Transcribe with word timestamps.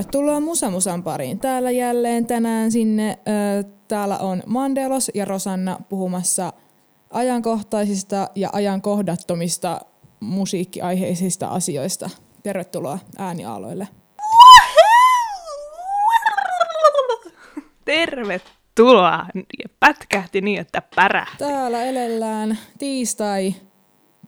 Tervetuloa 0.00 0.40
Musa 0.40 0.70
Musan 0.70 1.02
pariin. 1.02 1.38
Täällä 1.38 1.70
jälleen 1.70 2.26
tänään 2.26 2.72
sinne. 2.72 3.18
Täällä 3.88 4.18
on 4.18 4.42
Mandelos 4.46 5.10
ja 5.14 5.24
Rosanna 5.24 5.78
puhumassa 5.88 6.52
ajankohtaisista 7.10 8.28
ja 8.34 8.50
ajankohdattomista 8.52 9.80
musiikkiaiheisista 10.20 11.48
asioista. 11.48 12.10
Tervetuloa 12.42 12.98
ääniaaloille. 13.18 13.88
Tervetuloa. 17.84 19.26
Pätkähti 19.80 20.40
niin, 20.40 20.60
että 20.60 20.82
pärähti. 20.96 21.38
Täällä 21.38 21.82
elellään 21.82 22.58
tiistai 22.78 23.54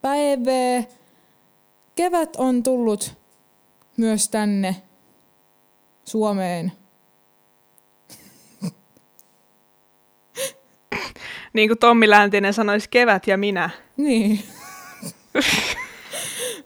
päivää. 0.02 0.82
Kevät 1.94 2.36
on 2.36 2.62
tullut 2.62 3.14
myös 3.96 4.28
tänne 4.28 4.76
Suomeen. 6.12 6.72
Niin 11.52 11.68
kuin 11.68 11.78
Tommi 11.78 12.10
Läntinen 12.10 12.54
sanoisi, 12.54 12.88
kevät 12.90 13.26
ja 13.26 13.36
minä. 13.36 13.70
Niin. 13.96 14.40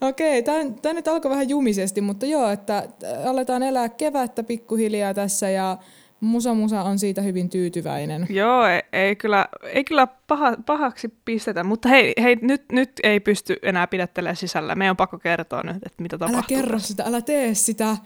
Okei, 0.01 0.39
okay, 0.39 0.73
tämä 0.83 0.95
nyt 0.95 1.09
alkoi 1.09 1.31
vähän 1.31 1.49
jumisesti, 1.49 2.01
mutta 2.01 2.27
joo, 2.27 2.51
että 2.51 2.89
aletaan 3.25 3.63
elää 3.63 3.89
kevättä 3.89 4.43
pikkuhiljaa 4.43 5.15
tässä 5.15 5.51
ja 5.51 5.79
Musa 6.21 6.55
Musa 6.55 6.83
on 6.83 6.99
siitä 6.99 7.23
hyvin 7.23 7.51
tyytyväinen. 7.51 8.27
Joo, 8.31 8.67
ei, 8.67 8.83
ei 8.93 9.17
kyllä, 9.17 9.47
ei 9.63 9.85
kyllä 9.85 10.07
paha, 10.27 10.57
pahaksi 10.67 11.15
pistetä, 11.25 11.65
mutta 11.65 11.89
hei, 11.89 12.13
hei 12.23 12.37
nyt, 12.43 12.63
nyt 12.73 12.91
ei 13.03 13.21
pysty 13.21 13.57
enää 13.63 13.87
pidättelemään 13.87 14.37
sisällä. 14.37 14.75
Meidän 14.75 14.93
on 14.93 14.97
pakko 14.97 15.19
kertoa 15.19 15.63
nyt, 15.63 15.77
että 15.77 16.03
mitä 16.03 16.19
tapahtuu. 16.19 16.57
Älä 16.57 16.63
kerro 16.63 16.79
sitä, 16.79 17.05
älä 17.07 17.21
tee 17.21 17.55
sitä. 17.55 17.97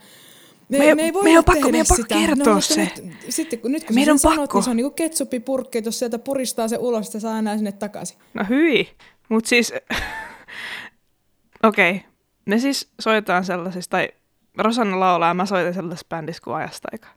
Me, 0.71 0.77
me, 0.77 0.95
me 0.95 1.03
ei 1.03 1.13
voi 1.13 1.23
me 1.23 1.37
on 1.37 1.43
pakko, 1.43 1.69
meidän 1.69 1.85
pakko 1.89 2.05
kertoa 2.07 2.53
no, 2.53 2.61
se. 2.61 2.81
Nyt, 2.81 3.15
sitten 3.29 3.59
kun, 3.59 3.71
nyt 3.71 3.83
kun 3.83 3.95
meidän 3.95 4.11
on 4.11 4.19
sanot, 4.19 4.37
pakko. 4.37 4.57
niin 4.57 4.63
se 4.63 4.69
on 4.69 4.77
niinku 4.77 4.91
ketsuppipurkki, 4.91 5.81
jos 5.85 5.99
sieltä 5.99 6.19
puristaa 6.19 6.67
se 6.67 6.77
ulos, 6.77 7.07
että 7.07 7.19
saa 7.19 7.39
enää 7.39 7.57
sinne 7.57 7.71
takaisin. 7.71 8.17
No 8.33 8.45
hyi, 8.49 8.89
mutta 9.29 9.47
siis, 9.47 9.73
okei, 11.63 11.91
okay. 11.91 12.09
me 12.45 12.59
siis 12.59 12.91
soitetaan 12.99 13.45
sellaisista, 13.45 13.89
tai 13.89 14.09
Rosanna 14.57 14.99
laulaa 14.99 15.27
ja 15.27 15.33
mä 15.33 15.45
soitan 15.45 15.73
sellaisessa 15.73 16.07
bändissä 16.09 16.41
kuin 16.43 16.55
ajasta 16.55 16.87
aikaa. 16.91 17.13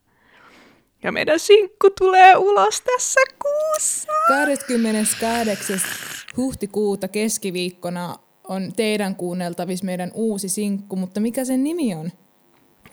Ja 1.03 1.13
meidän 1.13 1.39
sinkku 1.39 1.91
tulee 1.91 2.37
ulos 2.37 2.81
tässä 2.81 3.21
kuussa. 3.43 4.13
28. 4.29 5.81
huhtikuuta 6.37 7.09
keskiviikkona 7.09 8.17
on 8.49 8.73
teidän 8.77 9.17
kuunneltavissa 9.17 9.85
meidän 9.85 10.11
uusi 10.15 10.49
sinkku, 10.49 10.97
mutta 10.97 11.21
mikä 11.21 11.45
sen 11.45 11.65
nimi 11.65 11.95
on? 11.95 12.11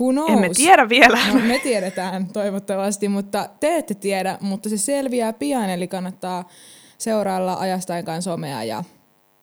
Who 0.01 0.11
knows? 0.11 0.31
Emme 0.31 0.49
tiedä 0.49 0.89
vielä. 0.89 1.19
No, 1.33 1.39
me 1.39 1.59
tiedetään 1.59 2.27
toivottavasti, 2.33 3.07
mutta 3.07 3.49
te 3.59 3.77
ette 3.77 3.93
tiedä, 3.93 4.37
mutta 4.41 4.69
se 4.69 4.77
selviää 4.77 5.33
pian, 5.33 5.69
eli 5.69 5.87
kannattaa 5.87 6.49
seurailla 6.97 7.53
ajastain 7.53 8.05
somea 8.21 8.63
ja 8.63 8.83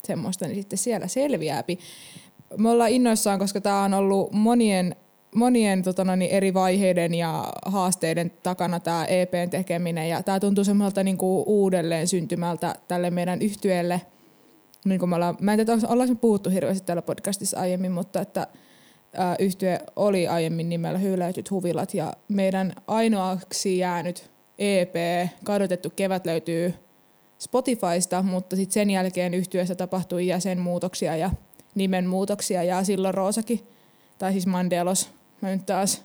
semmoista, 0.05 0.47
niin 0.47 0.57
sitten 0.57 0.79
siellä 0.79 1.07
selviääpi. 1.07 1.79
Me 2.57 2.71
ollaan 2.71 2.91
innoissaan, 2.91 3.39
koska 3.39 3.61
tämä 3.61 3.83
on 3.83 3.95
ollut 3.95 4.33
monien, 4.33 4.97
monien 5.35 5.83
tota 5.83 6.05
noin, 6.05 6.23
eri 6.23 6.55
vaiheiden 6.55 7.15
ja 7.15 7.53
haasteiden 7.67 8.31
takana 8.43 8.81
tämä 8.81 9.05
EPn 9.05 9.51
tekeminen, 9.51 10.09
ja 10.09 10.23
tämä 10.23 10.41
tuntuu 10.41 10.65
semmoiselta 10.65 11.05
niinku 11.05 11.43
uudelleen 11.47 12.09
syntymältä 12.09 12.75
tälle 12.89 13.11
meidän 13.11 13.43
yhtyeelle. 13.43 14.01
Niin 14.85 14.99
kuin 14.99 15.09
me 15.09 15.15
ollaan, 15.15 15.37
mä 15.41 15.53
en 15.53 15.59
tiedä, 15.59 15.73
ollaanko 15.89 16.15
me 16.15 16.21
puhuttu 16.21 16.51
hirveästi 16.51 16.87
täällä 16.87 17.03
podcastissa 17.03 17.61
aiemmin, 17.61 17.93
mutta 17.93 18.21
että 18.21 18.47
yhtye 19.39 19.81
oli 19.97 20.29
aiemmin 20.29 20.69
nimellä 20.69 20.99
Hyyläytyt 20.99 21.51
huvilat 21.51 21.95
ja 21.95 22.13
meidän 22.29 22.73
ainoaksi 22.87 23.79
jäänyt 23.79 24.31
EP, 24.59 24.95
Kadotettu 25.45 25.91
kevät 25.97 26.27
löytyy 26.27 26.75
Spotifysta, 27.39 28.23
mutta 28.23 28.57
sitten 28.57 28.75
sen 28.75 28.91
jälkeen 28.91 29.35
yhtyessä 29.35 29.75
tapahtui 29.75 30.27
jäsenmuutoksia 30.27 31.17
ja 31.17 31.31
nimenmuutoksia 31.75 32.63
ja 32.63 32.85
silloin 32.85 33.15
Roosakin, 33.15 33.69
tai 34.19 34.33
siis 34.33 34.47
Mandelos, 34.47 35.11
mä 35.41 35.51
nyt 35.51 35.67
taas 35.67 36.05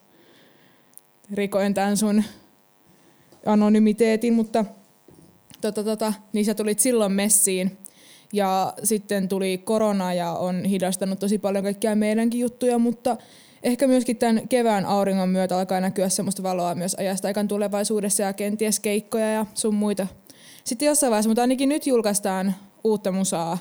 rikoin 1.34 1.74
tämän 1.74 1.98
sun 1.98 2.24
anonymiteetin, 3.46 4.34
mutta 4.34 4.66
tota, 5.62 5.84
tota, 5.84 6.14
niin 6.34 6.46
sä 6.46 6.54
tulit 6.54 6.80
silloin 6.80 7.12
messiin 7.12 7.78
ja 8.34 8.74
sitten 8.84 9.30
tuli 9.30 9.58
korona 9.58 10.14
ja 10.14 10.32
on 10.32 10.64
hidastanut 10.66 11.20
tosi 11.20 11.38
paljon 11.38 11.64
kaikkia 11.64 11.96
meidänkin 11.96 12.40
juttuja, 12.40 12.78
mutta 12.78 13.18
ehkä 13.64 13.88
myöskin 13.88 14.18
tämän 14.18 14.48
kevään 14.48 14.86
auringon 14.86 15.30
myötä 15.30 15.58
alkaa 15.58 15.80
näkyä 15.80 16.10
semmoista 16.10 16.44
valoa 16.44 16.76
myös 16.76 16.96
ajasta 16.96 17.28
aikaan 17.28 17.48
tulevaisuudessa 17.48 18.24
ja 18.24 18.34
kenties 18.34 18.80
keikkoja 18.80 19.32
ja 19.32 19.46
sun 19.54 19.76
muita. 19.76 20.08
Sitten 20.64 20.86
jossain 20.86 21.12
vaiheessa, 21.12 21.30
mutta 21.30 21.42
ainakin 21.42 21.70
nyt 21.70 21.88
julkaistaan 21.88 22.56
uutta 22.84 23.12
musaa. 23.12 23.58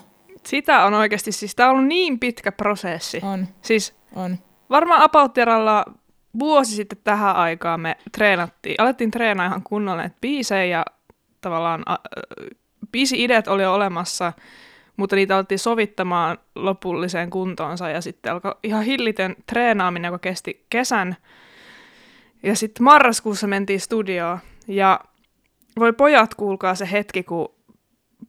Sitä 0.47 0.84
on 0.84 0.94
oikeasti, 0.94 1.32
siis 1.32 1.55
tämä 1.55 1.69
on 1.69 1.75
ollut 1.77 1.88
niin 1.88 2.19
pitkä 2.19 2.53
prosessi. 2.53 3.21
On. 3.22 3.49
Siis 3.62 3.94
on. 4.16 4.38
Varmaan 4.71 5.03
Apautteralla 5.03 5.84
vuosi 6.38 6.77
sitten 6.77 6.99
tähän 7.05 7.37
aikaan 7.37 7.81
me 7.81 7.97
treenattiin, 8.12 8.75
alettiin 8.78 9.11
treenaa 9.11 9.47
ihan 9.47 9.62
kunnolla 9.62 10.05
että 10.05 10.19
biisejä 10.21 10.65
ja 10.65 10.84
tavallaan 11.41 11.82
äh, 11.91 11.99
biisi-ideat 12.93 13.49
oli 13.49 13.63
jo 13.63 13.75
olemassa, 13.75 14.33
mutta 14.97 15.17
niitä 15.17 15.37
alettiin 15.37 15.59
sovittamaan 15.59 16.39
lopulliseen 16.55 17.31
kuntoonsa 17.31 17.89
ja 17.89 18.01
sitten 18.01 18.33
alkoi 18.33 18.55
ihan 18.63 18.85
hillitön 18.85 19.37
treenaaminen, 19.47 20.09
joka 20.09 20.19
kesti 20.19 20.67
kesän. 20.71 21.17
Ja 22.43 22.57
sitten 22.57 22.85
marraskuussa 22.85 23.47
mentiin 23.47 23.81
studioon 23.81 24.39
ja 24.69 25.01
voi 25.79 25.93
pojat 25.93 26.35
kuulkaa 26.35 26.75
se 26.75 26.89
hetki, 26.93 27.23
kun 27.23 27.55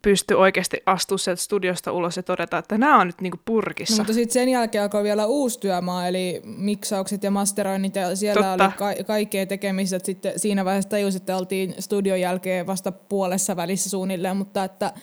pystyi 0.04 0.38
oikeasti 0.38 0.78
astua 0.86 1.18
sieltä 1.18 1.42
studiosta 1.42 1.92
ulos 1.92 2.18
ja 2.18 2.24
todeta, 2.24 2.58
että 2.58 2.78
nämä 2.78 3.02
on 3.02 3.08
nyt 3.08 3.22
niinku 3.22 3.38
purkissa. 3.46 3.94
No, 3.94 3.98
mutta 3.98 4.14
sitten 4.14 4.34
sen 4.34 4.50
jälkeen 4.50 4.82
alkoi 4.82 5.04
vielä 5.04 5.26
uusi 5.26 5.60
työmaa, 5.60 6.08
eli 6.08 6.42
miksaukset 6.44 7.24
ja 7.24 7.32
masteroinnit, 7.32 7.96
ja 7.96 8.16
siellä 8.16 8.58
Totta. 8.58 8.66
oli 8.66 8.96
ka- 8.96 9.04
kaikkea 9.04 9.46
tekemistä. 9.46 10.00
Sitten 10.04 10.40
siinä 10.40 10.66
vaiheessa 10.66 10.90
tajusin, 10.90 11.22
että 11.22 11.38
oltiin 11.38 11.76
studion 11.80 12.20
jälkeen 12.20 12.68
vasta 12.68 12.92
puolessa 12.92 13.56
välissä 13.56 13.90
suunnilleen, 13.90 14.38
mutta 14.38 14.64
että 14.64 14.94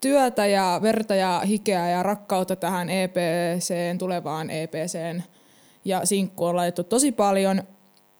työtä 0.00 0.46
ja 0.46 0.78
verta 0.82 1.14
ja 1.14 1.42
hikeä 1.46 1.90
ja 1.90 2.02
rakkautta 2.02 2.56
tähän 2.56 2.90
EPCen, 2.90 3.98
tulevaan 3.98 4.50
EPCen 4.50 5.24
ja 5.84 6.06
sinkku 6.06 6.44
on 6.44 6.56
laitettu 6.56 6.84
tosi 6.84 7.12
paljon. 7.12 7.62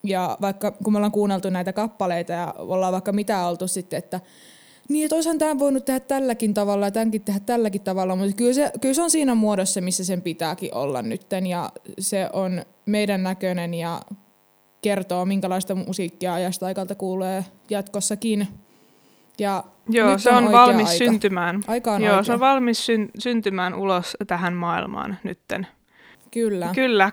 Ja 0.02 0.38
vaikka 0.40 0.70
kun 0.70 0.92
me 0.92 0.96
ollaan 0.96 1.12
kuunneltu 1.12 1.50
näitä 1.50 1.72
kappaleita 1.72 2.32
ja 2.32 2.54
ollaan 2.58 2.92
vaikka 2.92 3.12
mitä 3.12 3.46
oltu 3.46 3.68
sitten, 3.68 3.98
että 3.98 4.20
niin, 4.88 5.04
että 5.04 5.14
olisihan 5.14 5.38
tämä 5.38 5.58
voinut 5.58 5.84
tehdä 5.84 6.00
tälläkin 6.00 6.54
tavalla 6.54 6.86
ja 6.86 6.91
tämänkin 6.91 7.22
tehdä 7.22 7.41
tälläkin 7.41 7.80
tavalla, 7.80 8.16
mutta 8.16 8.36
kyllä 8.36 8.52
se, 8.52 8.72
kyllä 8.80 8.94
se 8.94 9.02
on 9.02 9.10
siinä 9.10 9.34
muodossa, 9.34 9.80
missä 9.80 10.04
sen 10.04 10.22
pitääkin 10.22 10.74
olla 10.74 11.02
nytten 11.02 11.47
ja 11.47 11.70
se 11.98 12.30
on 12.32 12.62
meidän 12.86 13.22
näköinen 13.22 13.75
ja 13.75 14.00
kertoo, 14.82 15.25
minkälaista 15.25 15.75
musiikkia 15.75 16.34
ajasta 16.34 16.66
aikalta 16.66 16.94
kuulee 16.94 17.44
jatkossakin. 17.70 18.48
Ja 19.38 19.64
Joo, 19.88 20.19
se 20.19 20.30
on, 20.30 20.44
on 20.46 20.52
valmis 20.52 20.88
aika. 20.88 20.98
syntymään. 20.98 21.62
Aika 21.66 21.92
on 21.92 22.02
Joo, 22.02 22.12
oikea. 22.12 22.22
se 22.22 22.32
on 22.32 22.41
valmis 22.41 22.87
syn- 22.87 23.11
syntymään 23.19 23.75
ulos 23.75 24.16
tähän 24.26 24.55
maailmaan 24.55 25.19
nytten. 25.25 25.66
Kyllä. 26.31 26.70
Kyllä, 26.75 27.11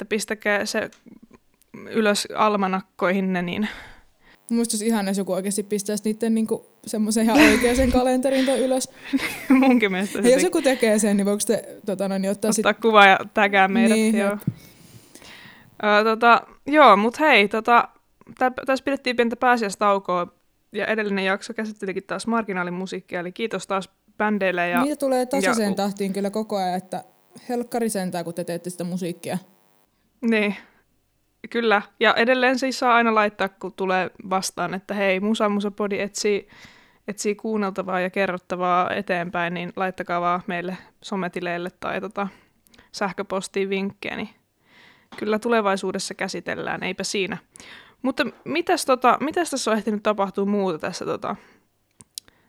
28.4. 0.00 0.06
pistäkää 0.08 0.64
se 0.66 0.90
ylös 1.90 2.28
almanakkoihinne, 2.36 3.42
niin 3.42 3.68
Musta 4.50 4.74
olisi 4.74 4.86
ihana, 4.86 5.10
jos 5.10 5.18
joku 5.18 5.32
oikeasti 5.32 5.62
pistäisi 5.62 6.04
niiden 6.04 6.34
niinku 6.34 6.66
semmoisen 6.86 7.24
ihan 7.24 7.38
oikean 7.38 7.92
kalenterin 7.92 8.48
ylös. 8.48 8.90
Munkin 9.60 9.92
mielestä. 9.92 10.18
Ja 10.18 10.30
jos 10.30 10.42
joku 10.42 10.62
tekee 10.62 10.98
sen, 10.98 11.16
niin 11.16 11.26
voiko 11.26 11.42
te 11.46 11.78
tota, 11.86 12.08
no, 12.08 12.18
niin 12.18 12.30
ottaa, 12.30 12.48
ottaa 12.48 12.72
sit... 12.72 12.80
kuva 12.82 13.06
ja 13.06 13.18
tägää 13.34 13.68
meidät. 13.68 13.96
Niin, 13.96 14.16
joo. 14.16 14.38
Ö, 15.82 16.04
tota, 16.04 16.40
joo, 16.66 16.96
mutta 16.96 17.24
hei, 17.24 17.48
tota, 17.48 17.88
tässä 18.66 18.84
pidettiin 18.84 19.16
pientä 19.16 19.36
pääsiäistaukoa 19.36 20.26
ja 20.72 20.86
edellinen 20.86 21.24
jakso 21.24 21.54
käsittelikin 21.54 22.04
taas 22.06 22.26
marginaalimusiikkia, 22.26 23.20
eli 23.20 23.32
kiitos 23.32 23.66
taas 23.66 23.90
bändeille. 24.16 24.68
Ja, 24.68 24.82
Niitä 24.82 24.96
tulee 24.96 25.26
tasaiseen 25.26 25.70
ja, 25.70 25.76
tahtiin 25.76 26.12
kyllä 26.12 26.30
koko 26.30 26.56
ajan, 26.56 26.74
että 26.74 27.04
helkkari 27.48 27.90
sentää, 27.90 28.24
kun 28.24 28.34
te 28.34 28.44
teette 28.44 28.70
sitä 28.70 28.84
musiikkia. 28.84 29.38
Niin, 30.20 30.56
Kyllä, 31.50 31.82
ja 32.00 32.14
edelleen 32.14 32.58
siis 32.58 32.78
saa 32.78 32.94
aina 32.94 33.14
laittaa, 33.14 33.48
kun 33.48 33.72
tulee 33.72 34.10
vastaan, 34.30 34.74
että 34.74 34.94
hei, 34.94 35.20
Musa 35.20 35.48
Musapodi 35.48 36.00
etsii, 36.00 36.48
etsii 37.08 37.34
kuunneltavaa 37.34 38.00
ja 38.00 38.10
kerrottavaa 38.10 38.90
eteenpäin, 38.90 39.54
niin 39.54 39.72
laittakaa 39.76 40.20
vaan 40.20 40.42
meille 40.46 40.76
sometileille 41.02 41.70
tai 41.80 42.00
tota, 42.00 42.28
sähköpostiin 42.92 43.70
vinkkejä, 43.70 44.16
niin 44.16 44.28
kyllä 45.18 45.38
tulevaisuudessa 45.38 46.14
käsitellään, 46.14 46.82
eipä 46.82 47.04
siinä. 47.04 47.36
Mutta 48.02 48.26
mitäs, 48.44 48.84
tota, 48.84 49.18
mitäs 49.20 49.50
tässä 49.50 49.70
on 49.70 49.76
ehtinyt 49.76 50.02
tapahtua 50.02 50.44
muuta 50.44 50.78
tässä 50.78 51.04
tota, 51.04 51.36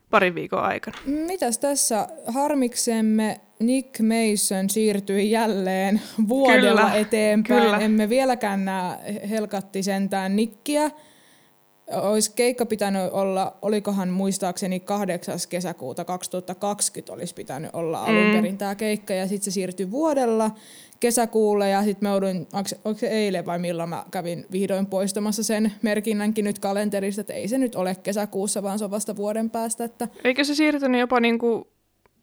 parin 0.10 0.36
viikon 0.36 0.64
aikana. 0.64 0.98
Mitäs 1.06 1.60
tässä 1.60 2.08
harmiksemme 2.28 3.42
Nick 3.60 4.00
Mason 4.00 4.70
siirtyi 4.70 5.32
jälleen 5.32 6.02
vuodella 6.28 6.82
kyllä, 6.82 6.96
eteenpäin. 6.96 7.64
Kyllä. 7.64 7.78
Emme 7.78 8.10
vieläkään 8.10 8.66
näe 8.66 8.98
helkatti 9.30 9.84
sentään 9.84 10.36
Nikkiä. 10.36 10.92
Olisi 11.92 12.32
keikka 12.36 12.66
pitänyt 12.66 13.12
olla, 13.12 13.58
olikohan 13.62 14.10
muistaakseni 14.10 14.80
8. 14.80 15.40
kesäkuuta 15.50 16.06
2020 16.06 17.14
olisi 17.14 17.34
pitänyt 17.34 17.72
olla 17.74 18.04
alun 18.04 18.26
mm. 18.26 18.32
perin 18.32 18.58
tämä 18.58 18.76
keikka 18.76 19.14
ja 19.14 19.28
sitten 19.28 19.44
se 19.44 19.52
siirtyi 19.52 19.92
vuodella 19.92 20.52
kesäkuulle 21.00 21.70
ja 21.70 21.84
sitten 21.84 22.10
me 22.10 22.12
jouduin, 22.12 22.48
onko 22.86 23.00
se 23.00 23.08
eilen 23.08 23.46
vai 23.46 23.60
milloin 23.60 23.90
mä 23.90 24.06
kävin 24.12 24.46
vihdoin 24.52 24.86
poistamassa 24.86 25.44
sen 25.44 25.74
merkinnänkin 25.82 26.46
nyt 26.46 26.60
kalenterista, 26.60 27.22
että 27.22 27.34
ei 27.34 27.48
se 27.48 27.58
nyt 27.58 27.76
ole 27.76 27.96
kesäkuussa, 27.96 28.64
vaan 28.64 28.80
se 28.80 28.86
on 28.86 28.92
vasta 28.92 29.16
vuoden 29.16 29.50
päästä. 29.50 29.84
Että... 29.84 30.08
Eikö 30.24 30.44
se 30.44 30.56
siirtynyt 30.56 31.00
jopa 31.00 31.20
niinku 31.20 31.68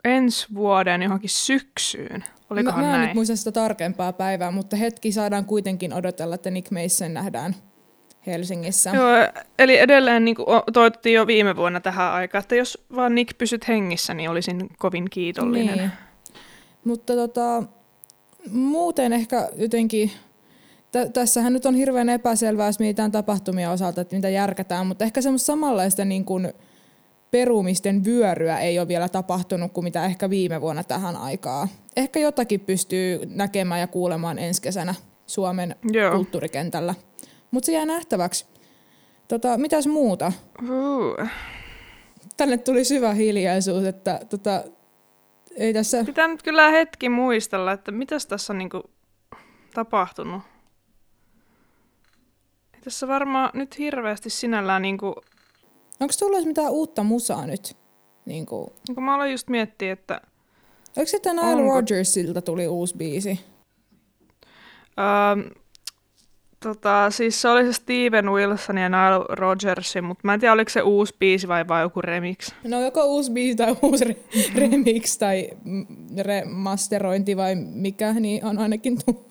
ensi 0.05 0.47
vuoden 0.55 1.03
johonkin 1.03 1.31
syksyyn? 1.31 2.25
Olikohan 2.51 2.85
mä, 2.85 2.91
mä 2.91 2.97
en 2.97 3.07
nyt 3.07 3.15
muista 3.15 3.37
sitä 3.37 3.53
tarkempaa 3.53 4.13
päivää, 4.13 4.51
mutta 4.51 4.77
hetki 4.77 5.13
saadaan 5.13 5.45
kuitenkin 5.45 5.93
odotella, 5.93 6.35
että 6.35 6.51
Nick 6.51 6.71
Mason 6.71 7.15
nähdään 7.15 7.55
Helsingissä. 8.27 8.91
Joo, 8.91 9.09
eli 9.59 9.79
edelleen 9.79 10.25
niin 10.25 10.35
kuin 10.35 10.47
toivottiin 10.73 11.15
jo 11.15 11.27
viime 11.27 11.57
vuonna 11.57 11.81
tähän 11.81 12.13
aikaan, 12.13 12.43
että 12.43 12.55
jos 12.55 12.85
vaan 12.97 13.15
Nick 13.15 13.39
pysyt 13.39 13.69
hengissä, 13.69 14.15
niin 14.15 14.31
olisin 14.31 14.69
kovin 14.79 15.11
kiitollinen. 15.11 15.79
Niin. 15.79 15.91
Mutta 16.85 17.15
tota, 17.15 17.63
muuten 18.51 19.13
ehkä 19.13 19.49
jotenkin, 19.57 20.11
t- 20.93 21.13
tässähän 21.13 21.53
nyt 21.53 21.67
on 21.67 21.75
hirveän 21.75 22.09
epäselvää, 22.09 22.67
jos 22.67 22.79
mietitään 22.79 23.13
tapahtumia 23.13 23.71
osalta, 23.71 24.01
että 24.01 24.17
mitä 24.17 24.29
järkätään, 24.29 24.87
mutta 24.87 25.05
ehkä 25.05 25.23
semmoista 25.23 25.47
samanlaista 25.47 26.05
niin 26.05 26.25
kuin 26.25 26.53
perumisten 27.31 28.05
vyöryä 28.05 28.59
ei 28.59 28.79
ole 28.79 28.89
vielä 28.89 29.09
tapahtunut 29.09 29.73
kuin 29.73 29.85
mitä 29.85 30.05
ehkä 30.05 30.31
viime 30.31 30.61
vuonna 30.61 30.85
tähän 30.85 31.17
aikaan. 31.17 31.69
Ehkä 31.97 32.21
jotakin 32.21 32.61
pystyy 32.61 33.21
näkemään 33.27 33.81
ja 33.81 33.87
kuulemaan 33.87 34.39
ensi 34.39 34.63
kesänä 34.63 34.95
Suomen 35.27 35.77
Joo. 35.93 36.11
kulttuurikentällä. 36.11 36.95
Mutta 37.55 37.67
se 37.67 37.73
jää 37.73 37.87
nähtäväksi. 37.87 38.47
Tota, 39.29 39.59
mitäs 39.59 39.87
muuta? 39.87 40.33
Uh. 40.63 41.29
Tänne 42.37 42.57
tuli 42.57 42.85
syvä 42.85 43.15
hiljaisuus, 43.15 43.85
että 43.85 44.21
tota, 44.31 44.65
ei 45.57 45.73
tässä... 45.73 46.05
Pitää 46.05 46.29
nyt 46.29 46.43
kyllä 46.43 46.71
hetki 46.71 47.09
muistella, 47.09 47.73
että 47.73 47.93
mitäs 47.93 48.27
tässä 48.27 48.53
on 48.53 48.59
niinku 48.59 48.83
tapahtunut. 49.75 50.43
Ei 52.75 52.81
tässä 52.85 53.09
varmaan 53.09 53.51
nyt 53.55 53.79
hirveästi 53.79 54.31
sinällään 54.31 54.83
niinku... 54.83 55.15
Onko 56.01 56.15
tullut 56.19 56.45
mitään 56.45 56.73
uutta 56.73 57.03
musaa 57.03 57.47
nyt? 57.47 57.77
Niinku... 58.25 58.73
Niin 58.89 59.05
mä 59.05 59.15
aloin 59.15 59.31
just 59.31 59.49
miettiä, 59.49 59.93
että... 59.93 60.21
Oliko 60.97 61.11
se 61.11 61.33
Nile 61.33 61.41
onko... 61.41 61.75
Rodgersilta 61.75 62.43
tuli 62.43 62.69
uusi 62.69 62.97
biisi? 62.97 63.41
Um, 64.99 65.64
Tota, 66.65 67.11
siis 67.11 67.43
se 67.43 67.49
oli 67.49 67.65
se 67.65 67.73
Steven 67.73 68.31
Wilson 68.31 68.79
ja 68.79 68.89
Nile 68.89 69.25
Rodgersin, 69.29 70.05
mutta 70.05 70.21
mä 70.25 70.35
en 70.35 70.41
tiedä, 70.41 70.53
oliko 70.53 70.69
se 70.69 70.83
uusi 70.83 71.15
biisi 71.19 71.49
vai 71.49 71.69
vai 71.69 71.83
joku 71.83 72.03
remix. 72.03 72.51
No 72.65 72.81
joko 72.81 73.05
uusi 73.05 73.33
biisi 73.33 73.57
tai 73.57 73.77
uusi 73.83 74.05
re- 74.05 74.17
remix 74.57 75.19
tai 75.19 75.51
remasterointi 76.19 77.37
vai 77.37 77.55
mikä, 77.55 78.13
niin 78.13 78.45
on 78.45 78.59
ainakin 78.59 78.99
tu- 79.07 79.31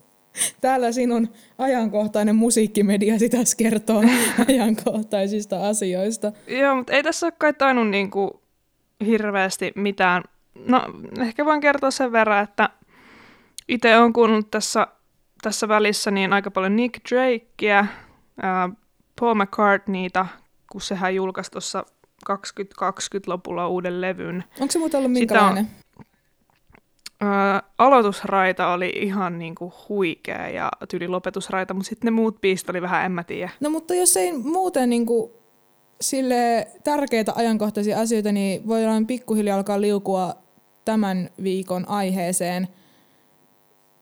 täällä 0.62 0.92
sinun 0.92 1.30
ajankohtainen 1.58 2.36
musiikkimedia 2.36 3.20
sitä 3.20 3.38
kertoo 3.58 4.04
ajankohtaisista 4.50 5.68
asioista. 5.70 6.32
Joo, 6.48 6.76
mutta 6.76 6.94
ei 6.94 7.04
tässä 7.04 7.26
ole 7.26 7.34
kai 7.38 7.54
tainnut 7.54 7.90
niinku 7.90 8.42
hirveästi 9.06 9.72
mitään. 9.76 10.24
No, 10.68 10.82
ehkä 11.20 11.46
voin 11.46 11.62
kertoa 11.62 11.92
sen 11.92 12.12
verran, 12.12 12.44
että 12.44 12.70
itse 13.68 13.98
olen 13.98 14.14
kuunnellut 14.14 14.52
tässä 14.52 14.88
tässä 15.44 15.68
välissä 15.68 16.12
niin 16.12 16.34
aika 16.34 16.52
paljon 16.52 16.76
Nick 16.76 17.10
Drakea, 17.10 17.86
Paul 19.20 19.36
McCartneyta, 19.36 20.26
kun 20.72 20.82
sehän 20.82 21.16
julkaisi 21.16 21.52
tuossa 21.52 21.86
2020 22.26 23.32
lopulla 23.32 23.68
uuden 23.68 24.02
levyn. 24.02 24.44
Onko 24.60 24.72
se 24.72 24.80
muuten 24.80 24.98
ollut 24.98 25.12
minkälainen? 25.12 25.68
On, 27.22 27.28
äh, 27.28 27.62
aloitusraita 27.78 28.74
oli 28.74 28.94
ihan 28.96 29.40
niinku 29.40 29.74
huikea 29.90 30.50
ja 30.50 30.72
tyyli 30.90 31.08
lopetusraita, 31.08 31.74
mutta 31.74 31.90
sitten 31.90 32.06
ne 32.08 32.12
muut 32.12 32.42
biisit 32.42 32.70
oli 32.70 32.82
vähän, 32.82 33.06
en 33.06 33.12
mä 33.12 33.24
tiedä. 33.24 33.50
No 33.60 33.70
mutta 33.70 33.94
jos 33.94 34.18
ei 34.18 34.32
muuten 34.32 34.90
niinku 34.90 35.44
sille 36.02 36.68
tärkeitä 36.84 37.34
ajankohtaisia 37.36 38.00
asioita, 38.00 38.32
niin 38.32 38.68
voidaan 38.68 39.08
pikkuhiljaa 39.08 39.58
alkaa 39.58 39.82
liukua 39.82 40.36
tämän 40.86 41.30
viikon 41.44 41.90
aiheeseen, 41.90 42.68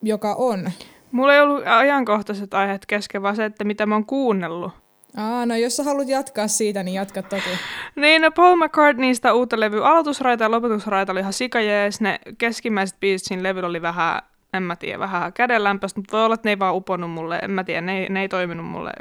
joka 0.01 0.33
on 0.33 0.71
Mulla 1.11 1.33
ei 1.33 1.41
ollut 1.41 1.63
ajankohtaiset 1.67 2.53
aiheet 2.53 2.85
kesken, 2.85 3.21
vaan 3.21 3.35
se, 3.35 3.45
että 3.45 3.63
mitä 3.63 3.85
mä 3.85 3.95
oon 3.95 4.05
kuunnellut. 4.05 4.71
Aa, 5.17 5.45
no 5.45 5.55
jos 5.55 5.77
sä 5.77 5.83
haluat 5.83 6.09
jatkaa 6.09 6.47
siitä, 6.47 6.83
niin 6.83 6.95
jatka 6.95 7.21
toki. 7.21 7.49
niin, 7.95 8.21
no 8.21 8.31
Paul 8.31 8.55
McCartneysta 8.55 9.33
uutta 9.33 9.59
levy 9.59 9.85
aloitusraita 9.85 10.43
ja 10.43 10.51
lopetusraita 10.51 11.11
oli 11.11 11.19
ihan 11.19 11.33
sikajees. 11.33 12.01
Ne 12.01 12.19
keskimmäiset 12.37 12.99
biisit 12.99 13.27
siinä 13.27 13.43
levyllä 13.43 13.67
oli 13.67 13.81
vähän, 13.81 14.21
en 14.53 14.63
mä 14.63 14.75
tiedä, 14.75 14.99
vähän 14.99 15.33
kädenlämpöistä, 15.33 15.99
mutta 15.99 16.17
voi 16.17 16.25
olla, 16.25 16.33
että 16.33 16.47
ne 16.47 16.51
ei 16.51 16.59
vaan 16.59 16.75
uponnut 16.75 17.11
mulle, 17.11 17.39
en 17.41 17.51
mä 17.51 17.63
tiedä, 17.63 17.81
ne 17.81 17.99
ei, 17.99 18.09
ne 18.09 18.21
ei 18.21 18.29
toiminut 18.29 18.65
mulle. 18.65 18.91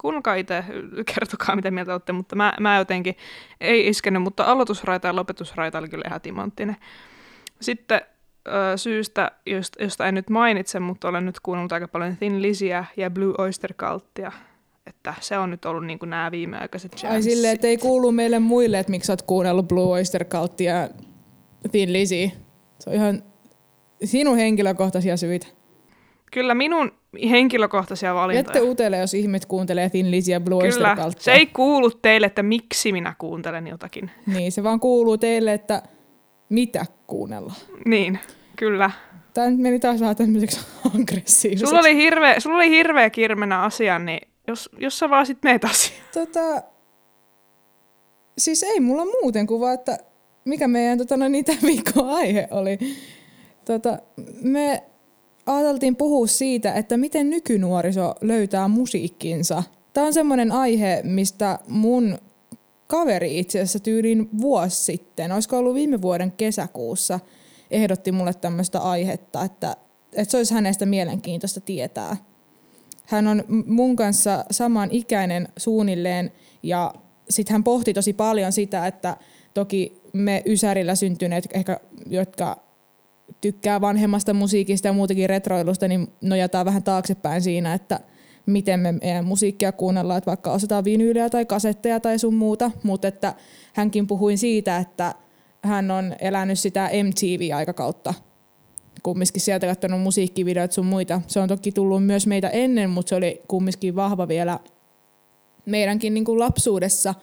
Kuunnelkaa 0.00 0.34
itse, 0.34 0.64
kertokaa 1.14 1.56
mitä 1.56 1.70
mieltä 1.70 1.92
olette, 1.92 2.12
mutta 2.12 2.36
mä, 2.36 2.52
mä 2.60 2.78
jotenkin 2.78 3.16
ei 3.60 3.88
iskenyt, 3.88 4.22
mutta 4.22 4.44
aloitusraita 4.44 5.08
ja 5.08 5.16
lopetusraita 5.16 5.78
oli 5.78 5.88
kyllä 5.88 6.04
ihan 6.06 6.20
timanttinen. 6.20 6.76
Sitten 7.60 8.00
syystä, 8.76 9.30
josta 9.80 10.06
en 10.08 10.14
nyt 10.14 10.30
mainitse, 10.30 10.80
mutta 10.80 11.08
olen 11.08 11.26
nyt 11.26 11.40
kuunnellut 11.40 11.72
aika 11.72 11.88
paljon 11.88 12.16
Thin 12.16 12.42
Lizzyä 12.42 12.84
ja 12.96 13.10
Blue 13.10 13.34
Oyster 13.38 13.74
Cultia. 13.74 14.32
Että 14.86 15.14
se 15.20 15.38
on 15.38 15.50
nyt 15.50 15.64
ollut 15.64 15.86
niin 15.86 15.98
kuin 15.98 16.10
nämä 16.10 16.30
viimeaikaiset 16.30 16.92
janssit. 16.92 17.10
Ai 17.10 17.22
silleen, 17.22 17.54
että 17.54 17.66
ei 17.66 17.76
kuulu 17.76 18.12
meille 18.12 18.38
muille, 18.38 18.78
että 18.78 18.90
miksi 18.90 19.12
olet 19.12 19.22
kuunnellut 19.22 19.68
Blue 19.68 19.92
Oyster 19.92 20.24
Cultia 20.24 20.72
ja 20.72 20.88
Thin 21.70 21.92
Lizzy. 21.92 22.30
Se 22.78 22.90
on 22.90 22.96
ihan 22.96 23.22
sinun 24.04 24.36
henkilökohtaisia 24.36 25.16
syitä. 25.16 25.46
Kyllä 26.32 26.54
minun 26.54 26.92
henkilökohtaisia 27.30 28.14
valintoja. 28.14 28.58
Ette 28.58 28.70
utele, 28.70 28.98
jos 28.98 29.14
ihmiset 29.14 29.46
kuuntelee 29.46 29.90
Thin 29.90 30.10
Lizzy 30.10 30.32
ja 30.32 30.40
Blue 30.40 30.62
Kyllä, 30.62 30.88
Oyster 30.88 31.04
Cultia. 31.04 31.22
se 31.22 31.32
ei 31.32 31.46
kuulu 31.46 31.90
teille, 31.90 32.26
että 32.26 32.42
miksi 32.42 32.92
minä 32.92 33.14
kuuntelen 33.18 33.66
jotakin. 33.66 34.10
Niin, 34.26 34.52
se 34.52 34.62
vaan 34.62 34.80
kuuluu 34.80 35.18
teille, 35.18 35.52
että 35.52 35.82
mitä 36.50 36.86
kuunnella. 37.06 37.54
Niin, 37.86 38.18
kyllä. 38.56 38.90
Tämä 39.34 39.50
nyt 39.50 39.60
meni 39.60 39.80
taas 39.80 40.00
vähän 40.00 40.16
tämmöiseksi 40.16 40.60
aggressiiviseksi. 40.94 41.70
Sulla 41.70 41.80
oli 41.80 41.96
hirveä, 41.96 42.40
sulla 42.40 42.56
oli 42.56 42.70
hirveä 42.70 43.10
kirmenä 43.10 43.62
asia, 43.62 43.98
niin 43.98 44.28
jos, 44.48 44.70
jos 44.78 44.98
sä 44.98 45.10
vaan 45.10 45.26
sit 45.26 45.38
meet 45.42 45.64
asiaan. 45.64 46.04
Tota, 46.14 46.62
siis 48.38 48.62
ei 48.62 48.80
mulla 48.80 49.04
muuten 49.04 49.46
kuva, 49.46 49.72
että 49.72 49.98
mikä 50.44 50.68
meidän 50.68 50.98
tota, 50.98 51.16
no, 51.16 51.26
tämän 51.44 51.62
viikon 51.62 52.08
aihe 52.08 52.48
oli. 52.50 52.78
Tota, 53.64 53.98
me 54.42 54.82
ajateltiin 55.46 55.96
puhua 55.96 56.26
siitä, 56.26 56.74
että 56.74 56.96
miten 56.96 57.30
nykynuoriso 57.30 58.14
löytää 58.20 58.68
musiikkinsa. 58.68 59.62
Tämä 59.92 60.06
on 60.06 60.12
semmoinen 60.12 60.52
aihe, 60.52 61.00
mistä 61.04 61.58
mun 61.68 62.18
kaveri 62.90 63.38
itse 63.38 63.58
asiassa 63.58 63.80
tyylin 63.80 64.28
vuosi 64.40 64.76
sitten, 64.76 65.32
olisiko 65.32 65.58
ollut 65.58 65.74
viime 65.74 66.02
vuoden 66.02 66.32
kesäkuussa, 66.32 67.20
ehdotti 67.70 68.12
mulle 68.12 68.34
tämmöistä 68.34 68.80
aihetta, 68.80 69.44
että, 69.44 69.76
että 70.12 70.30
se 70.30 70.36
olisi 70.36 70.54
hänestä 70.54 70.86
mielenkiintoista 70.86 71.60
tietää. 71.60 72.16
Hän 73.06 73.26
on 73.26 73.44
mun 73.66 73.96
kanssa 73.96 74.44
saman 74.50 74.88
ikäinen 74.92 75.48
suunnilleen 75.56 76.32
ja 76.62 76.94
sitten 77.30 77.54
hän 77.54 77.64
pohti 77.64 77.94
tosi 77.94 78.12
paljon 78.12 78.52
sitä, 78.52 78.86
että 78.86 79.16
toki 79.54 80.02
me 80.12 80.42
Ysärillä 80.46 80.94
syntyneet, 80.94 81.48
ehkä 81.54 81.80
jotka 82.06 82.56
tykkää 83.40 83.80
vanhemmasta 83.80 84.34
musiikista 84.34 84.88
ja 84.88 84.92
muutenkin 84.92 85.28
retroilusta, 85.28 85.88
niin 85.88 86.08
nojataan 86.20 86.66
vähän 86.66 86.82
taaksepäin 86.82 87.42
siinä, 87.42 87.74
että– 87.74 88.00
miten 88.46 88.80
me 88.80 88.92
meidän 88.92 89.24
musiikkia 89.24 89.72
kuunnellaan, 89.72 90.18
että 90.18 90.30
vaikka 90.30 90.52
osataan 90.52 90.84
vinyyliä 90.84 91.30
tai 91.30 91.44
kasetteja 91.44 92.00
tai 92.00 92.18
sun 92.18 92.34
muuta, 92.34 92.70
mutta 92.82 93.08
että 93.08 93.34
hänkin 93.72 94.06
puhui 94.06 94.36
siitä, 94.36 94.76
että 94.76 95.14
hän 95.62 95.90
on 95.90 96.14
elänyt 96.20 96.58
sitä 96.58 96.90
MTV-aikakautta, 97.04 98.14
kumminkin 99.02 99.40
sieltä 99.40 99.66
katsonut 99.66 100.00
musiikkivideot 100.00 100.72
sun 100.72 100.86
muita. 100.86 101.20
Se 101.26 101.40
on 101.40 101.48
toki 101.48 101.72
tullut 101.72 102.06
myös 102.06 102.26
meitä 102.26 102.48
ennen, 102.48 102.90
mutta 102.90 103.08
se 103.08 103.14
oli 103.14 103.42
kumminkin 103.48 103.96
vahva 103.96 104.28
vielä 104.28 104.58
meidänkin 105.66 106.14
niin 106.14 106.24
kuin 106.24 106.38
lapsuudessa. 106.38 107.14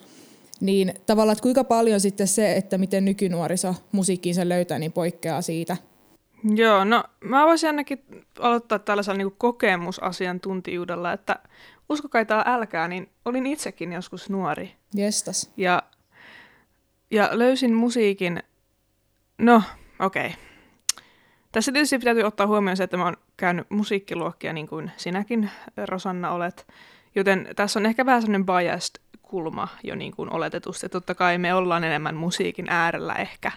Niin 0.61 0.93
tavallaan, 1.05 1.33
että 1.33 1.43
kuinka 1.43 1.63
paljon 1.63 1.99
sitten 1.99 2.27
se, 2.27 2.55
että 2.55 2.77
miten 2.77 3.05
nykynuoriso 3.05 3.75
musiikkiinsa 3.91 4.49
löytää, 4.49 4.79
niin 4.79 4.91
poikkeaa 4.91 5.41
siitä– 5.41 5.77
Joo, 6.55 6.83
no 6.83 7.03
mä 7.23 7.45
voisin 7.45 7.67
ainakin 7.67 8.03
aloittaa 8.39 8.79
tällaisella 8.79 9.17
niin 9.17 9.35
kokemusasiantuntijuudella, 9.37 11.13
että 11.13 11.35
uskokaa 11.89 12.25
tai 12.25 12.43
älkää, 12.45 12.87
niin 12.87 13.09
olin 13.25 13.45
itsekin 13.45 13.93
joskus 13.93 14.29
nuori. 14.29 14.75
Jestas. 14.93 15.51
Ja 15.57 15.83
ja 17.11 17.29
löysin 17.31 17.73
musiikin, 17.73 18.43
no 19.37 19.63
okei. 19.99 20.27
Okay. 20.27 20.39
Tässä 21.51 21.71
tietysti 21.71 21.99
täytyy 21.99 22.23
ottaa 22.23 22.47
huomioon 22.47 22.77
se, 22.77 22.83
että 22.83 22.97
mä 22.97 23.03
oon 23.03 23.17
käynyt 23.37 23.69
musiikkiluokkia 23.69 24.53
niin 24.53 24.67
kuin 24.67 24.91
sinäkin, 24.97 25.49
Rosanna, 25.85 26.31
olet. 26.31 26.67
Joten 27.15 27.49
tässä 27.55 27.79
on 27.79 27.85
ehkä 27.85 28.05
vähän 28.05 28.21
sellainen 28.21 28.45
biased 28.45 28.95
kulma 29.21 29.67
jo 29.83 29.95
niin 29.95 30.15
kuin 30.15 30.33
oletetusti. 30.33 30.89
Totta 30.89 31.15
kai 31.15 31.37
me 31.37 31.53
ollaan 31.53 31.83
enemmän 31.83 32.15
musiikin 32.15 32.65
äärellä 32.69 33.13
ehkä. 33.13 33.51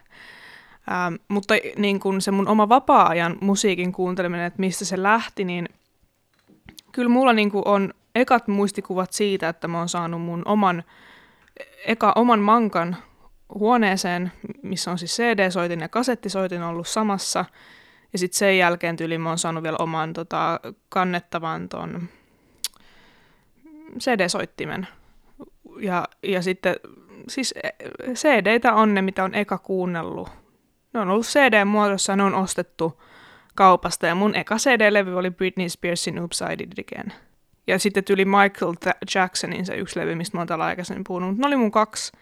Ähm, 0.90 1.14
mutta 1.28 1.54
niin 1.76 2.00
kuin 2.00 2.20
se 2.20 2.30
mun 2.30 2.48
oma 2.48 2.68
vapaa-ajan 2.68 3.36
musiikin 3.40 3.92
kuunteleminen, 3.92 4.46
että 4.46 4.60
mistä 4.60 4.84
se 4.84 5.02
lähti, 5.02 5.44
niin 5.44 5.68
kyllä 6.92 7.08
mulla 7.08 7.32
niin 7.32 7.50
on 7.64 7.94
ekat 8.14 8.48
muistikuvat 8.48 9.12
siitä, 9.12 9.48
että 9.48 9.68
mä 9.68 9.78
oon 9.78 9.88
saanut 9.88 10.22
mun 10.22 10.42
oman, 10.44 10.84
eka 11.86 12.12
oman 12.16 12.40
mankan 12.40 12.96
huoneeseen, 13.54 14.32
missä 14.62 14.90
on 14.90 14.98
siis 14.98 15.16
CD-soitin 15.16 15.80
ja 15.80 15.88
kasettisoitin 15.88 16.62
ollut 16.62 16.88
samassa. 16.88 17.44
Ja 18.12 18.18
sitten 18.18 18.38
sen 18.38 18.58
jälkeen 18.58 18.96
tyyli 18.96 19.18
mä 19.18 19.28
oon 19.28 19.38
saanut 19.38 19.62
vielä 19.62 19.76
oman 19.80 20.12
tota, 20.12 20.60
kannettavan 20.88 21.68
ton 21.68 22.08
CD-soittimen. 23.98 24.86
Ja, 25.80 26.08
ja 26.22 26.42
sitten 26.42 26.76
siis 27.28 27.54
CD-tä 28.14 28.74
on 28.74 28.94
ne, 28.94 29.02
mitä 29.02 29.24
on 29.24 29.34
eka 29.34 29.58
kuunnellut. 29.58 30.28
Ne 30.92 31.00
on 31.00 31.10
ollut 31.10 31.26
CD-muodossa, 31.26 32.16
ne 32.16 32.22
on 32.22 32.34
ostettu 32.34 33.02
kaupasta 33.54 34.06
ja 34.06 34.14
mun 34.14 34.34
eka 34.34 34.56
CD-levy 34.56 35.18
oli 35.18 35.30
Britney 35.30 35.68
Spearsin 35.68 36.22
Upside 36.22 36.64
It 36.64 36.78
Again. 36.78 37.12
Ja 37.66 37.78
sitten 37.78 38.04
tuli 38.04 38.24
Michael 38.24 38.74
Jacksonin 39.14 39.66
se 39.66 39.74
yksi 39.74 39.98
levy, 39.98 40.14
mistä 40.14 40.36
mä 40.36 40.40
oon 40.40 40.46
täällä 40.46 40.64
aikaisemmin 40.64 41.04
puhunut. 41.04 41.38
Ne 41.38 41.46
oli 41.46 41.56
mun 41.56 41.70
kaksi 41.70 42.12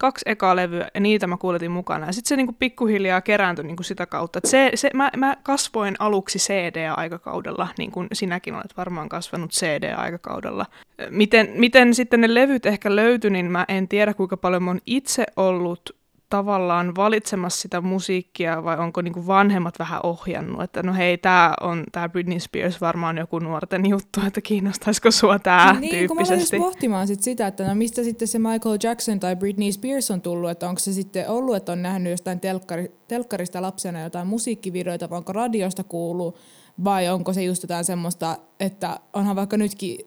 kaksi 0.00 0.22
ekaa 0.26 0.56
levyä 0.56 0.88
ja 0.94 1.00
niitä 1.00 1.26
mä 1.26 1.36
kuuletin 1.36 1.70
mukana. 1.70 2.06
Ja 2.06 2.12
sitten 2.12 2.28
se 2.28 2.36
niinku 2.36 2.56
pikkuhiljaa 2.58 3.20
kerääntyi 3.20 3.64
niinku 3.64 3.82
sitä 3.82 4.06
kautta. 4.06 4.40
Se, 4.44 4.70
se, 4.74 4.90
mä, 4.94 5.10
mä 5.16 5.36
kasvoin 5.42 5.96
aluksi 5.98 6.38
CD-aikakaudella, 6.38 7.68
niin 7.78 7.90
kuin 7.90 8.08
sinäkin 8.12 8.54
olet 8.54 8.76
varmaan 8.76 9.08
kasvanut 9.08 9.50
CD-aikakaudella. 9.50 10.66
Miten, 11.10 11.50
miten 11.54 11.94
sitten 11.94 12.20
ne 12.20 12.34
levyt 12.34 12.66
ehkä 12.66 12.96
löytyi, 12.96 13.30
niin 13.30 13.50
mä 13.50 13.64
en 13.68 13.88
tiedä 13.88 14.14
kuinka 14.14 14.36
paljon 14.36 14.62
mä 14.62 14.70
oon 14.70 14.80
itse 14.86 15.26
ollut 15.36 16.03
tavallaan 16.34 16.96
valitsemassa 16.96 17.62
sitä 17.62 17.80
musiikkia 17.80 18.64
vai 18.64 18.78
onko 18.78 19.02
niinku 19.02 19.26
vanhemmat 19.26 19.78
vähän 19.78 20.00
ohjannut, 20.02 20.62
että 20.62 20.82
no 20.82 20.94
hei, 20.94 21.18
tämä 21.18 21.54
on 21.60 21.84
tämä 21.92 22.08
Britney 22.08 22.40
Spears 22.40 22.80
varmaan 22.80 23.18
joku 23.18 23.38
nuorten 23.38 23.86
juttu, 23.86 24.20
että 24.26 24.40
kiinnostaisiko 24.40 25.10
sua 25.10 25.38
tämä 25.38 25.76
niin, 25.80 25.90
tyyppisesti. 25.90 26.56
kun 26.56 26.66
mä 26.66 26.70
pohtimaan 26.70 27.06
sit 27.06 27.22
sitä, 27.22 27.46
että 27.46 27.68
no 27.68 27.74
mistä 27.74 28.02
sitten 28.02 28.28
se 28.28 28.38
Michael 28.38 28.78
Jackson 28.82 29.20
tai 29.20 29.36
Britney 29.36 29.72
Spears 29.72 30.10
on 30.10 30.20
tullut, 30.20 30.50
että 30.50 30.68
onko 30.68 30.78
se 30.78 30.92
sitten 30.92 31.28
ollut, 31.28 31.56
että 31.56 31.72
on 31.72 31.82
nähnyt 31.82 32.10
jostain 32.10 32.40
telkkari, 32.40 32.92
telkkarista 33.08 33.62
lapsena 33.62 34.00
jotain 34.00 34.26
musiikkivideoita, 34.26 35.10
vai 35.10 35.18
onko 35.18 35.32
radiosta 35.32 35.84
kuullut, 35.84 36.36
vai 36.84 37.08
onko 37.08 37.32
se 37.32 37.42
just 37.42 37.62
jotain 37.62 37.84
semmoista, 37.84 38.38
että 38.60 39.00
onhan 39.12 39.36
vaikka 39.36 39.56
nytkin 39.56 39.98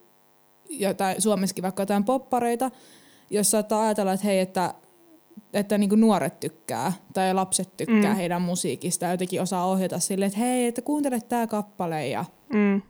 jotain, 0.70 1.22
Suomessakin 1.22 1.62
vaikka 1.62 1.82
jotain 1.82 2.04
poppareita, 2.04 2.72
jos 3.30 3.52
saattaa 3.52 3.82
ajatella, 3.82 4.14
että 4.14 4.28
hei, 4.28 4.40
että 4.40 4.74
että 5.54 5.78
niin 5.78 5.90
kuin 5.90 6.02
nuoret 6.02 6.40
tykkää 6.40 6.94
tai 7.14 7.34
lapset 7.34 7.78
tykkää 7.78 8.14
mm. 8.14 8.16
heidän 8.16 8.42
musiikista 8.42 9.06
ja 9.06 9.12
jotenkin 9.12 9.42
osaa 9.42 9.66
ohjata 9.66 10.00
sille, 10.00 10.26
että 10.26 10.40
hei, 10.40 10.68
että 10.68 10.82
kuuntele 10.82 11.22
tämä 11.22 11.48
kappale. 11.48 12.08
Ja... 12.08 12.26
Mm. 12.54 12.82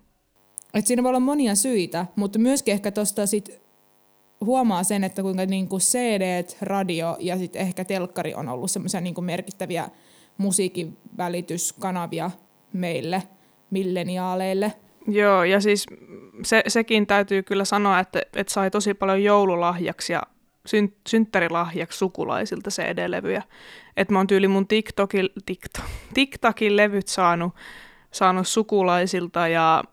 Että 0.74 0.88
siinä 0.88 1.04
voi 1.04 1.10
olla 1.10 1.20
monia 1.20 1.56
syitä, 1.56 2.06
mutta 2.16 2.40
myöskin 2.40 2.72
ehkä 2.72 2.92
tuosta 2.92 3.26
sit 3.26 3.62
huomaa 4.46 4.84
sen, 4.84 5.04
että 5.04 5.22
kuinka 5.22 5.46
niin 5.46 5.68
kuin 5.68 5.80
CD, 5.80 6.44
radio 6.62 7.18
ja 7.20 7.38
sitten 7.38 7.62
ehkä 7.62 7.86
telkkari 7.86 8.34
on 8.34 8.50
ollut 8.50 8.72
semmoisia 8.72 9.02
niin 9.02 9.24
merkittäviä 9.24 9.90
musiikin 10.38 10.98
välityskanavia 11.18 12.32
meille, 12.74 13.24
milleniaaleille. 13.70 14.74
Joo, 15.08 15.44
ja 15.44 15.62
siis 15.62 15.86
se, 16.44 16.64
sekin 16.68 17.08
täytyy 17.08 17.44
kyllä 17.44 17.66
sanoa, 17.66 18.00
että, 18.00 18.22
että 18.36 18.54
sai 18.54 18.72
tosi 18.72 18.94
paljon 18.94 19.24
joululahjaksi 19.24 20.14
ja 20.14 20.24
syn, 20.68 20.94
synttärilahjaksi 21.08 21.98
sukulaisilta 21.98 22.70
CD-levyjä. 22.70 23.44
Että 23.98 24.14
mä 24.14 24.20
oon 24.20 24.28
tyyli 24.28 24.48
mun 24.48 24.68
TikTokin, 24.68 25.30
TikTok, 25.46 25.86
TikTokin 26.14 26.78
levyt 26.78 27.08
saanut, 27.08 27.54
saanut 28.12 28.48
sukulaisilta 28.48 29.48
ja 29.48 29.84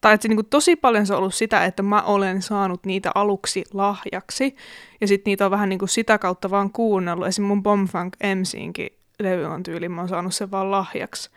tai 0.00 0.14
että 0.14 0.28
niinku 0.28 0.42
tosi 0.42 0.76
paljon 0.76 1.06
se 1.06 1.12
on 1.12 1.18
ollut 1.18 1.34
sitä, 1.34 1.64
että 1.64 1.82
mä 1.82 2.02
olen 2.02 2.42
saanut 2.42 2.84
niitä 2.84 3.10
aluksi 3.14 3.64
lahjaksi, 3.72 4.56
ja 5.00 5.08
sitten 5.08 5.30
niitä 5.30 5.44
on 5.44 5.50
vähän 5.50 5.68
niinku 5.68 5.86
sitä 5.86 6.18
kautta 6.18 6.50
vaan 6.50 6.72
kuunnellut. 6.72 7.26
Esimerkiksi 7.26 7.54
mun 7.54 7.62
Bombfunk 7.62 8.16
MCinkin 8.34 8.88
levy 9.20 9.44
on 9.44 9.62
tyyli, 9.62 9.88
mä 9.88 10.00
oon 10.00 10.08
saanut 10.08 10.34
sen 10.34 10.50
vaan 10.50 10.70
lahjaksi. 10.70 11.30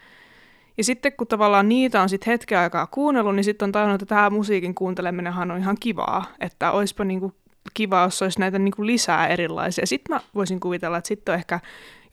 Ja 0.80 0.84
sitten 0.84 1.14
kun 1.14 1.28
tavallaan 1.28 1.70
niitä 1.70 2.02
on 2.02 2.10
sitten 2.10 2.32
hetken 2.32 2.60
aikaa 2.60 2.88
kuunnellut, 2.88 3.36
niin 3.36 3.44
sitten 3.44 3.66
on 3.66 3.72
tajunnut, 3.72 4.02
että 4.02 4.16
tämä 4.16 4.30
musiikin 4.30 4.76
kuunteleminenhan 4.76 5.52
on 5.52 5.58
ihan 5.58 5.78
kivaa. 5.80 6.26
Että 6.40 6.72
olisipa 6.72 7.04
niinku 7.04 7.34
kiva, 7.74 8.02
jos 8.02 8.22
olisi 8.22 8.40
näitä 8.40 8.60
niinku 8.60 8.86
lisää 8.86 9.28
erilaisia. 9.28 9.86
Sitten 9.86 10.16
mä 10.16 10.22
voisin 10.36 10.60
kuvitella, 10.60 10.98
että 10.98 11.08
sitten 11.08 11.34
on 11.34 11.40
ehkä 11.40 11.60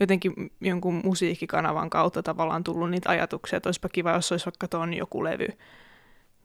jotenkin 0.01 0.53
jonkun 0.61 1.01
musiikkikanavan 1.05 1.91
kautta 1.91 2.23
tavallaan 2.23 2.65
tullut 2.65 2.91
niitä 2.91 3.11
ajatuksia, 3.11 3.57
että 3.57 3.69
olisipa 3.69 3.89
kiva, 3.89 4.11
jos 4.11 4.33
olisi 4.33 4.47
vaikka 4.47 4.69
tuon 4.69 4.95
joku 4.95 5.25
levy 5.25 5.49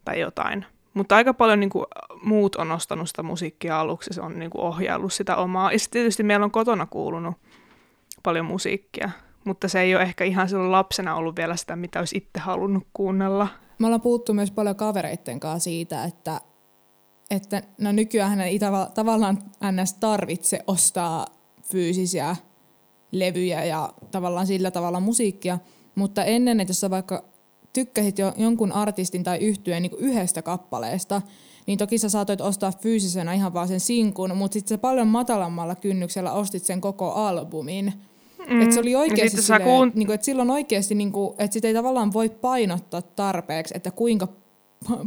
tai 0.06 0.20
jotain. 0.20 0.66
Mutta 0.94 1.16
aika 1.16 1.34
paljon 1.34 1.60
niin 1.60 1.70
kuin, 1.70 1.86
muut 2.24 2.56
on 2.56 2.72
ostanut 2.72 3.08
sitä 3.10 3.24
musiikkia 3.24 3.80
aluksi, 3.80 4.14
se 4.14 4.22
on 4.22 4.40
niin 4.40 4.52
kuin, 4.52 4.62
ohjaillut 4.62 5.14
sitä 5.14 5.36
omaa. 5.36 5.72
Ja 5.72 5.80
sitten 5.80 6.00
tietysti 6.00 6.24
meillä 6.24 6.44
on 6.44 6.52
kotona 6.52 6.86
kuulunut 6.86 7.36
paljon 8.24 8.46
musiikkia 8.46 9.10
mutta 9.46 9.68
se 9.68 9.82
ei 9.82 9.96
ole 9.96 10.04
ehkä 10.04 10.24
ihan 10.24 10.50
silloin 10.50 10.72
lapsena 10.72 11.16
ollut 11.16 11.36
vielä 11.36 11.56
sitä, 11.56 11.76
mitä 11.76 12.00
olisi 12.00 12.18
itse 12.18 12.40
halunnut 12.40 12.88
kuunnella. 12.94 13.48
Me 13.80 13.88
ollaan 13.88 14.02
puhuttu 14.02 14.34
myös 14.34 14.52
paljon 14.52 14.76
kavereitten 14.76 15.40
kanssa 15.40 15.64
siitä, 15.64 16.04
että, 16.04 16.42
että 17.32 17.64
no 17.78 17.92
nykyään 17.92 18.42
ei 18.42 18.58
tav- 18.58 18.92
tavallaan 18.94 19.38
ns. 19.72 19.94
tarvitse 19.94 20.60
ostaa 20.68 21.28
fyysisiä 21.64 22.36
levyjä 23.12 23.66
ja 23.66 23.94
tavallaan 24.12 24.48
sillä 24.48 24.72
tavalla 24.72 25.00
musiikkia, 25.00 25.60
mutta 25.96 26.24
ennen, 26.24 26.60
että 26.60 26.70
jos 26.70 26.80
sä 26.80 26.90
vaikka 26.90 27.24
tykkäsit 27.74 28.20
jo 28.20 28.34
jonkun 28.38 28.72
artistin 28.72 29.24
tai 29.24 29.38
yhtyeen 29.38 29.84
niin 29.84 29.98
yhdestä 29.98 30.42
kappaleesta, 30.42 31.22
niin 31.68 31.78
toki 31.78 31.98
sä 31.98 32.10
saatoit 32.10 32.42
ostaa 32.42 32.72
fyysisenä 32.82 33.34
ihan 33.34 33.54
vaan 33.54 33.68
sen 33.68 33.80
sinkun, 33.80 34.38
mutta 34.38 34.54
sitten 34.54 34.76
sä 34.76 34.82
paljon 34.82 35.08
matalammalla 35.08 35.76
kynnyksellä 35.76 36.32
ostit 36.32 36.64
sen 36.64 36.82
koko 36.82 37.12
albumin. 37.12 37.94
Mm. 38.48 38.62
Että 38.62 38.74
se 38.74 38.80
oli 38.80 38.96
oikeasti 38.96 39.42
silleen, 39.42 39.64
kuun... 39.64 39.92
niin 39.96 40.06
kuin, 40.08 40.16
että 40.16 40.26
silloin 40.26 40.50
oikeasti, 40.50 40.96
niin 40.96 41.12
kuin, 41.12 41.34
että 41.38 41.54
sitä 41.54 41.68
ei 41.68 41.74
tavallaan 41.74 42.14
voi 42.14 42.30
painottaa 42.30 43.02
tarpeeksi, 43.02 43.74
että 43.78 43.92
kuinka 43.92 44.28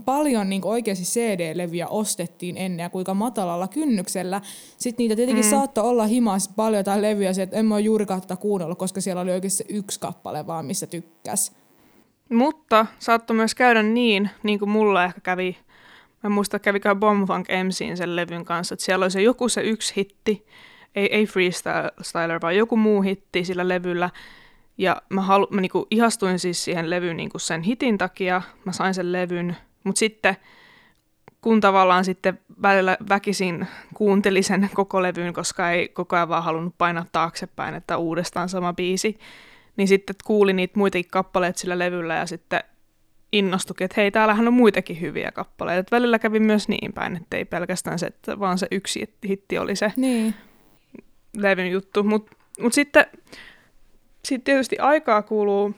paljon 0.05 0.49
niin 0.49 0.64
oikeasti 0.64 1.05
CD-levyjä 1.05 1.87
ostettiin 1.88 2.57
ennen 2.57 2.85
ja 2.85 2.91
kuinka 2.91 3.14
matalalla 3.14 3.69
kynnyksellä. 3.69 4.41
Sitten 4.76 5.05
niitä 5.05 5.17
tietenkin 5.17 5.45
mm. 5.45 5.50
saattoi 5.50 5.85
olla 5.85 6.07
himas 6.07 6.49
paljon 6.57 6.85
tai 6.85 7.03
levyjä, 7.03 7.33
että 7.43 7.57
en 7.57 7.67
mä 7.67 7.75
ole 7.75 7.81
juurikaan 7.81 8.21
tätä 8.21 8.37
kuunnellut, 8.37 8.79
koska 8.79 9.00
siellä 9.00 9.23
oli 9.23 9.31
oikeasti 9.31 9.59
se 9.59 9.64
yksi 9.69 10.00
kappale 10.00 10.47
vaan, 10.47 10.67
missä 10.67 10.87
tykkäs. 10.87 11.53
Mutta 12.29 12.87
saattoi 12.99 13.37
myös 13.37 13.55
käydä 13.55 13.83
niin, 13.83 14.31
niin 14.43 14.59
kuin 14.59 14.71
mulla 14.71 15.05
ehkä 15.05 15.21
kävi, 15.21 15.57
mä 16.23 16.31
muistan 16.31 16.61
kävikään 16.61 17.00
Bombfunk 17.00 17.47
MCin 17.64 17.97
sen 17.97 18.17
levyn 18.17 18.45
kanssa, 18.45 18.75
että 18.75 18.85
siellä 18.85 19.05
oli 19.05 19.11
se 19.11 19.23
joku 19.23 19.49
se 19.49 19.61
yksi 19.61 19.93
hitti, 19.97 20.47
ei, 20.94 21.14
ei 21.14 21.26
freestyler, 21.26 22.40
vaan 22.42 22.56
joku 22.56 22.76
muu 22.76 23.02
hitti 23.02 23.44
sillä 23.44 23.68
levyllä. 23.68 24.10
Ja 24.78 25.02
mä, 25.08 25.20
halu, 25.20 25.48
mä 25.50 25.60
niinku 25.60 25.86
ihastuin 25.90 26.38
siis 26.38 26.64
siihen 26.64 26.90
levyyn 26.90 27.16
niinku 27.16 27.38
sen 27.38 27.62
hitin 27.62 27.98
takia, 27.98 28.42
mä 28.64 28.72
sain 28.72 28.94
sen 28.94 29.12
levyn, 29.12 29.56
mutta 29.84 29.98
sitten 29.98 30.36
kun 31.40 31.60
tavallaan 31.60 32.04
sitten 32.04 32.40
välillä 32.62 32.96
väkisin 33.08 33.66
kuunteli 33.94 34.42
sen 34.42 34.70
koko 34.74 35.02
levyn, 35.02 35.32
koska 35.32 35.70
ei 35.70 35.88
koko 35.88 36.16
ajan 36.16 36.28
vaan 36.28 36.44
halunnut 36.44 36.74
painaa 36.78 37.06
taaksepäin, 37.12 37.74
että 37.74 37.96
uudestaan 37.96 38.48
sama 38.48 38.72
biisi, 38.72 39.18
niin 39.76 39.88
sitten 39.88 40.16
kuuli 40.24 40.52
niitä 40.52 40.78
muitakin 40.78 41.10
kappaleita 41.10 41.58
sillä 41.58 41.78
levyllä 41.78 42.14
ja 42.14 42.26
sitten 42.26 42.60
innostukin, 43.32 43.84
että 43.84 44.00
hei, 44.00 44.10
täällähän 44.10 44.48
on 44.48 44.54
muitakin 44.54 45.00
hyviä 45.00 45.32
kappaleita. 45.32 45.80
Et 45.80 45.92
välillä 45.92 46.18
kävi 46.18 46.40
myös 46.40 46.68
niin 46.68 46.92
päin, 46.92 47.16
että 47.16 47.36
ei 47.36 47.44
pelkästään 47.44 47.98
se, 47.98 48.06
että 48.06 48.38
vaan 48.40 48.58
se 48.58 48.66
yksi 48.70 49.08
hitti 49.28 49.58
oli 49.58 49.76
se, 49.76 49.92
niin 49.96 50.34
levyn 51.37 51.71
juttu. 51.71 52.03
Mutta 52.03 52.37
mut 52.61 52.73
sitten 52.73 53.07
sit 54.25 54.45
tietysti 54.45 54.79
aikaa 54.79 55.23
kuuluu 55.23 55.75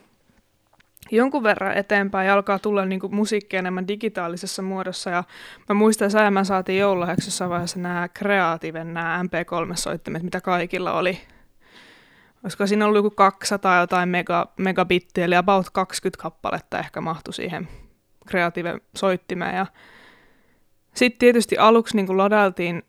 jonkun 1.10 1.42
verran 1.42 1.76
eteenpäin 1.76 2.26
ja 2.26 2.34
alkaa 2.34 2.58
tulla 2.58 2.84
niinku 2.84 3.08
musiikkia 3.08 3.58
enemmän 3.58 3.88
digitaalisessa 3.88 4.62
muodossa. 4.62 5.10
Ja 5.10 5.24
mä 5.68 5.74
muistan, 5.74 6.06
että 6.06 6.30
mä 6.30 6.44
saatiin 6.44 6.78
joululahjaksi 6.78 7.26
jossain 7.26 7.50
vaiheessa 7.50 7.78
nämä 7.78 8.08
kreatiiven, 8.08 8.94
nämä 8.94 9.22
MP3-soittimet, 9.22 10.22
mitä 10.22 10.40
kaikilla 10.40 10.92
oli. 10.92 11.18
Olisiko 12.44 12.66
siinä 12.66 12.86
ollut 12.86 12.98
joku 12.98 13.10
200 13.10 13.80
jotain 13.80 14.08
mega, 14.08 14.52
megabittiä, 14.56 15.24
eli 15.24 15.36
about 15.36 15.70
20 15.72 16.22
kappaletta 16.22 16.78
ehkä 16.78 17.00
mahtui 17.00 17.34
siihen 17.34 17.68
kreatiiven 18.26 18.80
soittimeen. 18.96 19.56
Ja 19.56 19.66
sitten 20.94 21.18
tietysti 21.18 21.58
aluksi 21.58 21.96
niin 21.96 22.18
ladailtiin 22.18 22.82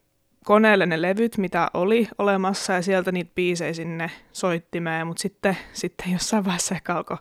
koneelle 0.48 0.86
ne 0.86 1.02
levyt, 1.02 1.38
mitä 1.38 1.68
oli 1.74 2.08
olemassa, 2.18 2.74
ja 2.74 2.82
sieltä 2.82 3.12
niitä 3.12 3.32
biisejä 3.36 3.74
sinne 3.74 4.12
soittimeen, 4.32 5.08
mutta 5.08 5.22
sitten, 5.22 5.58
sitten 5.74 6.12
jossain 6.12 6.46
vaiheessa 6.46 6.76
ehkä 6.76 6.96
alkoi 6.96 7.18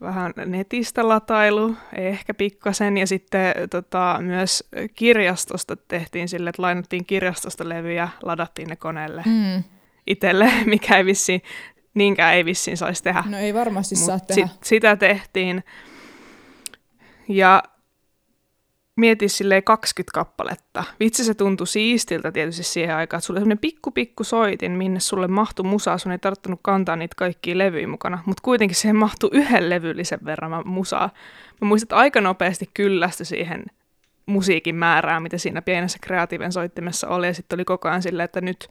vähän 0.00 0.32
netistä 0.46 1.08
latailu, 1.08 1.76
ehkä 1.92 2.34
pikkasen, 2.34 2.98
ja 2.98 3.06
sitten 3.06 3.54
tota, 3.70 4.16
myös 4.20 4.64
kirjastosta 4.94 5.76
tehtiin 5.76 6.28
sille, 6.28 6.50
että 6.50 6.62
lainattiin 6.62 7.04
kirjastosta 7.04 7.68
levyjä, 7.68 8.08
ladattiin 8.22 8.68
ne 8.68 8.76
koneelle 8.76 9.22
mm. 9.26 9.62
itselle, 10.06 10.52
mikä 10.66 10.96
ei 10.96 11.04
vissiin, 11.04 11.42
niinkään 11.94 12.34
ei 12.34 12.44
vissiin 12.44 12.76
saisi 12.76 13.02
tehdä. 13.02 13.24
No 13.26 13.38
ei 13.38 13.54
varmasti 13.54 13.94
Mut 13.94 14.04
saa 14.04 14.20
tehdä. 14.20 14.46
Sit, 14.46 14.64
sitä 14.64 14.96
tehtiin. 14.96 15.64
Ja 17.28 17.62
mieti 18.96 19.28
silleen 19.28 19.64
20 19.64 20.14
kappaletta. 20.14 20.84
Vitsi 21.00 21.24
se 21.24 21.34
tuntui 21.34 21.66
siistiltä 21.66 22.32
tietysti 22.32 22.62
siihen 22.62 22.96
aikaan, 22.96 23.18
että 23.18 23.26
sulla 23.26 23.38
oli 23.38 23.42
semmoinen 23.42 23.58
pikku 23.58 23.90
pikku 23.90 24.24
soitin, 24.24 24.72
minne 24.72 25.00
sulle 25.00 25.28
mahtui 25.28 25.66
musaa, 25.66 25.98
sun 25.98 26.12
ei 26.12 26.18
tarttunut 26.18 26.60
kantaa 26.62 26.96
niitä 26.96 27.14
kaikkia 27.16 27.58
levyjä 27.58 27.88
mukana, 27.88 28.22
mutta 28.26 28.40
kuitenkin 28.42 28.76
siihen 28.76 28.96
mahtui 28.96 29.30
yhden 29.32 29.70
levyllisen 29.70 30.18
verran 30.24 30.68
musaa. 30.68 31.10
Mä 31.60 31.68
muistan, 31.68 31.84
että 31.84 31.96
aika 31.96 32.20
nopeasti 32.20 32.70
kyllästyi 32.74 33.26
siihen 33.26 33.64
musiikin 34.26 34.74
määrään, 34.74 35.22
mitä 35.22 35.38
siinä 35.38 35.62
pienessä 35.62 35.98
kreatiiven 36.02 36.52
soittimessa 36.52 37.08
oli, 37.08 37.26
ja 37.26 37.34
sitten 37.34 37.56
oli 37.56 37.64
koko 37.64 37.88
ajan 37.88 38.02
silleen, 38.02 38.24
että 38.24 38.40
nyt, 38.40 38.70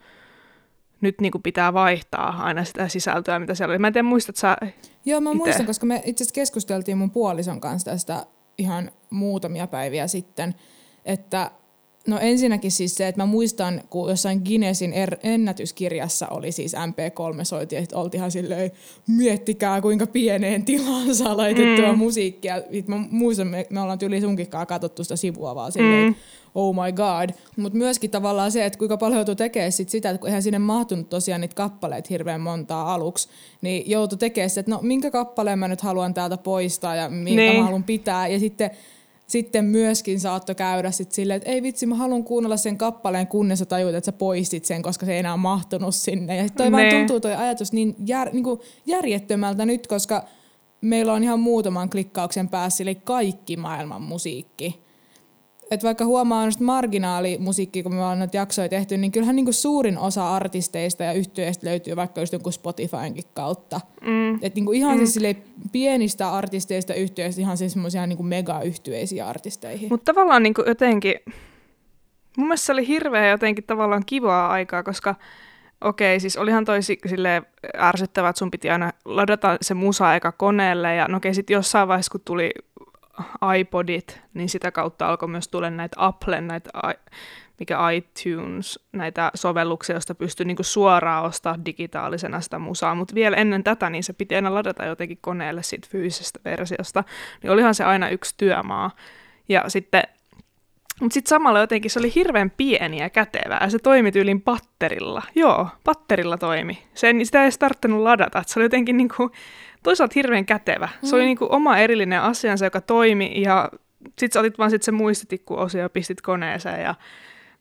nyt 1.02 1.22
niin 1.22 1.32
kuin 1.32 1.42
pitää 1.42 1.74
vaihtaa 1.74 2.36
aina 2.40 2.64
sitä 2.64 2.88
sisältöä, 2.88 3.40
mitä 3.40 3.56
siellä 3.56 3.72
oli. 3.72 3.80
Mä 3.80 3.88
en 3.88 3.94
tiedä, 3.94 4.08
muistat 4.08 4.36
sä 4.36 4.58
Joo, 5.06 5.22
mä 5.22 5.30
ite? 5.30 5.38
muistan, 5.38 5.66
koska 5.66 5.86
me 5.86 6.02
itse 6.06 6.24
asiassa 6.24 6.36
keskusteltiin 6.36 6.98
mun 6.98 7.12
puolison 7.12 7.62
kanssa 7.62 7.92
tästä 7.92 8.26
ihan 8.58 8.92
muutamia 9.10 9.68
päiviä 9.68 10.08
sitten, 10.08 10.56
että 11.06 11.52
No 12.08 12.20
ensinnäkin 12.20 12.72
siis 12.72 12.96
se, 12.96 13.08
että 13.08 13.22
mä 13.22 13.26
muistan, 13.26 13.82
kun 13.90 14.10
jossain 14.10 14.42
Guinnessin 14.46 14.94
er- 14.94 15.20
ennätyskirjassa 15.24 16.28
oli 16.28 16.52
siis 16.52 16.74
MP3-soiti, 16.74 17.76
että 17.76 17.98
oltiinhan 17.98 18.32
silleen, 18.32 18.72
miettikää 19.08 19.82
kuinka 19.82 20.08
pieneen 20.08 20.66
tilaan 20.66 21.16
saa 21.16 21.38
laitettua 21.38 21.92
mm. 21.92 21.98
musiikkia. 21.98 22.62
Mä 22.88 23.06
muistan, 23.10 23.48
me, 23.48 23.68
me 23.70 23.82
ollaan 23.82 24.00
tyyli 24.00 24.22
sunkikkaa 24.22 24.66
katsottu 24.66 25.04
sitä 25.04 25.16
sivua 25.16 25.56
vaan 25.56 25.72
silleen, 25.72 26.08
mm. 26.08 26.16
oh 26.56 26.76
my 26.76 26.92
god. 26.92 27.30
Mutta 27.58 27.78
myöskin 27.78 28.12
tavallaan 28.12 28.52
se, 28.52 28.66
että 28.66 28.80
kuinka 28.80 28.98
paljon 28.98 29.18
joutui 29.18 29.36
tekemään 29.36 29.72
sit 29.72 29.90
sitä, 29.90 30.10
että 30.10 30.20
kun 30.20 30.28
eihän 30.28 30.44
sinne 30.44 30.60
mahtunut 30.60 31.10
tosiaan 31.10 31.42
niitä 31.42 31.56
kappaleita 31.56 32.08
hirveän 32.10 32.42
montaa 32.42 32.94
aluksi, 32.94 33.30
niin 33.62 33.90
joutui 33.90 34.18
tekemään 34.18 34.50
se, 34.50 34.60
että 34.60 34.72
no 34.72 34.80
minkä 34.82 35.12
kappaleen 35.12 35.60
mä 35.60 35.68
nyt 35.68 35.82
haluan 35.82 36.14
täältä 36.14 36.38
poistaa 36.38 36.96
ja 36.96 37.10
minkä 37.10 37.42
niin. 37.42 37.58
mä 37.58 37.64
haluan 37.64 37.84
pitää. 37.84 38.28
Ja 38.28 38.40
sitten 38.40 38.72
sitten 39.34 39.66
myöskin 39.66 40.20
saattoi 40.20 40.56
käydä 40.56 40.92
sit 40.92 41.12
silleen, 41.12 41.38
että 41.38 41.50
ei 41.50 41.64
vitsi, 41.64 41.86
mä 41.86 41.96
haluan 41.96 42.24
kuunnella 42.24 42.58
sen 42.58 42.78
kappaleen, 42.78 43.28
kunnes 43.28 43.60
sä 43.60 43.66
tajuut, 43.66 43.96
että 43.96 44.06
sä 44.06 44.12
poistit 44.12 44.66
sen, 44.66 44.82
koska 44.82 45.06
se 45.06 45.14
ei 45.14 45.20
enää 45.20 45.38
mahtunut 45.38 45.96
sinne. 45.96 46.38
Ja 46.38 46.50
toi 46.50 46.72
vaan 46.72 46.90
tuntuu 46.90 47.20
toi 47.20 47.36
ajatus 47.36 47.74
niin 47.74 47.96
jär, 48.06 48.30
niin 48.34 48.44
järjettömältä 48.86 49.66
nyt, 49.66 49.88
koska 49.88 50.24
meillä 50.82 51.14
on 51.14 51.24
ihan 51.24 51.40
muutaman 51.40 51.90
klikkauksen 51.90 52.50
päässä 52.50 52.84
kaikki 53.04 53.58
maailman 53.58 54.02
musiikki 54.02 54.83
että 55.74 55.86
vaikka 55.86 56.06
huomaa 56.06 56.46
just 56.46 56.60
marginaalimusiikki, 56.60 57.84
kun 57.84 57.94
me 57.94 58.00
ollaan 58.00 58.20
näitä 58.20 58.38
jaksoja 58.38 58.70
tehty, 58.70 58.98
niin 58.98 59.12
kyllähän 59.12 59.36
niinku 59.36 59.52
suurin 59.52 59.98
osa 59.98 60.36
artisteista 60.36 61.04
ja 61.04 61.14
yhtyeistä 61.14 61.68
löytyy 61.68 61.96
vaikka 61.96 62.22
just 62.22 62.34
jonkun 62.34 62.54
Spotifynkin 62.54 63.24
kautta. 63.34 63.82
Mm. 64.02 64.36
Että 64.36 64.56
niinku 64.56 64.72
ihan 64.72 64.98
mm. 64.98 65.06
siis 65.06 65.38
pienistä 65.72 66.32
artisteista 66.32 66.94
yhtyeistä 66.94 67.42
ihan 67.42 67.58
siis 67.58 67.74
semmoisia 67.74 68.08
niinku 68.08 68.24
mega-yhtyeisiä 68.24 69.28
artisteihin. 69.28 69.90
Mutta 69.90 70.14
tavallaan 70.14 70.44
niinku 70.44 70.64
jotenkin, 70.68 71.16
mun 72.38 72.48
mielestä 72.48 72.66
se 72.66 72.72
oli 72.72 72.88
hirveä 72.88 73.30
jotenkin 73.30 73.64
tavallaan 73.64 74.04
kivaa 74.06 74.52
aikaa, 74.52 74.84
koska 74.84 75.16
okei, 75.82 76.20
siis 76.20 76.38
olihan 76.38 76.66
toi 76.66 76.80
sille 76.82 77.44
ärsyttävää, 77.78 78.30
että 78.30 78.40
sun 78.40 78.52
piti 78.52 78.70
aina 78.70 78.92
ladata 79.06 79.58
se 79.62 79.74
musa 79.74 80.16
eka 80.16 80.32
koneelle, 80.32 80.96
ja 80.96 81.08
no 81.08 81.18
okei, 81.18 81.34
sitten 81.34 81.54
jossain 81.54 81.88
vaiheessa, 81.88 82.12
kun 82.12 82.22
tuli 82.26 82.52
iPodit, 83.58 84.22
niin 84.34 84.50
sitä 84.50 84.72
kautta 84.72 85.08
alkoi 85.08 85.30
myös 85.30 85.48
tulla 85.48 85.70
näitä 85.70 85.96
Applen, 86.00 86.48
näitä 86.48 86.70
mikä 87.60 87.78
iTunes, 87.90 88.80
näitä 88.92 89.32
sovelluksia, 89.36 89.96
joista 89.96 90.16
pystyy 90.16 90.46
niinku 90.46 90.64
suoraan 90.64 91.24
ostamaan 91.24 91.66
digitaalisena 91.66 92.42
sitä 92.42 92.60
musaa, 92.60 92.96
mutta 92.96 93.16
vielä 93.16 93.38
ennen 93.38 93.64
tätä 93.64 93.90
niin 93.90 94.04
se 94.04 94.14
piti 94.14 94.36
aina 94.36 94.54
ladata 94.54 94.86
jotenkin 94.86 95.18
koneelle 95.22 95.64
siitä 95.64 95.88
fyysisestä 95.92 96.40
versiosta, 96.46 97.04
niin 97.44 97.52
olihan 97.52 97.76
se 97.76 97.84
aina 97.84 98.10
yksi 98.10 98.34
työmaa. 98.38 98.92
Ja 99.50 99.64
sitten 99.68 100.04
mutta 101.04 101.14
sitten 101.14 101.30
samalla 101.30 101.60
jotenkin 101.60 101.92
se 101.92 102.00
oli 102.00 102.16
hirveän 102.16 102.52
pieni 102.58 103.00
ja 103.00 103.10
kätevää, 103.10 103.60
ja 103.62 103.70
se 103.70 103.80
toimi 103.80 104.12
tyylin 104.12 104.42
patterilla. 104.42 105.24
Joo, 105.36 105.68
patterilla 105.84 106.38
toimi. 106.38 106.84
Se, 106.94 107.14
sitä 107.24 107.40
ei 107.40 107.44
edes 107.44 107.58
tarvinnut 107.58 108.02
ladata, 108.02 108.40
että 108.40 108.54
se 108.54 108.60
oli 108.60 108.66
jotenkin 108.66 108.98
niinku, 108.98 109.32
toisaalta 109.84 110.14
hirveän 110.16 110.46
kätevä. 110.46 110.90
Mm. 111.02 111.08
Se 111.08 111.16
oli 111.16 111.24
mm. 111.24 111.26
niinku 111.26 111.48
oma 111.50 111.78
erillinen 111.78 112.22
asiansa, 112.22 112.66
joka 112.66 112.82
toimi, 112.82 113.42
ja 113.42 113.70
sitten 114.20 114.32
sä 114.34 114.40
otit 114.40 114.58
vaan 114.58 114.70
sit 114.70 114.84
se 114.84 114.92
muistitikku-osio 114.92 115.82
ja 115.82 115.90
pistit 115.90 116.22
koneeseen, 116.22 116.84
ja 116.84 116.96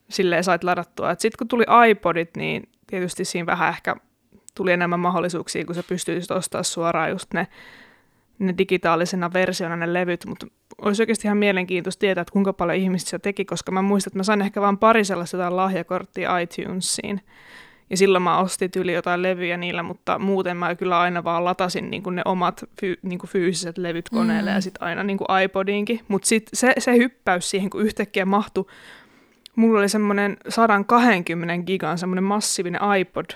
silleen 0.09 0.45
sait 0.45 0.65
ladattua. 0.65 1.11
Sitten 1.11 1.39
kun 1.39 1.49
tuli 1.49 1.65
iPodit, 1.91 2.37
niin 2.37 2.69
tietysti 2.87 3.25
siinä 3.25 3.47
vähän 3.47 3.69
ehkä 3.69 3.97
tuli 4.55 4.73
enemmän 4.73 5.01
mahdollisuuksia, 5.01 5.65
kun 5.65 5.75
sä 5.75 5.83
pystyisit 5.89 6.31
ostamaan 6.31 6.65
suoraan 6.65 7.11
just 7.11 7.35
ne, 7.35 7.47
ne 8.39 8.55
digitaalisena 8.59 9.33
versiona 9.33 9.77
ne 9.77 9.93
levyt, 9.93 10.27
mutta 10.27 10.47
olisi 10.83 11.03
oikeasti 11.03 11.29
ihan 11.29 11.39
mielenkiintoista 11.39 12.01
tietää, 12.01 12.23
että 12.23 12.33
kuinka 12.33 12.53
paljon 12.53 12.79
ihmiset 12.79 13.09
sitä 13.09 13.19
teki, 13.19 13.45
koska 13.45 13.73
mä 13.73 13.83
muistan, 13.83 14.11
että 14.11 14.19
mä 14.19 14.23
sain 14.23 14.43
ehkä 14.43 14.61
vain 14.61 14.79
pari 14.79 15.05
sellaista 15.05 15.57
lahjakorttia 15.57 16.39
iTunesiin. 16.39 17.21
Ja 17.91 17.97
silloin 17.97 18.23
mä 18.23 18.39
ostin 18.39 18.71
yli 18.77 18.93
jotain 18.93 19.23
levyjä 19.23 19.57
niillä, 19.57 19.83
mutta 19.83 20.19
muuten 20.19 20.57
mä 20.57 20.75
kyllä 20.75 21.01
aina 21.01 21.25
vaan 21.25 21.45
latasin 21.45 21.91
niin 21.91 22.03
ne 22.11 22.23
omat 22.25 22.65
fy, 22.81 22.97
niin 23.03 23.19
fyysiset 23.27 23.79
levyt 23.79 24.09
koneelle 24.09 24.51
mm. 24.51 24.55
ja 24.55 24.61
sitten 24.61 24.83
aina 24.83 25.03
niin 25.03 25.19
iPodiinkin. 25.45 26.01
Mutta 26.09 26.29
sitten 26.29 26.57
se, 26.57 26.75
se 26.79 26.97
hyppäys 26.97 27.51
siihen, 27.51 27.71
kun 27.71 27.83
yhtäkkiä 27.83 28.25
mahtui, 28.25 28.65
mulla 29.57 29.79
oli 29.79 29.89
semmoinen 29.89 30.37
120 30.49 31.67
gigan 31.67 31.99
semmoinen 31.99 32.25
massiivinen 32.25 32.81
iPod 33.01 33.27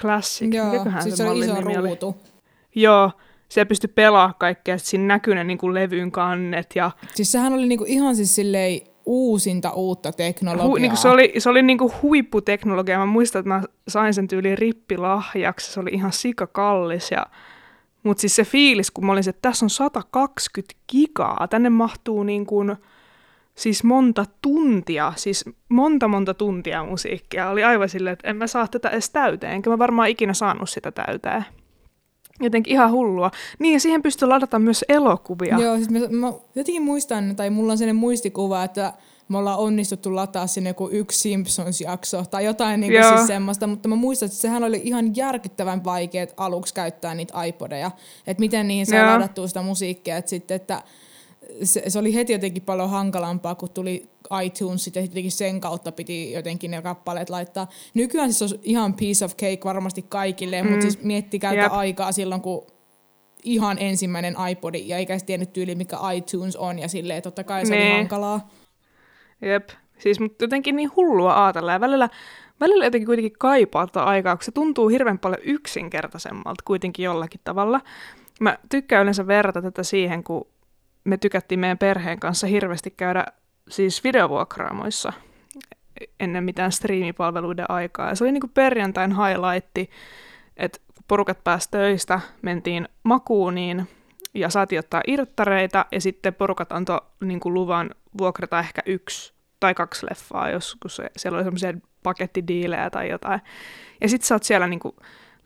Classic. 0.00 0.54
Joo, 0.54 0.72
siis 1.00 1.16
se, 1.16 1.28
on 1.28 1.36
iso 1.36 1.60
ruutu. 1.60 2.08
Oli? 2.08 2.16
Joo, 2.74 3.12
siellä 3.48 3.68
pystyi 3.68 3.90
pelaamaan 3.94 4.34
kaikkea, 4.38 4.74
että 4.74 4.88
siinä 4.88 5.06
näkyi 5.06 5.34
ne 5.34 5.44
niin 5.44 5.58
kuin 5.58 5.74
levyn 5.74 6.12
kannet. 6.12 6.66
Ja... 6.74 6.90
Siis 7.14 7.32
sehän 7.32 7.52
oli 7.52 7.66
niin 7.66 7.78
kuin 7.78 7.90
ihan 7.90 8.16
siis 8.16 8.34
silleen 8.34 8.80
uusinta 9.06 9.70
uutta 9.70 10.12
teknologiaa. 10.12 10.66
Hu, 10.66 10.74
niin 10.74 10.90
kuin 10.90 10.98
se 10.98 11.08
oli, 11.08 11.32
se 11.38 11.50
oli 11.50 11.62
niin 11.62 11.78
kuin 11.78 11.92
huipputeknologia. 12.02 12.98
Mä 12.98 13.06
muistan, 13.06 13.40
että 13.40 13.48
mä 13.48 13.62
sain 13.88 14.14
sen 14.14 14.28
tyyliin 14.28 14.58
rippilahjaksi. 14.58 15.72
Se 15.72 15.80
oli 15.80 15.90
ihan 15.92 16.12
sikakallis. 16.12 17.10
Ja... 17.10 17.26
Mutta 18.02 18.20
siis 18.20 18.36
se 18.36 18.44
fiilis, 18.44 18.90
kun 18.90 19.06
mä 19.06 19.12
olin, 19.12 19.28
että 19.28 19.42
tässä 19.42 19.66
on 19.66 19.70
120 19.70 20.74
gigaa. 20.92 21.48
Tänne 21.50 21.70
mahtuu 21.70 22.22
niin 22.22 22.46
kuin, 22.46 22.76
siis 23.54 23.84
monta 23.84 24.24
tuntia, 24.42 25.12
siis 25.16 25.44
monta 25.68 26.08
monta 26.08 26.34
tuntia 26.34 26.84
musiikkia. 26.84 27.50
Oli 27.50 27.64
aivan 27.64 27.88
silleen, 27.88 28.12
että 28.12 28.28
en 28.28 28.36
mä 28.36 28.46
saa 28.46 28.68
tätä 28.68 28.88
edes 28.88 29.10
täyteen. 29.10 29.52
Enkä 29.52 29.70
mä 29.70 29.78
varmaan 29.78 30.08
ikinä 30.08 30.34
saanut 30.34 30.70
sitä 30.70 30.92
täyteen. 30.92 31.44
Jotenkin 32.40 32.72
ihan 32.72 32.92
hullua. 32.92 33.30
Niin, 33.58 33.72
ja 33.74 33.80
siihen 33.80 34.02
pystyy 34.02 34.28
ladata 34.28 34.58
myös 34.58 34.84
elokuvia. 34.88 35.58
Joo, 35.58 35.76
siis 35.76 35.90
mä, 35.90 35.98
mä 36.10 36.32
jotenkin 36.54 36.82
muistan, 36.82 37.36
tai 37.36 37.50
mulla 37.50 37.72
on 37.72 37.78
sellainen 37.78 37.96
muistikuva, 37.96 38.64
että 38.64 38.92
me 39.28 39.38
ollaan 39.38 39.58
onnistuttu 39.58 40.14
lataa 40.14 40.46
sinne 40.46 40.70
joku 40.70 40.88
yksi 40.92 41.18
Simpsons-jakso 41.18 42.24
tai 42.30 42.44
jotain 42.44 42.80
niin 42.80 42.92
kuin 42.92 43.04
siis 43.16 43.26
semmoista, 43.26 43.66
mutta 43.66 43.88
mä 43.88 43.96
muistan, 43.96 44.26
että 44.26 44.38
sehän 44.38 44.64
oli 44.64 44.80
ihan 44.84 45.16
järkyttävän 45.16 45.84
vaikea 45.84 46.26
aluksi 46.36 46.74
käyttää 46.74 47.14
niitä 47.14 47.44
iPodeja, 47.44 47.90
että 48.26 48.40
miten 48.40 48.68
niihin 48.68 48.86
saa 48.86 49.06
ladattua 49.06 49.48
sitä 49.48 49.62
musiikkia, 49.62 50.16
että 50.16 50.28
sitten, 50.28 50.54
että 50.54 50.82
se, 51.62 51.82
se 51.88 51.98
oli 51.98 52.14
heti 52.14 52.32
jotenkin 52.32 52.62
paljon 52.62 52.90
hankalampaa, 52.90 53.54
kun 53.54 53.70
tuli 53.70 54.08
iTunes, 54.44 54.86
ja 54.86 55.02
jotenkin 55.02 55.32
sen 55.32 55.60
kautta 55.60 55.92
piti 55.92 56.32
jotenkin 56.32 56.70
ne 56.70 56.82
kappaleet 56.82 57.30
laittaa. 57.30 57.68
Nykyään 57.94 58.32
siis 58.32 58.52
on 58.52 58.58
ihan 58.62 58.94
piece 58.94 59.24
of 59.24 59.36
cake 59.36 59.60
varmasti 59.64 60.02
kaikille, 60.02 60.62
mm. 60.62 60.68
mutta 60.70 60.82
siis 60.82 61.02
miettikää 61.02 61.52
yep. 61.52 61.72
aikaa 61.72 62.12
silloin, 62.12 62.40
kun 62.40 62.66
ihan 63.44 63.76
ensimmäinen 63.80 64.36
iPodi, 64.50 64.88
ja 64.88 64.98
eikä 64.98 65.18
tiennyt 65.26 65.52
tyyli, 65.52 65.74
mikä 65.74 65.96
iTunes 66.14 66.56
on, 66.56 66.78
ja 66.78 66.88
silleen 66.88 67.22
totta 67.22 67.44
kai 67.44 67.66
se 67.66 67.70
nee. 67.70 67.80
oli 67.80 67.88
niin. 67.88 67.96
hankalaa. 67.96 68.50
Jep, 69.42 69.68
siis 69.98 70.20
mutta 70.20 70.44
jotenkin 70.44 70.76
niin 70.76 70.90
hullua 70.96 71.44
ajatella, 71.44 71.72
ja 71.72 71.80
välillä, 71.80 72.08
välillä 72.60 72.84
jotenkin 72.84 73.06
kuitenkin 73.06 73.38
kaipaa 73.38 73.86
tätä 73.86 74.02
aikaa, 74.02 74.36
kun 74.36 74.44
se 74.44 74.52
tuntuu 74.52 74.88
hirveän 74.88 75.18
paljon 75.18 75.42
yksinkertaisemmalta 75.44 76.62
kuitenkin 76.64 77.04
jollakin 77.04 77.40
tavalla. 77.44 77.80
Mä 78.40 78.58
tykkään 78.68 79.02
yleensä 79.02 79.26
verrata 79.26 79.62
tätä 79.62 79.82
siihen, 79.82 80.24
kun 80.24 80.46
me 81.06 81.16
tykättiin 81.16 81.58
meidän 81.60 81.78
perheen 81.78 82.20
kanssa 82.20 82.46
hirveästi 82.46 82.90
käydä 82.90 83.24
siis 83.68 84.04
videovuokraamoissa 84.04 85.12
ennen 86.20 86.44
mitään 86.44 86.72
striimipalveluiden 86.72 87.70
aikaa. 87.70 88.08
Ja 88.08 88.14
se 88.14 88.24
oli 88.24 88.32
niin 88.32 88.40
kuin 88.40 88.50
perjantain 88.54 89.10
highlightti, 89.16 89.90
että 90.56 90.78
porukat 91.08 91.44
pääsi 91.44 91.70
töistä, 91.70 92.20
mentiin 92.42 92.88
makuuniin 93.02 93.88
ja 94.34 94.50
saatiin 94.50 94.78
ottaa 94.78 95.00
irttareita 95.06 95.86
ja 95.92 96.00
sitten 96.00 96.34
porukat 96.34 96.72
antoi 96.72 97.00
niin 97.24 97.40
kuin 97.40 97.54
luvan 97.54 97.90
vuokrata 98.18 98.58
ehkä 98.58 98.82
yksi 98.86 99.34
tai 99.60 99.74
kaksi 99.74 100.06
leffaa, 100.10 100.50
joskus 100.50 101.02
siellä 101.16 101.36
oli 101.36 101.44
semmoisia 101.44 101.72
pakettidiilejä 102.02 102.90
tai 102.90 103.10
jotain. 103.10 103.40
Ja 104.00 104.08
sit 104.08 104.22
sä 104.22 104.34
oot 104.34 104.42
siellä 104.42 104.66
niinku 104.66 104.96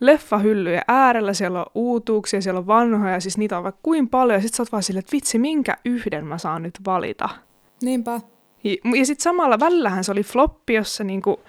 leffahyllyjen 0.01 0.83
äärellä, 0.89 1.33
siellä 1.35 1.61
on 1.61 1.71
uutuuksia, 1.75 2.41
siellä 2.41 2.59
on 2.59 2.67
vanhoja, 2.67 3.21
siis 3.21 3.39
niitä 3.39 3.59
on 3.59 3.65
vaikka 3.65 3.81
kuin 3.83 4.09
paljon, 4.09 4.39
ja 4.39 4.43
sit 4.43 4.55
sä 4.55 4.63
oot 4.63 4.73
vaan 4.73 4.83
silleen, 4.83 5.01
että 5.01 5.13
vitsi, 5.13 5.39
minkä 5.39 5.77
yhden 5.85 6.27
mä 6.27 6.39
saan 6.39 6.63
nyt 6.63 6.75
valita. 6.87 7.29
Niinpä. 7.83 8.21
Ja, 8.65 8.77
ja 8.97 9.07
sitten 9.07 9.23
samalla 9.23 9.61
välillähän 9.61 10.05
se 10.05 10.13
oli 10.13 10.23
floppi, 10.23 10.75
jossa 10.75 11.05
niinku, 11.05 11.41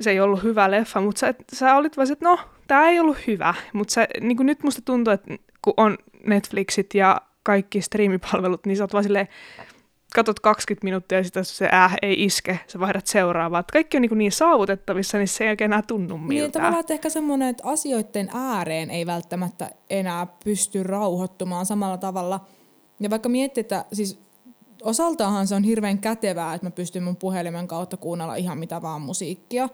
se 0.00 0.10
ei 0.10 0.20
ollut 0.20 0.42
hyvä 0.42 0.70
leffa, 0.70 1.00
mutta 1.00 1.18
sä, 1.18 1.34
sä 1.52 1.76
olit 1.76 1.96
vaan 1.96 2.12
että 2.12 2.24
no, 2.24 2.38
tämä 2.66 2.88
ei 2.88 3.00
ollut 3.00 3.26
hyvä. 3.26 3.54
Mutta 3.72 4.00
niinku 4.20 4.42
nyt 4.42 4.62
musta 4.62 4.82
tuntuu, 4.84 5.12
että 5.12 5.36
kun 5.62 5.74
on 5.76 5.98
Netflixit 6.26 6.94
ja 6.94 7.20
kaikki 7.42 7.80
striimipalvelut, 7.80 8.66
niin 8.66 8.76
sä 8.76 8.84
oot 8.84 8.92
vaan 8.92 9.04
silleen, 9.04 9.28
katot 10.14 10.40
20 10.40 10.84
minuuttia 10.84 11.18
ja 11.18 11.24
sitten 11.24 11.44
se 11.44 11.68
äh 11.72 11.96
ei 12.02 12.24
iske, 12.24 12.60
sä 12.66 12.80
vaihdat 12.80 13.06
seuraavaa. 13.06 13.64
Kaikki 13.72 13.96
on 13.96 14.02
niin, 14.02 14.18
niin 14.18 14.32
saavutettavissa, 14.32 15.18
niin 15.18 15.28
se 15.28 15.44
ei 15.44 15.50
oikein 15.50 15.72
enää 15.72 15.82
tunnu 15.82 16.18
miltään. 16.18 16.28
Niin, 16.28 16.52
tavallaan, 16.52 16.80
että 16.80 16.92
ehkä 16.92 17.10
semmoinen, 17.10 17.48
että 17.48 17.62
asioiden 17.66 18.30
ääreen 18.34 18.90
ei 18.90 19.06
välttämättä 19.06 19.70
enää 19.90 20.26
pysty 20.44 20.82
rauhoittumaan 20.82 21.66
samalla 21.66 21.98
tavalla. 21.98 22.40
Ja 23.00 23.10
vaikka 23.10 23.28
miettii, 23.28 23.60
että 23.60 23.84
siis 23.92 24.20
osaltaanhan 24.82 25.46
se 25.46 25.54
on 25.54 25.64
hirveän 25.64 25.98
kätevää, 25.98 26.54
että 26.54 26.66
mä 26.66 26.70
pystyn 26.70 27.02
mun 27.02 27.16
puhelimen 27.16 27.68
kautta 27.68 27.96
kuunnella 27.96 28.34
ihan 28.34 28.58
mitä 28.58 28.82
vaan 28.82 29.02
musiikkia. 29.02 29.68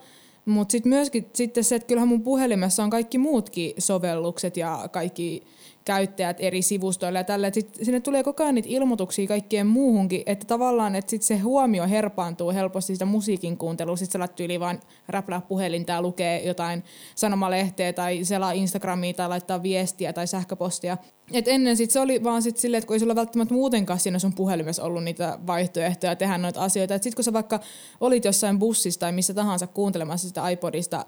Mutta 0.45 0.73
sitten 0.73 0.91
myöskin 0.91 1.31
sitten 1.35 1.65
se, 1.65 1.75
että 1.75 1.87
kyllähän 1.87 2.09
mun 2.09 2.23
puhelimessa 2.23 2.85
on 2.85 2.91
kaikki 2.91 3.19
muutkin 3.19 3.75
sovellukset 3.79 4.57
ja 4.57 4.89
kaikki 4.93 5.47
käyttäjät 5.87 6.37
eri 6.41 6.63
sivustoilla 6.63 7.19
ja 7.19 7.25
tällä. 7.25 7.51
Sinne 7.83 8.01
tulee 8.01 8.25
koko 8.25 8.43
ajan 8.43 8.55
niitä 8.55 8.69
ilmoituksia 8.71 9.27
kaikkeen 9.27 9.67
muuhunkin, 9.67 10.23
että 10.27 10.47
tavallaan 10.47 10.97
että 10.97 11.11
sit 11.11 11.23
se 11.23 11.39
huomio 11.39 11.89
herpaantuu 11.89 12.51
helposti 12.51 12.95
sitä 12.95 13.05
musiikin 13.05 13.57
kuuntelua. 13.57 13.97
Sitten 13.97 14.21
sä 14.21 14.45
yli 14.45 14.61
vaan 14.61 14.81
räplää 15.09 15.41
puhelinta 15.41 15.93
ja 15.93 16.03
lukee 16.03 16.47
jotain 16.47 16.85
sanomalehteä 17.15 17.93
tai 17.93 18.25
selaa 18.25 18.53
Instagramia 18.53 19.15
tai 19.15 19.29
laittaa 19.29 19.63
viestiä 19.63 20.13
tai 20.13 20.27
sähköpostia. 20.27 20.97
Et 21.33 21.49
ennen 21.49 21.77
sit 21.77 21.91
se 21.91 22.01
oli 22.01 22.25
vaan 22.25 22.43
sit 22.43 22.57
silleen, 22.57 22.79
että 22.79 22.87
kun 22.87 22.95
ei 22.95 23.01
sulla 23.01 23.15
välttämättä 23.15 23.55
muutenkaan 23.55 24.01
siinä 24.01 24.19
sun 24.19 24.33
puhelimessa 24.33 24.83
ollut 24.83 25.05
niitä 25.05 25.39
vaihtoehtoja 25.47 26.17
tehdä 26.17 26.39
noita 26.39 26.65
asioita. 26.65 26.95
Sitten 26.95 27.15
kun 27.15 27.25
sä 27.25 27.33
vaikka 27.33 27.61
olit 28.01 28.25
jossain 28.25 28.59
bussissa 28.59 29.01
tai 29.01 29.13
missä 29.13 29.35
tahansa 29.35 29.67
kuuntelemassa 29.67 30.29
sitä 30.29 30.49
iPodista 30.49 31.07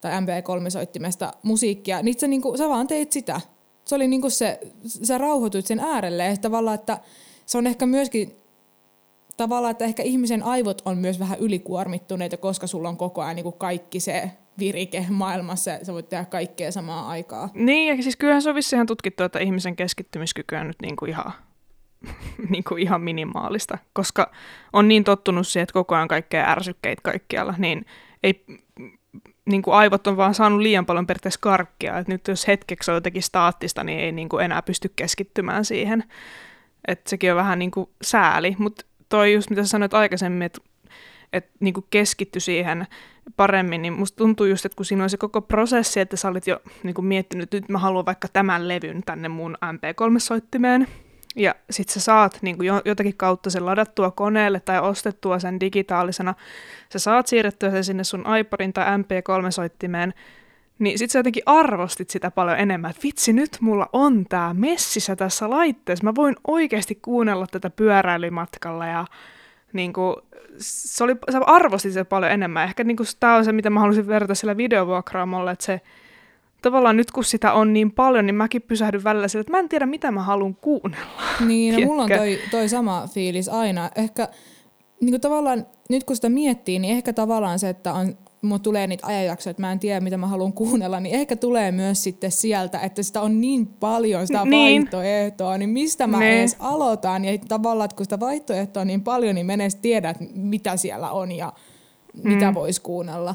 tai 0.00 0.12
MP3-soittimesta 0.12 1.32
musiikkia, 1.42 2.02
niin 2.02 2.20
sä, 2.20 2.26
niinku, 2.26 2.56
sä 2.56 2.68
vaan 2.68 2.86
teit 2.86 3.12
sitä 3.12 3.40
se 3.90 3.94
oli 3.94 4.08
niinku 4.08 4.30
se, 4.30 4.60
sä 4.86 5.18
rauhoituit 5.18 5.66
sen 5.66 5.80
äärelle. 5.80 6.28
Että 6.28 6.42
tavallaan, 6.42 6.74
että 6.74 6.98
se 7.46 7.58
on 7.58 7.66
ehkä 7.66 7.86
myöskin 7.86 8.36
tavallaan, 9.36 9.70
että 9.70 9.84
ehkä 9.84 10.02
ihmisen 10.02 10.42
aivot 10.42 10.82
on 10.84 10.98
myös 10.98 11.18
vähän 11.18 11.38
ylikuormittuneita, 11.38 12.36
koska 12.36 12.66
sulla 12.66 12.88
on 12.88 12.96
koko 12.96 13.22
ajan 13.22 13.36
niinku 13.36 13.52
kaikki 13.52 14.00
se 14.00 14.30
virike 14.58 15.06
maailmassa, 15.08 15.70
sä 15.82 15.92
voit 15.92 16.08
tehdä 16.08 16.24
kaikkea 16.24 16.72
samaan 16.72 17.06
aikaa. 17.06 17.48
Niin, 17.54 17.96
ja 17.96 18.02
siis 18.02 18.16
kyllähän 18.16 18.42
se 18.42 18.50
on 18.50 18.56
ihan 18.74 18.86
tutkittu, 18.86 19.22
että 19.22 19.38
ihmisen 19.38 19.76
keskittymiskyky 19.76 20.56
on 20.56 20.66
nyt 20.66 20.82
niinku 20.82 21.04
ihan, 21.04 21.32
niinku 22.50 22.76
ihan 22.76 23.00
minimaalista, 23.00 23.78
koska 23.92 24.32
on 24.72 24.88
niin 24.88 25.04
tottunut 25.04 25.48
siihen, 25.48 25.62
että 25.62 25.72
koko 25.72 25.94
ajan 25.94 26.08
kaikkea 26.08 26.50
ärsykkeitä 26.50 27.02
kaikkialla, 27.02 27.54
niin 27.58 27.86
ei 28.22 28.44
niin 29.50 29.62
kuin 29.62 29.74
aivot 29.74 30.06
on 30.06 30.16
vaan 30.16 30.34
saanut 30.34 30.60
liian 30.60 30.86
paljon 30.86 31.06
periaatteessa 31.06 31.40
karkkia, 31.40 31.98
että 31.98 32.12
nyt 32.12 32.28
jos 32.28 32.46
hetkeksi 32.46 32.90
on 32.90 32.94
jotenkin 32.94 33.22
staattista, 33.22 33.84
niin 33.84 34.00
ei 34.00 34.12
niin 34.12 34.28
kuin 34.28 34.44
enää 34.44 34.62
pysty 34.62 34.92
keskittymään 34.96 35.64
siihen. 35.64 36.04
Että 36.88 37.10
sekin 37.10 37.30
on 37.30 37.36
vähän 37.36 37.58
niin 37.58 37.70
kuin 37.70 37.88
sääli, 38.02 38.56
mutta 38.58 38.84
toi 39.08 39.32
just 39.32 39.50
mitä 39.50 39.64
sanoit 39.64 39.94
aikaisemmin, 39.94 40.42
että 40.42 40.60
että 41.32 41.50
niin 41.60 41.74
kuin 41.74 41.86
keskitty 41.90 42.40
siihen 42.40 42.86
paremmin, 43.36 43.82
niin 43.82 43.92
musta 43.92 44.16
tuntuu 44.16 44.46
just, 44.46 44.64
että 44.64 44.76
kun 44.76 44.86
siinä 44.86 45.04
on 45.04 45.10
se 45.10 45.16
koko 45.16 45.40
prosessi, 45.40 46.00
että 46.00 46.16
sä 46.16 46.28
olit 46.28 46.46
jo 46.46 46.60
niin 46.82 46.94
kuin 46.94 47.04
miettinyt, 47.04 47.42
että 47.42 47.56
nyt 47.56 47.68
mä 47.68 47.78
haluan 47.78 48.06
vaikka 48.06 48.28
tämän 48.28 48.68
levyn 48.68 49.02
tänne 49.06 49.28
mun 49.28 49.56
MP3-soittimeen, 49.64 50.86
ja 51.36 51.54
sit 51.70 51.88
sä 51.88 52.00
saat 52.00 52.38
niin 52.42 52.56
kuin 52.56 52.66
jotakin 52.84 53.16
kautta 53.16 53.50
sen 53.50 53.66
ladattua 53.66 54.10
koneelle 54.10 54.60
tai 54.60 54.80
ostettua 54.80 55.38
sen 55.38 55.60
digitaalisena, 55.60 56.34
sä 56.92 56.98
saat 56.98 57.26
siirrettyä 57.26 57.70
sen 57.70 57.84
sinne 57.84 58.04
sun 58.04 58.24
iPodin 58.38 58.72
tai 58.72 58.84
MP3-soittimeen, 58.98 60.14
niin 60.78 60.98
sit 60.98 61.10
sä 61.10 61.18
jotenkin 61.18 61.42
arvostit 61.46 62.10
sitä 62.10 62.30
paljon 62.30 62.58
enemmän, 62.58 62.90
että 62.90 63.02
vitsi, 63.02 63.32
nyt 63.32 63.56
mulla 63.60 63.88
on 63.92 64.24
tää 64.28 64.54
messissä 64.54 65.16
tässä 65.16 65.50
laitteessa, 65.50 66.04
mä 66.04 66.14
voin 66.14 66.36
oikeasti 66.46 66.94
kuunnella 66.94 67.46
tätä 67.46 67.70
pyöräilymatkalla 67.70 68.86
ja 68.86 69.06
niin 69.72 69.92
kuin, 69.92 70.16
se 70.58 71.04
oli, 71.04 71.16
sä 71.32 71.40
arvostit 71.46 71.92
sitä 71.92 72.04
paljon 72.04 72.32
enemmän. 72.32 72.64
Ehkä 72.64 72.84
niin 72.84 72.96
kuin, 72.96 73.06
tää 73.20 73.36
on 73.36 73.44
se, 73.44 73.52
mitä 73.52 73.70
mä 73.70 73.80
halusin 73.80 74.06
verrata 74.06 74.34
sillä 74.34 74.56
videovuokraamolla, 74.56 75.50
että 75.50 75.64
se 75.64 75.80
tavallaan 76.62 76.96
nyt 76.96 77.10
kun 77.10 77.24
sitä 77.24 77.52
on 77.52 77.72
niin 77.72 77.92
paljon, 77.92 78.26
niin 78.26 78.34
mäkin 78.34 78.62
pysähdyn 78.62 79.04
välillä 79.04 79.28
sille, 79.28 79.40
että 79.40 79.52
mä 79.52 79.58
en 79.58 79.68
tiedä 79.68 79.86
mitä 79.86 80.10
mä 80.10 80.22
haluan 80.22 80.54
kuunnella. 80.54 81.22
Niin, 81.46 81.74
no, 81.74 81.80
mulla 81.86 82.02
on 82.02 82.10
toi, 82.16 82.38
toi 82.50 82.68
sama 82.68 83.08
fiilis 83.14 83.48
aina. 83.48 83.90
Ehkä 83.96 84.28
niin 85.00 85.10
kuin 85.10 85.20
tavallaan, 85.20 85.66
nyt 85.88 86.04
kun 86.04 86.16
sitä 86.16 86.28
miettii, 86.28 86.78
niin 86.78 86.96
ehkä 86.96 87.12
tavallaan 87.12 87.58
se, 87.58 87.68
että 87.68 87.92
on, 87.92 88.16
mulla 88.42 88.58
tulee 88.58 88.86
niitä 88.86 89.06
ajanjaksoja, 89.06 89.50
että 89.50 89.60
mä 89.60 89.72
en 89.72 89.78
tiedä, 89.78 90.00
mitä 90.00 90.16
mä 90.16 90.26
haluan 90.26 90.52
kuunnella, 90.52 91.00
niin 91.00 91.14
ehkä 91.14 91.36
tulee 91.36 91.72
myös 91.72 92.02
sitten 92.02 92.30
sieltä, 92.30 92.80
että 92.80 93.02
sitä 93.02 93.20
on 93.20 93.40
niin 93.40 93.66
paljon 93.66 94.26
sitä 94.26 94.44
niin. 94.44 94.82
vaihtoehtoa, 94.82 95.58
niin 95.58 95.70
mistä 95.70 96.06
mä 96.06 96.18
ne. 96.18 96.38
edes 96.38 96.56
aloitan. 96.58 97.24
Ja 97.24 97.38
tavallaan, 97.48 97.84
että 97.84 97.96
kun 97.96 98.06
sitä 98.06 98.20
vaihtoehtoa 98.20 98.80
on 98.80 98.86
niin 98.86 99.02
paljon, 99.02 99.34
niin 99.34 99.46
mä 99.46 99.52
en 99.52 99.60
edes 99.60 99.74
tiedä, 99.74 100.14
mitä 100.34 100.76
siellä 100.76 101.10
on 101.10 101.32
ja 101.32 101.52
mm. 102.14 102.32
mitä 102.32 102.54
voisi 102.54 102.80
kuunnella. 102.80 103.34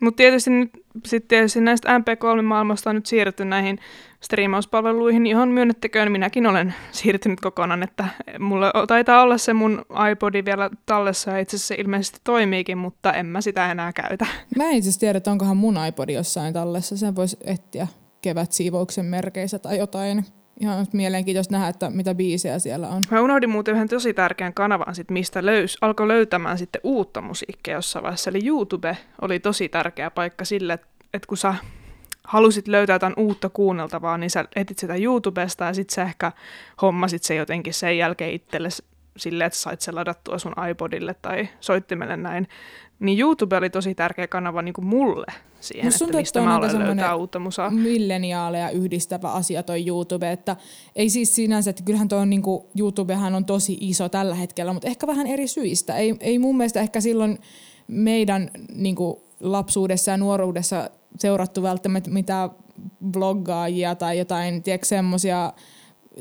Mutta 0.00 0.16
tietysti 0.16 0.50
nyt 0.50 0.70
sitten 1.04 1.28
tietysti 1.28 1.60
näistä 1.60 1.98
MP3-maailmasta 1.98 2.90
on 2.90 2.96
nyt 2.96 3.06
siirrytty 3.06 3.44
näihin 3.44 3.78
striimauspalveluihin, 4.20 5.26
johon 5.26 5.48
myönnettäköön 5.48 6.12
minäkin 6.12 6.46
olen 6.46 6.74
siirtynyt 6.92 7.40
kokonaan, 7.40 7.82
että 7.82 8.08
mulla 8.38 8.72
taitaa 8.88 9.22
olla 9.22 9.38
se 9.38 9.52
mun 9.52 9.84
iPodi 10.12 10.44
vielä 10.44 10.70
tallessa 10.86 11.30
ja 11.30 11.38
itse 11.38 11.56
asiassa 11.56 11.74
se 11.74 11.80
ilmeisesti 11.80 12.20
toimiikin, 12.24 12.78
mutta 12.78 13.12
en 13.12 13.26
mä 13.26 13.40
sitä 13.40 13.70
enää 13.70 13.92
käytä. 13.92 14.26
Mä 14.56 14.64
en 14.64 14.72
itse 14.72 14.98
tiedä, 14.98 15.16
että 15.16 15.30
onkohan 15.30 15.56
mun 15.56 15.86
iPodi 15.88 16.12
jossain 16.12 16.52
tallessa, 16.52 16.96
sen 16.96 17.16
voisi 17.16 17.36
etsiä 17.44 17.86
kevätsiivouksen 18.22 19.06
merkeissä 19.06 19.58
tai 19.58 19.78
jotain 19.78 20.24
ihan 20.60 20.86
mielenkiintoista 20.92 21.54
nähdä, 21.54 21.68
että 21.68 21.90
mitä 21.90 22.14
biisejä 22.14 22.58
siellä 22.58 22.88
on. 22.88 23.02
Mä 23.10 23.20
unohdin 23.20 23.50
muuten 23.50 23.74
yhden 23.74 23.88
tosi 23.88 24.14
tärkeän 24.14 24.54
kanavan, 24.54 24.94
sit, 24.94 25.10
mistä 25.10 25.46
löys, 25.46 25.78
alkoi 25.80 26.08
löytämään 26.08 26.58
sitten 26.58 26.80
uutta 26.84 27.20
musiikkia 27.20 27.74
jossain 27.74 28.02
vaiheessa. 28.02 28.30
Eli 28.30 28.46
YouTube 28.46 28.96
oli 29.20 29.40
tosi 29.40 29.68
tärkeä 29.68 30.10
paikka 30.10 30.44
sille, 30.44 30.72
että, 30.72 31.26
kun 31.28 31.36
sä 31.36 31.54
halusit 32.24 32.68
löytää 32.68 32.94
jotain 32.94 33.14
uutta 33.16 33.48
kuunneltavaa, 33.48 34.18
niin 34.18 34.30
sä 34.30 34.44
etit 34.56 34.78
sitä 34.78 34.94
YouTubesta 34.94 35.64
ja 35.64 35.74
sitten 35.74 35.94
sä 35.94 36.02
ehkä 36.02 36.32
hommasit 36.82 37.22
se 37.22 37.34
jotenkin 37.34 37.74
sen 37.74 37.98
jälkeen 37.98 38.32
itselle 38.32 38.68
silleen, 39.16 39.46
että 39.46 39.58
sait 39.58 39.80
sen 39.80 39.94
ladattua 39.94 40.38
sun 40.38 40.54
iPodille 40.70 41.14
tai 41.22 41.48
soittimelle 41.60 42.16
näin. 42.16 42.48
Niin 43.00 43.18
YouTube 43.18 43.56
oli 43.56 43.70
tosi 43.70 43.94
tärkeä 43.94 44.26
kanava 44.26 44.62
niin 44.62 44.74
kuin 44.74 44.86
mulle 44.86 45.26
siihen, 45.60 45.86
Musta 45.86 46.04
että 46.04 46.16
mistä 46.16 46.40
mä 46.40 46.56
olen 46.56 46.78
löytää 46.78 47.16
uutta 47.16 47.38
musaa. 47.38 47.70
milleniaaleja 47.70 48.70
yhdistävä 48.70 49.32
asia 49.32 49.62
toi 49.62 49.86
YouTube, 49.86 50.32
että 50.32 50.56
ei 50.96 51.10
siis 51.10 51.34
sinänsä, 51.34 51.70
että 51.70 51.82
kyllähän 51.82 52.08
toi 52.08 52.18
on 52.18 52.30
niin 52.30 52.42
kuin, 52.42 52.64
YouTubehan 52.78 53.34
on 53.34 53.44
tosi 53.44 53.78
iso 53.80 54.08
tällä 54.08 54.34
hetkellä, 54.34 54.72
mutta 54.72 54.88
ehkä 54.88 55.06
vähän 55.06 55.26
eri 55.26 55.46
syistä. 55.48 55.96
Ei, 55.96 56.14
ei 56.20 56.38
mun 56.38 56.56
mielestä 56.56 56.80
ehkä 56.80 57.00
silloin 57.00 57.38
meidän 57.88 58.50
niin 58.74 58.94
kuin, 58.94 59.16
lapsuudessa 59.40 60.10
ja 60.10 60.16
nuoruudessa 60.16 60.90
seurattu 61.18 61.62
välttämättä 61.62 62.10
mitään 62.10 62.50
bloggaajia 63.10 63.94
tai 63.94 64.18
jotain, 64.18 64.62
tiedätkö, 64.62 64.86
semmoisia 64.86 65.52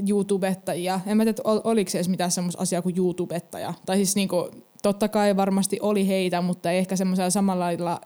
YouTubettajia. 0.10 1.00
En 1.08 1.18
mä 1.18 1.24
tiedä, 1.24 1.42
oliko 1.44 1.92
se 1.92 1.98
edes 1.98 2.10
mitään 2.10 2.32
semmoista 2.32 2.62
asiaa 2.62 2.82
kuin 2.82 2.98
YouTubettaja. 2.98 3.74
Tai 3.86 3.96
siis 3.96 4.16
niinku, 4.16 4.52
totta 4.86 5.08
kai 5.08 5.36
varmasti 5.36 5.80
oli 5.82 6.08
heitä, 6.08 6.42
mutta 6.42 6.72
ei 6.72 6.78
ehkä 6.78 6.96
semmoisella 6.96 7.30
samalla 7.30 7.66
lailla 7.66 8.02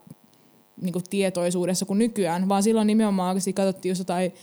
niinku 0.82 1.02
tietoisuudessa 1.10 1.86
kuin 1.86 2.00
nykyään, 2.00 2.50
vaan 2.50 2.64
silloin 2.64 2.88
nimenomaan 2.88 3.38
katsottiin 3.56 3.90
just 3.90 4.00
jotain 4.00 4.34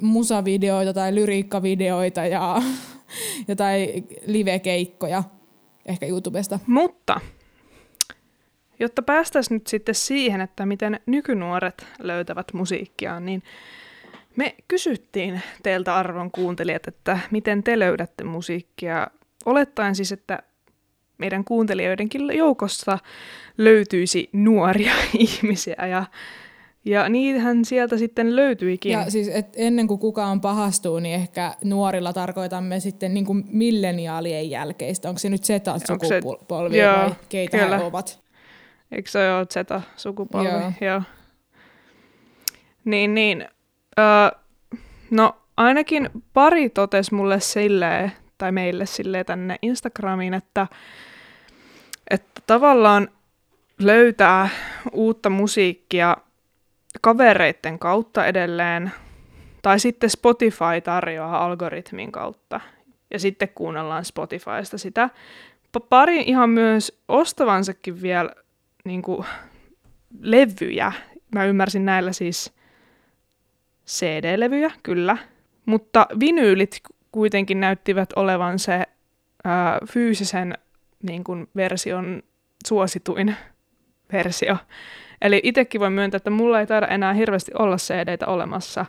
musavideoita 0.00 0.92
tai 0.94 1.14
lyriikkavideoita 1.14 2.26
ja 2.26 2.62
jotain 3.48 4.08
livekeikkoja 4.26 5.22
ehkä 5.86 6.06
YouTubesta. 6.06 6.58
Mutta 6.66 7.20
jotta 8.80 9.02
päästäisiin 9.02 9.56
nyt 9.56 9.66
sitten 9.66 9.94
siihen, 9.94 10.40
että 10.40 10.66
miten 10.66 11.00
nykynuoret 11.06 11.86
löytävät 11.98 12.52
musiikkiaan, 12.52 13.26
niin 13.26 13.42
me 14.36 14.54
kysyttiin 14.68 15.42
teiltä 15.62 15.96
arvon 15.96 16.30
kuuntelijat, 16.30 16.88
että 16.88 17.18
miten 17.30 17.62
te 17.62 17.78
löydätte 17.78 18.24
musiikkia. 18.24 19.06
Olettaen 19.46 19.94
siis, 19.94 20.12
että 20.12 20.42
meidän 21.22 21.44
kuuntelijoidenkin 21.44 22.36
joukossa 22.36 22.98
löytyisi 23.58 24.28
nuoria 24.32 24.92
ihmisiä 25.18 25.86
ja 25.86 26.04
ja 26.84 27.08
niitähän 27.08 27.64
sieltä 27.64 27.98
sitten 27.98 28.36
löytyikin. 28.36 28.92
Ja 28.92 29.10
siis 29.10 29.28
et 29.28 29.46
ennen 29.56 29.86
kuin 29.86 30.00
kukaan 30.00 30.40
pahastuu, 30.40 30.98
niin 30.98 31.14
ehkä 31.14 31.54
nuorilla 31.64 32.12
tarkoitamme 32.12 32.80
sitten 32.80 33.14
niin 33.14 33.26
kuin 33.26 33.44
milleniaalien 33.48 34.50
jälkeistä. 34.50 35.08
Onko 35.08 35.18
se 35.18 35.28
nyt 35.28 35.44
Z-sukupolvi 35.44 36.78
vai 36.78 37.10
keitä 37.28 37.58
kyllä. 37.58 37.78
he 37.78 37.84
ovat? 37.84 38.22
Eikö 38.92 39.10
se 39.10 39.32
ole 39.32 39.46
Z-sukupolvi? 39.46 40.48
Joo. 40.48 40.72
Joo. 40.80 41.02
Niin, 42.84 43.14
niin. 43.14 43.48
Öö, 43.98 44.40
no 45.10 45.36
ainakin 45.56 46.10
pari 46.32 46.70
totes 46.70 47.12
mulle 47.12 47.40
silleen, 47.40 48.12
tai 48.38 48.52
meille 48.52 48.86
silleen 48.86 49.26
tänne 49.26 49.56
Instagramiin, 49.62 50.34
että 50.34 50.66
tavallaan 52.52 53.08
löytää 53.78 54.48
uutta 54.92 55.30
musiikkia 55.30 56.16
kavereiden 57.00 57.78
kautta 57.78 58.26
edelleen, 58.26 58.92
tai 59.62 59.80
sitten 59.80 60.10
Spotify 60.10 60.80
tarjoaa 60.84 61.44
algoritmin 61.44 62.12
kautta, 62.12 62.60
ja 63.10 63.18
sitten 63.18 63.48
kuunnellaan 63.54 64.04
Spotifysta 64.04 64.78
sitä. 64.78 65.10
Pa- 65.78 65.86
Pari 65.88 66.20
ihan 66.20 66.50
myös 66.50 67.02
ostavansakin 67.08 68.02
vielä 68.02 68.30
niin 68.84 69.02
kuin, 69.02 69.26
levyjä. 70.20 70.92
Mä 71.34 71.44
ymmärsin 71.44 71.84
näillä 71.84 72.12
siis 72.12 72.52
CD-levyjä, 73.86 74.70
kyllä. 74.82 75.16
Mutta 75.66 76.06
vinyylit 76.20 76.80
kuitenkin 77.12 77.60
näyttivät 77.60 78.12
olevan 78.16 78.58
se 78.58 78.86
ää, 79.44 79.78
fyysisen 79.92 80.58
niin 81.02 81.24
kuin, 81.24 81.48
version 81.56 82.22
suosituin 82.68 83.36
versio. 84.12 84.56
Eli 85.22 85.40
itsekin 85.44 85.80
voin 85.80 85.92
myöntää, 85.92 86.16
että 86.16 86.30
mulla 86.30 86.60
ei 86.60 86.66
taida 86.66 86.86
enää 86.86 87.12
hirveästi 87.12 87.52
olla 87.58 87.76
CD-tä 87.76 88.26
olemassa. 88.26 88.86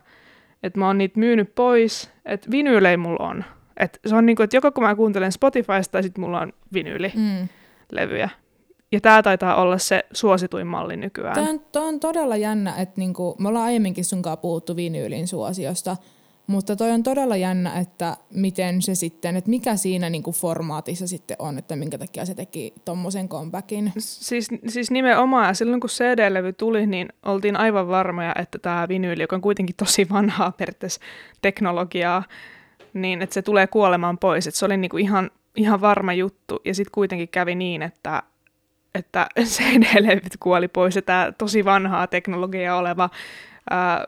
Että 0.63 0.79
mä 0.79 0.87
oon 0.87 0.97
niitä 0.97 1.19
myynyt 1.19 1.55
pois, 1.55 2.11
että 2.25 2.51
vinyylei 2.51 2.97
mulla 2.97 3.27
on. 3.27 3.43
Et 3.77 3.99
se 4.05 4.15
on 4.15 4.25
niinku, 4.25 4.43
että 4.43 4.57
joko 4.57 4.71
kun 4.71 4.83
mä 4.83 4.95
kuuntelen 4.95 5.31
Spotifysta, 5.31 5.91
tai 5.91 6.03
sitten 6.03 6.23
mulla 6.23 6.39
on 6.39 6.53
vinyylilevyjä. 6.73 8.25
Mm. 8.25 8.43
Ja 8.91 9.01
tää 9.01 9.23
taitaa 9.23 9.55
olla 9.55 9.77
se 9.77 10.03
suosituin 10.13 10.67
malli 10.67 10.97
nykyään. 10.97 11.33
Tämä 11.33 11.49
on, 11.49 11.59
toi 11.59 11.87
on 11.87 11.99
todella 11.99 12.35
jännä, 12.35 12.75
että 12.75 12.93
niinku, 12.97 13.35
me 13.39 13.47
ollaan 13.47 13.65
aiemminkin 13.65 14.05
sunkaan 14.05 14.37
puhuttu 14.37 14.75
vinyylin 14.75 15.27
suosiosta, 15.27 15.97
mutta 16.47 16.75
toi 16.75 16.91
on 16.91 17.03
todella 17.03 17.35
jännä, 17.35 17.79
että 17.79 18.17
miten 18.29 18.81
se 18.81 18.95
sitten, 18.95 19.37
että 19.37 19.49
mikä 19.49 19.75
siinä 19.75 20.09
niinku 20.09 20.31
formaatissa 20.31 21.07
sitten 21.07 21.37
on, 21.39 21.57
että 21.57 21.75
minkä 21.75 21.97
takia 21.97 22.25
se 22.25 22.35
teki 22.35 22.73
tommosen 22.85 23.29
comebackin. 23.29 23.91
Siis, 23.97 24.47
siis 24.67 24.91
nimenomaan, 24.91 25.55
silloin 25.55 25.81
kun 25.81 25.89
CD-levy 25.89 26.53
tuli, 26.53 26.87
niin 26.87 27.09
oltiin 27.25 27.55
aivan 27.55 27.87
varmoja, 27.87 28.35
että 28.39 28.59
tämä 28.59 28.87
vinyyli, 28.87 29.23
joka 29.23 29.35
on 29.35 29.41
kuitenkin 29.41 29.75
tosi 29.75 30.09
vanhaa 30.09 30.51
periaatteessa 30.51 31.01
teknologiaa, 31.41 32.23
niin 32.93 33.21
että 33.21 33.33
se 33.33 33.41
tulee 33.41 33.67
kuolemaan 33.67 34.17
pois. 34.17 34.47
Että 34.47 34.59
se 34.59 34.65
oli 34.65 34.77
niinku 34.77 34.97
ihan, 34.97 35.31
ihan 35.55 35.81
varma 35.81 36.13
juttu, 36.13 36.61
ja 36.65 36.75
sitten 36.75 36.91
kuitenkin 36.91 37.29
kävi 37.29 37.55
niin, 37.55 37.81
että, 37.81 38.23
että 38.95 39.27
CD-levyt 39.53 40.37
kuoli 40.39 40.67
pois, 40.67 40.95
ja 40.95 41.01
tämä 41.01 41.33
tosi 41.37 41.65
vanhaa 41.65 42.07
teknologiaa 42.07 42.77
oleva 42.77 43.09
ää, 43.69 44.05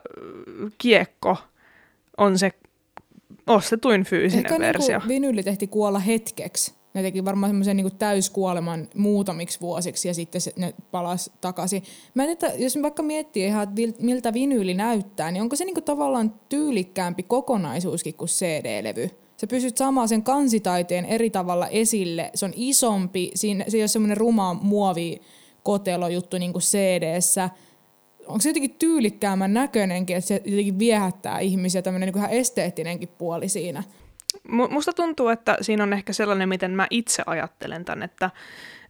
kiekko 0.78 1.36
on 2.18 2.38
se 2.38 2.50
ostetuin 3.46 4.04
fyysinen 4.04 4.46
Ehkä 4.46 4.58
versio. 4.58 4.98
niinku 4.98 5.08
vinyyli 5.08 5.42
tehti 5.42 5.66
kuolla 5.66 5.98
hetkeksi. 5.98 6.74
Ne 6.94 7.02
teki 7.02 7.24
varmaan 7.24 7.50
semmoisen 7.50 7.76
niinku 7.76 7.96
täyskuoleman 7.98 8.88
muutamiksi 8.94 9.60
vuosiksi 9.60 10.08
ja 10.08 10.14
sitten 10.14 10.40
se, 10.40 10.52
ne 10.56 10.74
palasi 10.90 11.32
takaisin. 11.40 11.82
Mä 12.14 12.24
en 12.24 12.36
tiedä, 12.36 12.54
jos 12.54 12.82
vaikka 12.82 13.02
miettii 13.02 13.46
ihan, 13.46 13.62
että 13.62 14.02
miltä 14.04 14.32
vinyyli 14.32 14.74
näyttää, 14.74 15.30
niin 15.30 15.42
onko 15.42 15.56
se 15.56 15.64
niinku 15.64 15.80
tavallaan 15.80 16.34
tyylikkäämpi 16.48 17.22
kokonaisuuskin 17.22 18.14
kuin 18.14 18.28
CD-levy? 18.28 19.10
Sä 19.36 19.46
pystyt 19.46 19.76
saamaan 19.76 20.08
sen 20.08 20.22
kansitaiteen 20.22 21.04
eri 21.04 21.30
tavalla 21.30 21.68
esille. 21.68 22.30
Se 22.34 22.44
on 22.44 22.52
isompi, 22.56 23.30
siinä, 23.34 23.64
se 23.68 23.76
ei 23.76 23.82
ole 23.82 23.88
semmoinen 23.88 24.16
ruma 24.16 24.54
muovi 24.54 25.20
kotelojuttu 25.62 26.38
niin 26.38 26.52
kuin 26.52 26.62
CD-ssä. 26.62 27.50
Onko 28.26 28.40
se 28.40 28.48
jotenkin 28.48 28.76
tyylikkäämän 28.78 29.54
näköinenkin, 29.54 30.16
että 30.16 30.28
se 30.28 30.42
jotenkin 30.44 30.78
viehättää 30.78 31.38
ihmisiä, 31.38 31.82
tämmöinen 31.82 32.06
niin 32.06 32.18
ihan 32.18 32.30
esteettinenkin 32.30 33.08
puoli 33.08 33.48
siinä? 33.48 33.82
Mu- 34.48 34.70
Musta 34.70 34.92
tuntuu, 34.92 35.28
että 35.28 35.56
siinä 35.60 35.82
on 35.82 35.92
ehkä 35.92 36.12
sellainen, 36.12 36.48
miten 36.48 36.70
mä 36.70 36.86
itse 36.90 37.22
ajattelen 37.26 37.84
tämän, 37.84 38.02
että, 38.02 38.30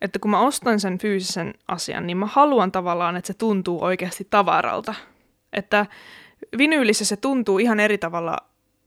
että 0.01 0.19
kun 0.19 0.31
mä 0.31 0.41
ostan 0.41 0.81
sen 0.81 0.99
fyysisen 0.99 1.55
asian, 1.69 2.07
niin 2.07 2.17
mä 2.17 2.27
haluan 2.27 2.73
tavallaan, 2.73 3.17
että 3.17 3.27
se 3.27 3.35
tuntuu 3.35 3.85
oikeasti 3.85 4.27
tavaralta. 4.31 4.95
Että 5.53 5.87
vinyylissä 6.59 7.05
se 7.05 7.17
tuntuu 7.17 7.59
ihan 7.59 7.81
eri 7.81 7.99
tavalla 7.99 8.39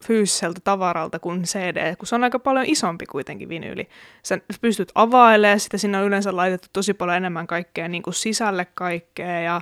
fyysiseltä 0.05 0.59
tavaralta 0.63 1.19
kuin 1.19 1.43
CD, 1.43 1.95
kun 1.95 2.07
se 2.07 2.15
on 2.15 2.23
aika 2.23 2.39
paljon 2.39 2.65
isompi 2.65 3.05
kuitenkin 3.05 3.49
vinyyli. 3.49 3.89
Sä 4.23 4.39
pystyt 4.61 4.91
availemaan 4.95 5.59
sitä, 5.59 5.77
siinä 5.77 5.99
on 5.99 6.05
yleensä 6.05 6.35
laitettu 6.35 6.67
tosi 6.73 6.93
paljon 6.93 7.17
enemmän 7.17 7.47
kaikkea 7.47 7.87
niin 7.87 8.03
kuin 8.03 8.13
sisälle 8.13 8.67
kaikkea 8.73 9.39
ja 9.39 9.61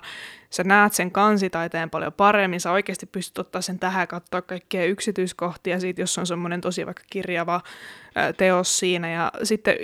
sä 0.50 0.64
näet 0.64 0.94
sen 0.94 1.12
kansitaiteen 1.12 1.90
paljon 1.90 2.14
paremmin, 2.14 2.60
sä 2.60 2.72
oikeasti 2.72 3.06
pystyt 3.06 3.38
ottaa 3.38 3.62
sen 3.62 3.80
tähän 3.80 4.08
katsoa 4.08 4.42
kaikkia 4.42 4.86
yksityiskohtia 4.86 5.80
siitä, 5.80 6.02
jos 6.02 6.18
on 6.18 6.28
semmoinen 6.28 6.62
tosi 6.62 6.86
vaikka 6.86 7.04
kirjava 7.10 7.62
teos 8.38 8.80
siinä 8.80 9.12
ja 9.12 9.32
sitten 9.44 9.76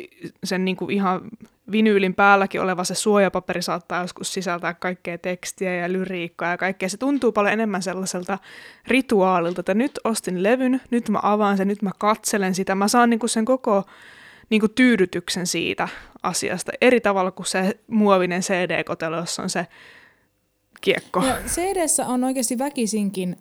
sen 0.43 0.65
niin 0.65 0.77
kuin 0.77 0.91
ihan 0.91 1.21
vinyylin 1.71 2.15
päälläkin 2.15 2.61
oleva 2.61 2.83
se 2.83 2.95
suojapaperi 2.95 3.61
saattaa 3.61 4.01
joskus 4.01 4.33
sisältää 4.33 4.73
kaikkea 4.73 5.17
tekstiä 5.17 5.75
ja 5.75 5.91
lyriikkaa 5.91 6.49
ja 6.49 6.57
kaikkea. 6.57 6.89
Se 6.89 6.97
tuntuu 6.97 7.31
paljon 7.31 7.53
enemmän 7.53 7.83
sellaiselta 7.83 8.37
rituaalilta, 8.87 9.59
että 9.59 9.73
nyt 9.73 9.99
ostin 10.03 10.43
levyn, 10.43 10.81
nyt 10.91 11.09
mä 11.09 11.19
avaan 11.23 11.57
sen, 11.57 11.67
nyt 11.67 11.81
mä 11.81 11.91
katselen 11.97 12.55
sitä, 12.55 12.75
mä 12.75 12.87
saan 12.87 13.09
niin 13.09 13.19
kuin 13.19 13.29
sen 13.29 13.45
koko 13.45 13.83
niin 14.49 14.59
kuin 14.59 14.73
tyydytyksen 14.75 15.47
siitä 15.47 15.87
asiasta 16.23 16.71
eri 16.81 17.01
tavalla 17.01 17.31
kuin 17.31 17.45
se 17.45 17.79
muovinen 17.87 18.41
CD-kotelo, 18.41 19.17
jossa 19.17 19.43
on 19.43 19.49
se 19.49 19.67
kiekko. 20.81 21.23
Ja 21.25 21.37
cd 21.47 22.05
on 22.07 22.23
oikeasti 22.23 22.57
väkisinkin 22.57 23.37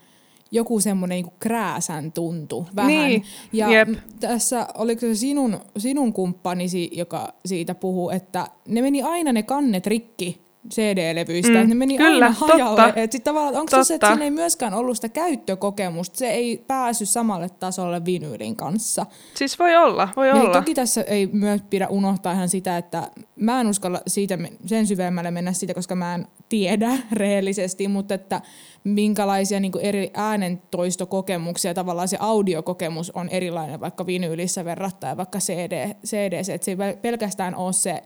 joku 0.53 0.81
semmoinen 0.81 1.17
niinku 1.17 1.35
krääsän 1.41 2.13
tuntu 2.13 2.67
vähän. 2.77 2.89
Niin, 2.89 3.25
ja 3.53 3.71
jep. 3.71 3.89
m- 3.89 3.95
tässä, 4.21 4.67
oliko 4.75 5.01
se 5.01 5.15
sinun, 5.15 5.61
sinun 5.79 6.13
kumppanisi, 6.13 6.91
joka 6.93 7.35
siitä 7.47 7.75
puhuu, 7.75 8.11
että 8.11 8.47
ne 8.69 8.83
meni 8.83 9.03
aina 9.03 9.33
ne 9.33 9.43
kannet 9.43 9.87
rikki 9.87 10.42
CD-levyistä, 10.71 11.49
Mm, 11.53 11.57
että 11.57 11.69
ne 11.69 11.75
meni 11.75 11.97
kyllä, 11.97 12.27
aina 12.27 12.31
hajalle. 12.39 12.83
totta. 12.83 13.01
Et 13.01 13.13
sit 13.13 13.25
tavallaan, 13.25 13.57
onko 13.57 13.71
se 13.71 13.85
se, 13.85 13.95
että 13.95 14.07
Totta. 14.07 14.15
siinä 14.15 14.25
ei 14.25 14.31
myöskään 14.31 14.75
ollut 14.75 14.97
sitä 14.97 15.09
käyttökokemusta, 15.09 16.19
se 16.19 16.31
ei 16.31 16.65
päässyt 16.67 17.09
samalle 17.09 17.49
tasolle 17.49 18.05
vinyylin 18.05 18.57
kanssa. 18.57 19.07
Siis 19.35 19.59
voi 19.59 19.77
olla, 19.77 20.09
voi 20.17 20.29
Ja 20.29 20.35
olla. 20.35 20.53
toki 20.53 20.75
tässä 20.75 21.03
ei 21.03 21.27
myös 21.27 21.61
pidä 21.71 21.89
unohtaa 21.89 22.33
ihan 22.33 22.49
sitä, 22.49 22.77
että 22.79 23.11
mä 23.37 23.61
en 23.61 23.67
uskalla 23.67 24.01
siitä 24.07 24.39
sen 24.67 24.87
syvemmälle 24.87 25.31
mennä 25.31 25.53
siitä, 25.53 25.75
koska 25.75 25.95
mä 25.95 26.15
en 26.15 26.27
tiedä 26.49 26.91
rehellisesti, 27.13 27.89
mutta 27.89 28.15
että 28.15 28.41
minkälaisia 28.85 29.61
niin 29.61 29.73
eri 29.81 30.11
äänentoistokokemuksia, 30.15 31.75
tavallaan 31.75 32.09
se 32.09 32.17
audiokokemus 32.21 33.11
on 33.11 33.29
erilainen 33.29 33.81
vaikka 33.81 34.07
vinyylissä 34.07 34.65
verrattaen 34.65 35.17
vaikka 35.17 35.39
CD, 35.39 35.95
CD 36.07 36.33
että 36.33 36.65
se 36.65 36.71
ei 36.71 36.77
pel- 36.77 36.97
pelkästään 36.97 37.55
ole 37.55 37.73
se 37.73 38.03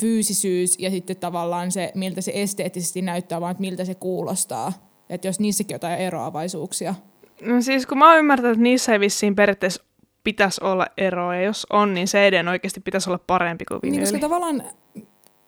fyysisyys 0.00 0.78
ja 0.78 0.90
sitten 0.90 1.16
tavallaan 1.16 1.72
se, 1.72 1.92
miltä 1.94 2.20
se 2.20 2.32
esteettisesti 2.34 3.02
näyttää, 3.02 3.40
vaan 3.40 3.50
että 3.50 3.60
miltä 3.60 3.84
se 3.84 3.94
kuulostaa. 3.94 4.72
Että 5.10 5.28
jos 5.28 5.40
niissäkin 5.40 5.74
jotain 5.74 5.98
eroavaisuuksia. 6.00 6.94
No 7.42 7.62
siis 7.62 7.86
kun 7.86 7.98
mä 7.98 8.08
oon 8.10 8.18
ymmärtänyt, 8.18 8.52
että 8.52 8.62
niissä 8.62 8.92
ei 8.92 9.00
vissiin 9.00 9.34
periaatteessa 9.34 9.82
pitäisi 10.24 10.64
olla 10.64 10.86
eroa, 10.96 11.34
ja 11.34 11.42
jos 11.42 11.66
on, 11.70 11.94
niin 11.94 12.06
CD 12.06 12.48
oikeasti 12.48 12.80
pitäisi 12.80 13.10
olla 13.10 13.20
parempi 13.26 13.64
kuin 13.64 13.78
Niin, 13.82 13.92
vinyyli. 13.92 14.04
koska 14.12 14.18
tavallaan 14.18 14.62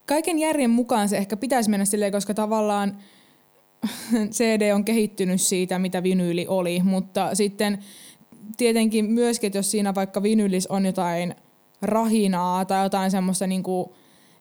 kaiken 0.06 0.38
järjen 0.38 0.70
mukaan 0.70 1.08
se 1.08 1.16
ehkä 1.16 1.36
pitäisi 1.36 1.70
mennä 1.70 1.84
silleen, 1.84 2.12
koska 2.12 2.34
tavallaan 2.34 2.96
CD 4.36 4.72
on 4.74 4.84
kehittynyt 4.84 5.40
siitä, 5.40 5.78
mitä 5.78 6.02
vinyyli 6.02 6.46
oli, 6.48 6.80
mutta 6.84 7.34
sitten 7.34 7.78
tietenkin 8.56 9.04
myöskin, 9.04 9.46
että 9.48 9.58
jos 9.58 9.70
siinä 9.70 9.94
vaikka 9.94 10.22
vinyylis 10.22 10.66
on 10.66 10.86
jotain 10.86 11.34
rahinaa 11.82 12.64
tai 12.64 12.84
jotain 12.84 13.10
semmoista 13.10 13.46
niinku, 13.46 13.94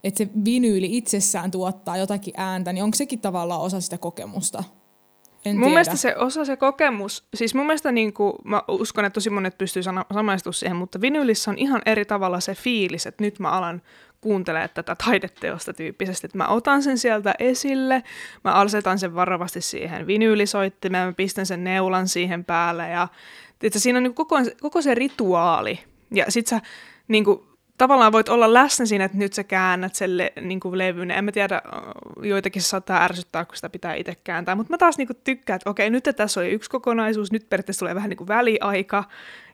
että 0.03 0.17
se 0.17 0.29
vinyyli 0.45 0.97
itsessään 0.97 1.51
tuottaa 1.51 1.97
jotakin 1.97 2.33
ääntä, 2.37 2.73
niin 2.73 2.83
onko 2.83 2.95
sekin 2.95 3.19
tavallaan 3.19 3.61
osa 3.61 3.81
sitä 3.81 3.97
kokemusta? 3.97 4.63
En 5.45 5.55
mun 5.55 5.61
tiedä. 5.61 5.69
mielestä 5.69 5.95
se 5.95 6.15
osa 6.15 6.45
se 6.45 6.55
kokemus, 6.55 7.27
siis 7.35 7.55
mun 7.55 7.65
mielestä 7.65 7.91
niin 7.91 8.13
kuin, 8.13 8.33
mä 8.43 8.61
uskon, 8.67 9.05
että 9.05 9.13
tosi 9.13 9.29
monet 9.29 9.57
pystyy 9.57 9.83
sana- 9.83 10.05
samaistumaan 10.13 10.53
siihen, 10.53 10.77
mutta 10.77 11.01
vinylissä 11.01 11.51
on 11.51 11.57
ihan 11.57 11.81
eri 11.85 12.05
tavalla 12.05 12.39
se 12.39 12.55
fiilis, 12.55 13.05
että 13.05 13.23
nyt 13.23 13.39
mä 13.39 13.51
alan 13.51 13.81
kuuntelemaan 14.21 14.69
tätä 14.73 14.95
taideteosta 15.05 15.73
tyyppisesti, 15.73 16.27
että 16.27 16.37
mä 16.37 16.47
otan 16.47 16.83
sen 16.83 16.97
sieltä 16.97 17.35
esille, 17.39 18.03
mä 18.43 18.51
asetan 18.51 18.99
sen 18.99 19.15
varovasti 19.15 19.61
siihen 19.61 20.07
vinyylisoittimeen, 20.07 21.07
mä 21.07 21.13
pistän 21.13 21.45
sen 21.45 21.63
neulan 21.63 22.07
siihen 22.07 22.45
päälle 22.45 22.89
ja 22.89 23.07
että 23.63 23.79
siinä 23.79 23.97
on 23.97 24.03
niin 24.03 24.13
koko, 24.13 24.35
koko 24.61 24.81
se 24.81 24.95
rituaali 24.95 25.79
ja 26.11 26.25
sit 26.29 26.47
sä 26.47 26.61
niin 27.07 27.25
kuin, 27.25 27.39
tavallaan 27.77 28.11
voit 28.11 28.29
olla 28.29 28.53
läsnä 28.53 28.85
siinä, 28.85 29.05
että 29.05 29.17
nyt 29.17 29.33
sä 29.33 29.43
käännät 29.43 29.95
sen 29.95 30.17
le, 30.17 30.33
niin 30.41 30.59
kuin 30.59 30.77
levyn. 30.77 31.11
En 31.11 31.25
mä 31.25 31.31
tiedä, 31.31 31.61
joitakin 32.21 32.61
saattaa 32.61 33.03
ärsyttää, 33.03 33.45
kun 33.45 33.55
sitä 33.55 33.69
pitää 33.69 33.93
itse 33.93 34.15
kääntää. 34.23 34.55
Mutta 34.55 34.73
mä 34.73 34.77
taas 34.77 34.97
niin 34.97 35.07
kuin 35.07 35.17
tykkään, 35.23 35.55
että 35.55 35.69
okei, 35.69 35.89
nyt 35.89 36.03
tässä 36.15 36.39
oli 36.39 36.49
yksi 36.49 36.69
kokonaisuus, 36.69 37.31
nyt 37.31 37.49
periaatteessa 37.49 37.79
tulee 37.79 37.95
vähän 37.95 38.09
niin 38.09 38.17
kuin 38.17 38.27
väliaika, 38.27 39.03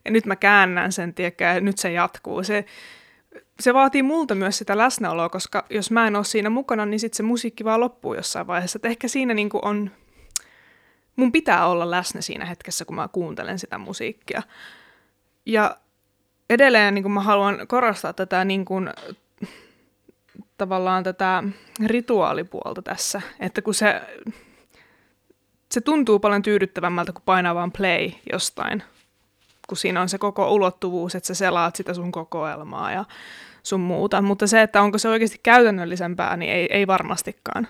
ja 0.06 0.12
nyt 0.12 0.26
mä 0.26 0.36
käännän 0.36 0.92
sen, 0.92 1.14
tiedätkö, 1.14 1.44
ja 1.44 1.62
nyt 1.62 1.78
se 1.78 1.92
jatkuu. 1.92 2.44
Se, 2.44 2.66
se 3.60 3.74
vaatii 3.74 4.04
multa 4.04 4.36
myös 4.36 4.58
sitä 4.58 4.78
läsnäoloa, 4.78 5.30
koska 5.30 5.66
jos 5.70 5.92
mä 5.92 6.08
en 6.08 6.16
ole 6.16 6.24
siinä 6.26 6.50
mukana, 6.50 6.86
niin 6.86 7.00
sitten 7.00 7.18
se 7.18 7.24
musiikki 7.24 7.66
vaan 7.66 7.80
loppuu 7.80 8.14
jossain 8.14 8.48
vaiheessa. 8.48 8.78
Et 8.78 8.86
ehkä 8.86 9.08
siinä 9.08 9.34
niinku 9.34 9.60
on, 9.62 9.92
mun 11.16 11.32
pitää 11.32 11.68
olla 11.68 11.92
läsnä 11.92 12.22
siinä 12.22 12.46
hetkessä, 12.46 12.86
kun 12.86 12.96
mä 12.96 13.08
kuuntelen 13.08 13.60
sitä 13.60 13.78
musiikkia. 13.78 14.42
Ja 15.46 15.78
edelleen 16.50 16.94
niin 16.94 17.12
mä 17.12 17.22
haluan 17.22 17.68
korostaa 17.68 18.14
tätä 18.14 18.46
niin 18.46 18.66
kuin, 18.66 18.90
tavallaan 20.58 21.04
tätä 21.04 21.44
rituaalipuolta 21.86 22.82
tässä, 22.82 23.22
että 23.40 23.62
kun 23.62 23.74
se, 23.74 24.02
se 25.72 25.82
tuntuu 25.82 26.20
paljon 26.20 26.42
tyydyttävämmältä, 26.42 27.12
kuin 27.12 27.24
painaa 27.26 27.56
vaan 27.56 27.72
play 27.72 28.12
jostain, 28.32 28.84
kun 29.68 29.78
siinä 29.78 30.02
on 30.02 30.10
se 30.10 30.18
koko 30.18 30.52
ulottuvuus, 30.52 31.16
että 31.16 31.28
sä 31.28 31.34
selaat 31.34 31.76
sitä 31.76 31.94
sun 31.94 32.12
kokoelmaa 32.12 32.92
ja 32.92 33.06
sun 33.64 33.80
muuta. 33.80 34.22
Mutta 34.22 34.48
se, 34.48 34.62
että 34.62 34.82
onko 34.82 34.98
se 34.98 35.10
oikeasti 35.10 35.40
käytännöllisempää, 35.44 36.38
niin 36.38 36.52
ei, 36.52 36.68
ei 36.72 36.88
varmastikaan. 36.88 37.68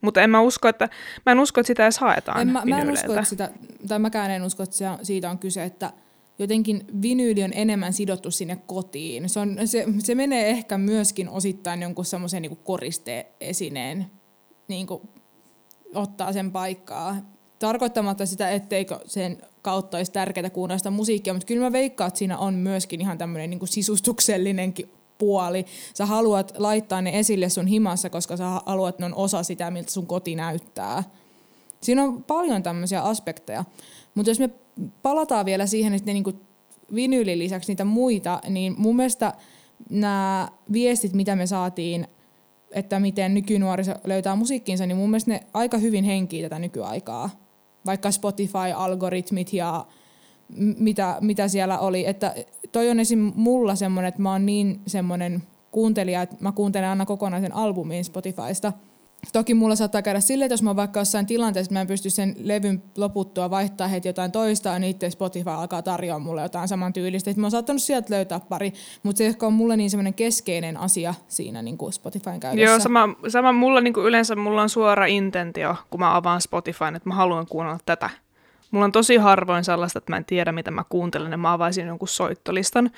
Mutta 0.00 0.22
en 0.22 0.30
mä 0.30 0.40
usko, 0.40 0.68
että, 0.68 0.88
mä 1.26 1.32
en 1.32 1.40
usko, 1.40 1.60
että 1.60 1.66
sitä 1.66 1.82
edes 1.82 1.98
haetaan 1.98 2.40
en 2.40 2.48
mä, 2.48 2.62
mä 2.64 2.80
en 2.80 2.90
usko, 2.90 3.12
että 3.12 3.24
sitä, 3.24 3.50
tai 3.88 3.98
mäkään 3.98 4.30
en 4.30 4.42
usko, 4.42 4.62
että 4.62 4.98
siitä 5.02 5.30
on 5.30 5.38
kyse, 5.38 5.64
että 5.64 5.92
jotenkin 6.38 6.84
vinyyli 7.02 7.42
on 7.42 7.52
enemmän 7.54 7.92
sidottu 7.92 8.30
sinne 8.30 8.58
kotiin. 8.66 9.28
Se, 9.28 9.40
on, 9.40 9.56
se, 9.64 9.86
se 9.98 10.14
menee 10.14 10.50
ehkä 10.50 10.78
myöskin 10.78 11.28
osittain 11.28 11.82
jonkun 11.82 12.04
semmoisen 12.04 12.42
niin 12.42 12.56
koristeesineen 12.56 14.06
niin 14.68 14.86
kuin, 14.86 15.02
ottaa 15.94 16.32
sen 16.32 16.52
paikkaa. 16.52 17.16
Tarkoittamatta 17.58 18.26
sitä, 18.26 18.50
etteikö 18.50 19.00
sen 19.06 19.42
kautta 19.62 19.96
olisi 19.96 20.12
tärkeää 20.12 20.50
kuunnella 20.50 20.78
sitä 20.78 20.90
musiikkia, 20.90 21.32
mutta 21.32 21.46
kyllä 21.46 21.64
mä 21.64 21.72
veikkaan, 21.72 22.08
että 22.08 22.18
siinä 22.18 22.38
on 22.38 22.54
myöskin 22.54 23.00
ihan 23.00 23.18
tämmöinen 23.18 23.50
niin 23.50 23.68
sisustuksellinenkin 23.68 24.90
puoli. 25.18 25.66
Sä 25.94 26.06
haluat 26.06 26.52
laittaa 26.58 27.02
ne 27.02 27.18
esille 27.18 27.48
sun 27.48 27.66
himassa, 27.66 28.10
koska 28.10 28.36
sä 28.36 28.44
haluat, 28.66 28.94
että 28.94 29.02
ne 29.02 29.06
on 29.06 29.14
osa 29.14 29.42
sitä, 29.42 29.70
miltä 29.70 29.90
sun 29.90 30.06
koti 30.06 30.34
näyttää. 30.34 31.04
Siinä 31.80 32.04
on 32.04 32.24
paljon 32.24 32.62
tämmöisiä 32.62 33.02
aspekteja. 33.02 33.64
Mutta 34.18 34.30
jos 34.30 34.40
me 34.40 34.50
palataan 35.02 35.46
vielä 35.46 35.66
siihen, 35.66 35.94
että 35.94 36.06
ne 36.06 36.12
niinku 36.12 36.32
vinyylin 36.94 37.38
lisäksi 37.38 37.72
niitä 37.72 37.84
muita, 37.84 38.40
niin 38.48 38.74
mun 38.78 38.96
mielestä 38.96 39.32
nämä 39.90 40.48
viestit, 40.72 41.12
mitä 41.12 41.36
me 41.36 41.46
saatiin, 41.46 42.06
että 42.70 43.00
miten 43.00 43.34
nykynuoriso 43.34 43.92
löytää 44.04 44.36
musiikkiinsa, 44.36 44.86
niin 44.86 44.96
mun 44.96 45.10
mielestä 45.10 45.30
ne 45.30 45.40
aika 45.54 45.78
hyvin 45.78 46.04
henkii 46.04 46.42
tätä 46.42 46.58
nykyaikaa. 46.58 47.30
Vaikka 47.86 48.10
Spotify-algoritmit 48.10 49.52
ja 49.52 49.86
mitä, 50.78 51.18
mitä 51.20 51.48
siellä 51.48 51.78
oli. 51.78 52.06
Että 52.06 52.34
toi 52.72 52.90
on 52.90 53.00
esim. 53.00 53.32
mulla 53.34 53.74
semmoinen, 53.74 54.08
että 54.08 54.22
mä 54.22 54.32
oon 54.32 54.46
niin 54.46 54.80
semmoinen 54.86 55.42
kuuntelija, 55.70 56.22
että 56.22 56.36
mä 56.40 56.52
kuuntelen 56.52 56.88
aina 56.88 57.06
kokonaisen 57.06 57.54
albumin 57.54 58.04
Spotifysta– 58.04 58.72
Toki 59.32 59.54
mulla 59.54 59.76
saattaa 59.76 60.02
käydä 60.02 60.20
silleen, 60.20 60.46
että 60.46 60.52
jos 60.52 60.62
mä 60.62 60.70
oon 60.70 60.76
vaikka 60.76 61.00
jossain 61.00 61.26
tilanteessa, 61.26 61.68
että 61.68 61.74
mä 61.74 61.80
en 61.80 61.86
pysty 61.86 62.10
sen 62.10 62.36
levyn 62.38 62.82
loputtua 62.96 63.50
vaihtaa 63.50 63.88
heti 63.88 64.08
jotain 64.08 64.32
toista, 64.32 64.78
niin 64.78 64.90
itse 64.90 65.10
Spotify 65.10 65.50
alkaa 65.50 65.82
tarjoa 65.82 66.18
mulle 66.18 66.42
jotain 66.42 66.68
samantyylistä. 66.68 67.30
Että 67.30 67.40
mä 67.40 67.44
oon 67.44 67.50
saattanut 67.50 67.82
sieltä 67.82 68.14
löytää 68.14 68.40
pari, 68.40 68.72
mutta 69.02 69.18
se 69.18 69.26
ehkä 69.26 69.46
on 69.46 69.52
mulle 69.52 69.76
niin 69.76 69.90
semmoinen 69.90 70.14
keskeinen 70.14 70.76
asia 70.76 71.14
siinä 71.28 71.62
niin 71.62 71.78
kuin 71.78 71.92
Spotifyn 71.92 72.40
käytössä. 72.40 72.70
Joo, 72.70 72.80
sama, 72.80 73.08
sama 73.28 73.52
mulla 73.52 73.80
niin 73.80 73.94
kuin 73.94 74.06
yleensä 74.06 74.36
mulla 74.36 74.62
on 74.62 74.68
suora 74.68 75.06
intentio, 75.06 75.76
kun 75.90 76.00
mä 76.00 76.16
avaan 76.16 76.40
Spotifyn, 76.40 76.96
että 76.96 77.08
mä 77.08 77.14
haluan 77.14 77.46
kuunnella 77.46 77.78
tätä. 77.86 78.10
Mulla 78.70 78.84
on 78.84 78.92
tosi 78.92 79.16
harvoin 79.16 79.64
sellaista, 79.64 79.98
että 79.98 80.12
mä 80.12 80.16
en 80.16 80.24
tiedä, 80.24 80.52
mitä 80.52 80.70
mä 80.70 80.84
kuuntelen, 80.88 81.30
ja 81.30 81.38
mä 81.38 81.52
avaisin 81.52 81.86
jonkun 81.86 82.08
soittolistan. 82.08 82.90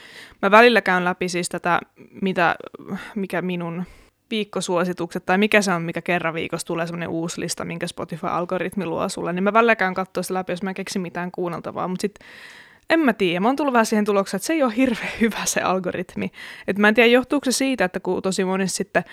Mä 0.42 0.50
välillä 0.50 0.80
käyn 0.80 1.04
läpi 1.04 1.28
siis 1.28 1.48
tätä, 1.48 1.80
mitä, 2.22 2.56
mikä 3.14 3.42
minun 3.42 3.85
viikkosuositukset, 4.30 5.26
tai 5.26 5.38
mikä 5.38 5.62
se 5.62 5.72
on, 5.72 5.82
mikä 5.82 6.02
kerran 6.02 6.34
viikossa 6.34 6.66
tulee 6.66 6.86
semmoinen 6.86 7.08
uusi 7.08 7.40
lista, 7.40 7.64
minkä 7.64 7.86
Spotify-algoritmi 7.86 8.86
luo 8.86 9.08
sulle, 9.08 9.32
niin 9.32 9.44
mä 9.44 9.52
välillä 9.52 9.76
käyn 9.76 9.94
katsoa 9.94 10.22
sitä 10.22 10.34
läpi, 10.34 10.52
jos 10.52 10.62
mä 10.62 10.74
keksin 10.74 11.02
mitään 11.02 11.30
kuunneltavaa, 11.30 11.88
mutta 11.88 12.02
sitten 12.02 12.26
en 12.90 13.00
mä 13.00 13.12
tiedä. 13.12 13.40
Mä 13.40 13.48
oon 13.48 13.56
tullut 13.56 13.72
vähän 13.72 13.86
siihen 13.86 14.04
tulokseen, 14.04 14.38
että 14.38 14.46
se 14.46 14.52
ei 14.52 14.62
ole 14.62 14.76
hirveän 14.76 15.12
hyvä 15.20 15.44
se 15.44 15.60
algoritmi. 15.60 16.30
Et 16.68 16.78
mä 16.78 16.88
en 16.88 16.94
tiedä, 16.94 17.06
johtuuko 17.06 17.44
se 17.44 17.52
siitä, 17.52 17.84
että 17.84 18.00
kun 18.00 18.22
tosi 18.22 18.44
monesti 18.44 18.76
sitten 18.76 19.04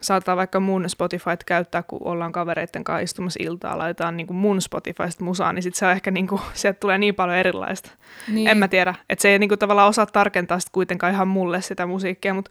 saattaa 0.00 0.36
vaikka 0.36 0.60
mun 0.60 0.88
Spotify 0.88 1.30
käyttää, 1.46 1.82
kun 1.82 2.00
ollaan 2.04 2.32
kavereiden 2.32 2.84
kanssa 2.84 3.04
istumassa 3.04 3.40
iltaa, 3.42 3.78
laitetaan 3.78 4.16
niin 4.16 4.26
kuin 4.26 4.36
mun 4.36 4.60
Spotifysta 4.62 5.24
musaa, 5.24 5.52
niin 5.52 5.62
sit 5.62 5.74
se 5.74 5.86
on 5.86 5.92
ehkä 5.92 6.10
niin 6.10 6.26
kuin, 6.26 6.40
sieltä 6.54 6.80
tulee 6.80 6.98
niin 6.98 7.14
paljon 7.14 7.38
erilaista. 7.38 7.90
Niin. 8.28 8.48
En 8.48 8.58
mä 8.58 8.68
tiedä, 8.68 8.94
että 9.08 9.22
se 9.22 9.28
ei 9.28 9.38
niin 9.38 9.48
kuin, 9.48 9.58
tavallaan 9.58 9.88
osaa 9.88 10.06
tarkentaa 10.06 10.60
sit 10.60 10.70
kuitenkaan 10.72 11.12
ihan 11.12 11.28
mulle 11.28 11.60
sitä 11.62 11.86
musiikkia, 11.86 12.34
mutta 12.34 12.50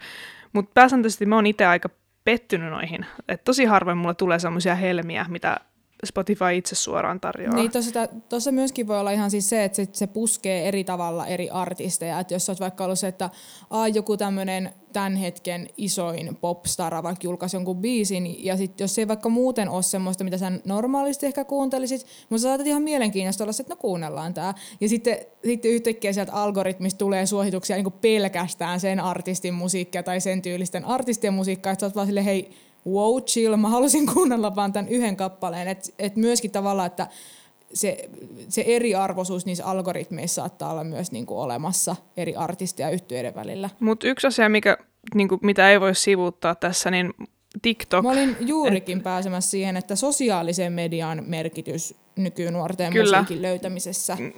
mut 0.53 0.73
pääsääntöisesti 0.73 1.25
mä 1.25 1.36
oon 1.36 1.47
itse 1.47 1.65
aika 1.65 1.89
pettynyt 2.32 2.70
noihin. 2.70 3.06
Et 3.28 3.44
tosi 3.44 3.65
harvoin 3.65 3.98
mulle 3.98 4.13
tulee 4.15 4.39
semmoisia 4.39 4.76
helmiä, 4.76 5.26
mitä 5.30 5.58
Spotify 6.06 6.46
itse 6.56 6.76
suoraan 6.76 7.20
tarjoaa. 7.20 7.56
Niin, 7.56 7.72
tuossa 8.30 8.52
myöskin 8.52 8.88
voi 8.88 9.00
olla 9.00 9.12
ihan 9.12 9.32
siis 9.32 9.50
se, 9.50 9.64
että 9.64 9.76
se, 9.76 9.88
se 9.92 10.08
puskee 10.08 10.68
eri 10.68 10.84
tavalla 10.84 11.28
eri 11.28 11.50
artisteja. 11.50 12.20
Että 12.20 12.34
jos 12.34 12.50
olet 12.50 12.60
vaikka 12.60 12.84
ollut 12.84 13.00
se, 13.00 13.08
että 13.08 13.30
aa, 13.70 13.88
joku 13.88 14.18
tämmöinen 14.18 14.72
tämän 14.94 15.16
hetken 15.16 15.70
isoin 15.78 16.38
popstar 16.42 17.04
vaikka 17.04 17.24
julkaisi 17.24 17.56
jonkun 17.56 17.78
biisin, 17.78 18.46
ja 18.46 18.58
sit 18.58 18.80
jos 18.80 19.00
ei 19.00 19.08
vaikka 19.08 19.30
muuten 19.30 19.70
ole 19.70 19.84
semmoista, 19.84 20.24
mitä 20.24 20.38
sä 20.38 20.52
normaalisti 20.66 21.26
ehkä 21.26 21.46
kuuntelisit, 21.46 22.06
mutta 22.30 22.42
sä 22.42 22.48
saatat 22.48 22.68
ihan 22.68 22.82
mielenkiintoista 22.82 23.44
olla 23.44 23.54
se, 23.54 23.64
että 23.64 23.74
no 23.74 23.78
kuunnellaan 23.78 24.34
tää. 24.34 24.54
Ja 24.82 24.90
sitten, 24.90 25.18
sitten 25.46 25.72
yhtäkkiä 25.72 26.14
sieltä 26.14 26.34
algoritmista 26.34 26.98
tulee 26.98 27.26
suosituksia 27.26 27.76
niin 27.76 27.92
pelkästään 27.92 28.80
sen 28.80 29.00
artistin 29.00 29.54
musiikkia 29.54 30.04
tai 30.04 30.22
sen 30.22 30.42
tyylisten 30.42 30.86
artistien 30.86 31.34
musiikkaa, 31.34 31.74
että 31.74 31.80
sä 31.80 31.86
oot 31.86 31.96
vaan 31.96 32.08
silleen, 32.08 32.26
hei, 32.26 32.52
wow, 32.88 33.22
chill, 33.22 33.56
mä 33.56 33.70
halusin 33.70 34.06
kuunnella 34.13 34.56
vaan 34.56 34.74
tämän 34.74 34.89
yhden 34.89 35.15
kappaleen. 35.15 35.68
Että 35.68 35.89
et 36.00 36.15
myöskin 36.15 36.52
tavallaan, 36.52 36.88
että 36.88 37.08
se, 37.74 38.10
se 38.50 38.63
eriarvoisuus 38.68 39.46
niissä 39.46 39.65
algoritmeissa 39.65 40.42
saattaa 40.42 40.72
olla 40.72 40.84
myös 40.84 41.12
niinku 41.12 41.42
olemassa 41.42 41.96
eri 42.18 42.36
artisteja 42.36 42.89
yhtyeiden 42.89 43.36
välillä. 43.36 43.70
Mutta 43.80 44.08
yksi 44.08 44.28
asia, 44.28 44.50
mikä, 44.50 44.78
niinku, 45.15 45.39
mitä 45.42 45.72
ei 45.72 45.82
voi 45.82 45.96
sivuuttaa 45.96 46.56
tässä, 46.56 46.92
niin 46.92 47.13
TikTok. 47.62 48.04
Mä 48.04 48.12
olin 48.12 48.38
juurikin 48.39 48.98
et... 48.98 49.04
pääsemässä 49.04 49.52
siihen, 49.52 49.78
että 49.78 49.96
sosiaalisen 49.96 50.74
median 50.74 51.24
merkitys 51.28 51.96
nykynuorten 52.15 52.94
Kyllä. 52.94 53.18
musiikin 53.18 53.42
löytämisessä. 53.42 54.18
Mm, 54.20 54.32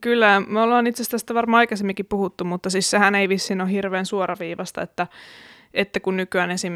kyllä, 0.00 0.42
me 0.46 0.60
ollaan 0.60 0.86
itse 0.86 1.02
asiassa 1.02 1.14
tästä 1.14 1.34
varmaan 1.34 1.58
aikaisemminkin 1.58 2.06
puhuttu, 2.06 2.44
mutta 2.44 2.70
siis 2.70 2.90
sehän 2.90 3.14
ei 3.14 3.28
vissiin 3.28 3.60
ole 3.60 3.70
hirveän 3.70 4.06
suoraviivasta, 4.06 4.82
että, 4.82 5.06
että 5.74 6.00
kun 6.00 6.16
nykyään 6.16 6.50
esim 6.50 6.72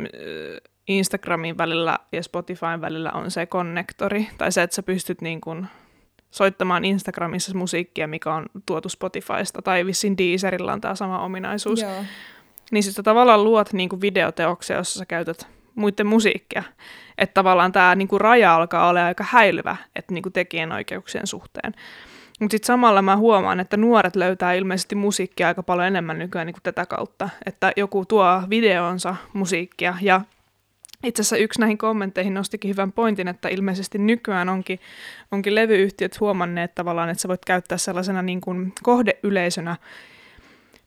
Instagramin 0.88 1.58
välillä 1.58 1.98
ja 2.12 2.22
Spotifyn 2.22 2.80
välillä 2.80 3.10
on 3.10 3.30
se 3.30 3.46
konnektori, 3.46 4.28
tai 4.38 4.52
se, 4.52 4.62
että 4.62 4.76
sä 4.76 4.82
pystyt 4.82 5.20
niin 5.20 5.40
kuin 5.40 5.66
soittamaan 6.30 6.84
Instagramissa 6.84 7.54
musiikkia, 7.54 8.06
mikä 8.06 8.34
on 8.34 8.46
tuotu 8.66 8.88
Spotifysta, 8.88 9.62
tai 9.62 9.86
vissiin 9.86 10.18
Deezerilla 10.18 10.72
on 10.72 10.80
tämä 10.80 10.94
sama 10.94 11.24
ominaisuus. 11.24 11.82
Joo. 11.82 12.04
Niin 12.70 12.82
sitten 12.82 13.04
tavallaan 13.04 13.44
luot 13.44 13.72
niin 13.72 13.88
kuin 13.88 14.00
videoteoksia, 14.00 14.76
jossa 14.76 14.98
sä 14.98 15.06
käytät 15.06 15.46
muiden 15.74 16.06
musiikkia. 16.06 16.62
Että 17.18 17.34
tavallaan 17.34 17.72
tämä 17.72 17.94
niin 17.94 18.08
raja 18.16 18.54
alkaa 18.54 18.88
olla 18.88 19.04
aika 19.06 19.24
häilyvä, 19.28 19.76
että 19.96 20.14
niin 20.14 20.22
kuin 20.22 20.32
tekijänoikeuksien 20.32 21.26
suhteen. 21.26 21.74
Mutta 22.40 22.54
sitten 22.54 22.66
samalla 22.66 23.02
mä 23.02 23.16
huomaan, 23.16 23.60
että 23.60 23.76
nuoret 23.76 24.16
löytää 24.16 24.52
ilmeisesti 24.52 24.94
musiikkia 24.94 25.48
aika 25.48 25.62
paljon 25.62 25.86
enemmän 25.86 26.18
nykyään 26.18 26.46
niin 26.46 26.54
kuin 26.54 26.62
tätä 26.62 26.86
kautta. 26.86 27.28
Että 27.46 27.72
joku 27.76 28.04
tuo 28.04 28.42
videonsa 28.50 29.16
musiikkia 29.32 29.94
ja 30.00 30.20
itse 31.04 31.20
asiassa 31.20 31.36
yksi 31.36 31.60
näihin 31.60 31.78
kommentteihin 31.78 32.34
nostikin 32.34 32.68
hyvän 32.68 32.92
pointin, 32.92 33.28
että 33.28 33.48
ilmeisesti 33.48 33.98
nykyään 33.98 34.48
onkin, 34.48 34.80
onkin 35.32 35.54
levyyhtiöt 35.54 36.20
huomanneet 36.20 36.74
tavallaan, 36.74 37.08
että 37.08 37.22
sä 37.22 37.28
voit 37.28 37.44
käyttää 37.44 37.78
sellaisena 37.78 38.22
niin 38.22 38.40
kuin 38.40 38.72
kohdeyleisönä 38.82 39.76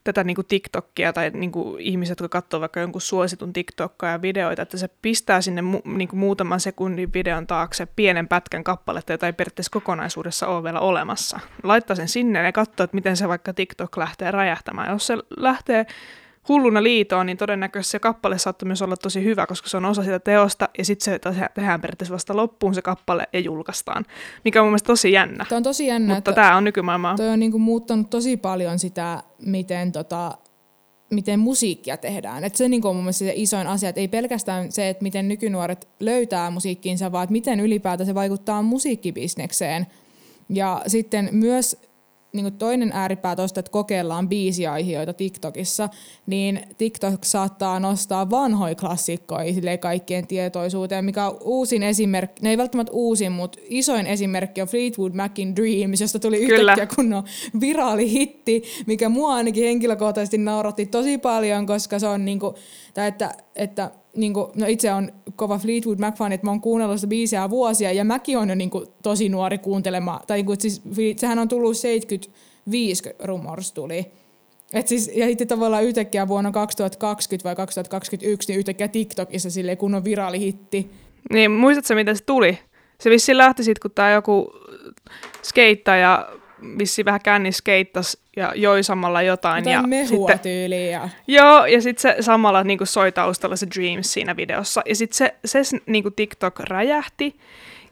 tätä 0.05 0.23
niin 0.23 0.35
kuin 0.35 0.47
TikTokia 0.47 1.13
tai 1.13 1.29
niin 1.29 1.51
kuin 1.51 1.81
ihmiset, 1.81 2.19
jotka 2.19 2.41
katsoo 2.41 2.59
vaikka 2.59 2.79
jonkun 2.79 3.01
suositun 3.01 3.53
TikTokkaa 3.53 4.11
ja 4.11 4.21
videoita, 4.21 4.61
että 4.61 4.77
se 4.77 4.89
pistää 5.01 5.41
sinne 5.41 5.61
mu- 5.61 5.97
niin 5.97 6.07
kuin 6.07 6.19
muutaman 6.19 6.59
sekunnin 6.59 7.13
videon 7.13 7.47
taakse 7.47 7.87
pienen 7.95 8.27
pätkän 8.27 8.63
kappaletta, 8.63 9.13
jota 9.13 9.25
ei 9.25 9.33
periaatteessa 9.33 9.71
kokonaisuudessa 9.71 10.47
ole 10.47 10.63
vielä 10.63 10.79
olemassa. 10.79 11.39
Laittaa 11.63 11.95
sen 11.95 12.07
sinne 12.07 12.43
ja 12.43 12.51
katsoo, 12.51 12.83
että 12.83 12.95
miten 12.95 13.17
se 13.17 13.27
vaikka 13.27 13.53
TikTok 13.53 13.97
lähtee 13.97 14.31
räjähtämään. 14.31 14.91
Jos 14.91 15.07
se 15.07 15.17
lähtee 15.37 15.85
hulluna 16.47 16.83
liitoon, 16.83 17.25
niin 17.25 17.37
todennäköisesti 17.37 17.91
se 17.91 17.99
kappale 17.99 18.37
saattaa 18.37 18.67
myös 18.67 18.81
olla 18.81 18.97
tosi 18.97 19.23
hyvä, 19.23 19.47
koska 19.47 19.69
se 19.69 19.77
on 19.77 19.85
osa 19.85 20.03
sitä 20.03 20.19
teosta, 20.19 20.69
ja 20.77 20.85
sitten 20.85 21.13
se 21.13 21.19
tehdään 21.53 21.81
periaatteessa 21.81 22.13
vasta 22.13 22.35
loppuun 22.35 22.75
se 22.75 22.81
kappale 22.81 23.27
ja 23.33 23.39
julkaistaan, 23.39 24.05
mikä 24.43 24.61
on 24.61 24.65
mun 24.65 24.71
mielestä 24.71 24.87
tosi 24.87 25.11
jännä. 25.11 25.45
Tämä 25.49 25.57
on 25.57 25.63
tosi 25.63 25.87
jännä. 25.87 26.15
Mutta 26.15 26.33
tämä 26.33 26.57
on 26.57 26.63
nykymaailmaa. 26.63 27.15
Toi 27.15 27.29
on 27.29 27.39
niinku 27.39 27.59
muuttanut 27.59 28.09
tosi 28.09 28.37
paljon 28.37 28.79
sitä, 28.79 29.23
miten 29.45 29.91
tota, 29.91 30.37
miten 31.11 31.39
musiikkia 31.39 31.97
tehdään. 31.97 32.43
Et 32.43 32.55
se 32.55 32.69
niinku 32.69 32.87
on 32.87 32.95
mun 32.95 33.03
mielestä 33.03 33.25
se 33.25 33.33
isoin 33.35 33.67
asia, 33.67 33.89
että 33.89 34.01
ei 34.01 34.07
pelkästään 34.07 34.71
se, 34.71 34.89
että 34.89 35.03
miten 35.03 35.27
nykynuoret 35.27 35.87
löytää 35.99 36.51
musiikkiinsa, 36.51 37.11
vaan 37.11 37.23
että 37.23 37.31
miten 37.31 37.59
ylipäätään 37.59 38.07
se 38.07 38.15
vaikuttaa 38.15 38.61
musiikkibisnekseen. 38.61 39.87
Ja 40.49 40.81
sitten 40.87 41.29
myös 41.31 41.77
niin 42.35 42.53
toinen 42.53 42.91
ääripää 42.93 43.35
tuosta, 43.35 43.59
että 43.59 43.71
kokeillaan 43.71 44.29
biisiaiheita 44.29 45.13
TikTokissa, 45.13 45.89
niin 46.25 46.61
TikTok 46.77 47.23
saattaa 47.23 47.79
nostaa 47.79 48.29
vanhoja 48.29 48.75
klassikkoja 48.75 49.77
kaikkien 49.81 50.27
tietoisuuteen, 50.27 51.05
mikä 51.05 51.27
on 51.27 51.37
uusin 51.41 51.83
esimerkki, 51.83 52.41
ne 52.41 52.49
ei 52.49 52.57
välttämättä 52.57 52.93
uusin, 52.93 53.31
mutta 53.31 53.59
isoin 53.63 54.07
esimerkki 54.07 54.61
on 54.61 54.67
Fleetwood 54.67 55.13
Macin 55.13 55.55
Dreams, 55.55 56.01
josta 56.01 56.19
tuli 56.19 56.45
Kyllä. 56.45 56.71
yhtäkkiä 56.71 56.95
kunnon 56.95 57.23
viraali 57.61 58.11
hitti, 58.11 58.63
mikä 58.87 59.09
mua 59.09 59.33
ainakin 59.33 59.63
henkilökohtaisesti 59.63 60.37
nauratti 60.37 60.85
tosi 60.85 61.17
paljon, 61.17 61.65
koska 61.65 61.99
se 61.99 62.07
on 62.07 62.25
niinku, 62.25 62.55
tai 62.93 63.07
että, 63.07 63.31
että 63.55 63.91
niinku, 64.15 64.51
no 64.55 64.65
itse 64.67 64.93
on 64.93 65.11
kova 65.35 65.57
Fleetwood 65.57 65.99
Mac-fani, 65.99 66.35
että 66.35 66.47
mä 66.47 66.51
oon 66.51 66.61
kuunnellut 66.61 66.97
sitä 66.97 67.09
biisiä 67.09 67.49
vuosia, 67.49 67.91
ja 67.91 68.05
mäkin 68.05 68.37
on 68.37 68.49
jo 68.49 68.55
niinku 68.55 68.85
tosi 69.03 69.29
nuori 69.29 69.57
kuuntelemaan, 69.57 70.19
tai 70.27 70.37
niinku, 70.37 70.53
siis, 70.59 70.81
sehän 71.17 71.39
on 71.39 71.47
tullut 71.47 71.77
75 71.77 73.03
Rumors 73.23 73.71
tuli. 73.71 74.05
Et 74.73 74.87
siis, 74.87 75.11
ja 75.15 75.25
sitten 75.27 75.47
tavallaan 75.47 75.83
yhtäkkiä 75.83 76.27
vuonna 76.27 76.51
2020 76.51 77.49
vai 77.49 77.55
2021, 77.55 78.51
niin 78.51 78.59
yhtäkkiä 78.59 78.87
TikTokissa 78.87 79.49
silleen 79.49 79.77
kunnon 79.77 80.03
viraalihitti. 80.03 80.91
Niin, 81.33 81.51
muistatko 81.51 81.95
miten 81.95 82.17
se 82.17 82.23
tuli? 82.23 82.59
Se 82.99 83.09
vissi 83.09 83.37
lähti 83.37 83.63
sitten, 83.63 83.81
kun 83.81 83.91
tämä 83.95 84.11
joku 84.11 84.53
skeittaja 85.43 86.29
vissi 86.79 87.05
vähän 87.05 87.21
kännis 87.23 87.57
skeittas 87.57 88.17
ja 88.35 88.51
joi 88.55 88.83
samalla 88.83 89.21
jotain. 89.21 89.61
Jotain 89.61 89.73
ja 89.73 89.87
mehua 89.87 90.27
sitten, 90.27 90.39
tyyliin. 90.39 90.91
Ja... 90.91 91.09
Joo, 91.27 91.65
ja 91.65 91.81
sitten 91.81 92.01
se 92.01 92.23
samalla 92.23 92.63
niin 92.63 92.77
kuin 92.77 92.87
soi 92.87 93.11
taustalla 93.11 93.55
se 93.55 93.67
Dreams 93.75 94.13
siinä 94.13 94.35
videossa. 94.35 94.81
Ja 94.85 94.95
sitten 94.95 95.17
se, 95.17 95.35
se 95.45 95.77
niin 95.85 96.03
kuin 96.03 96.15
TikTok 96.15 96.59
räjähti. 96.59 97.35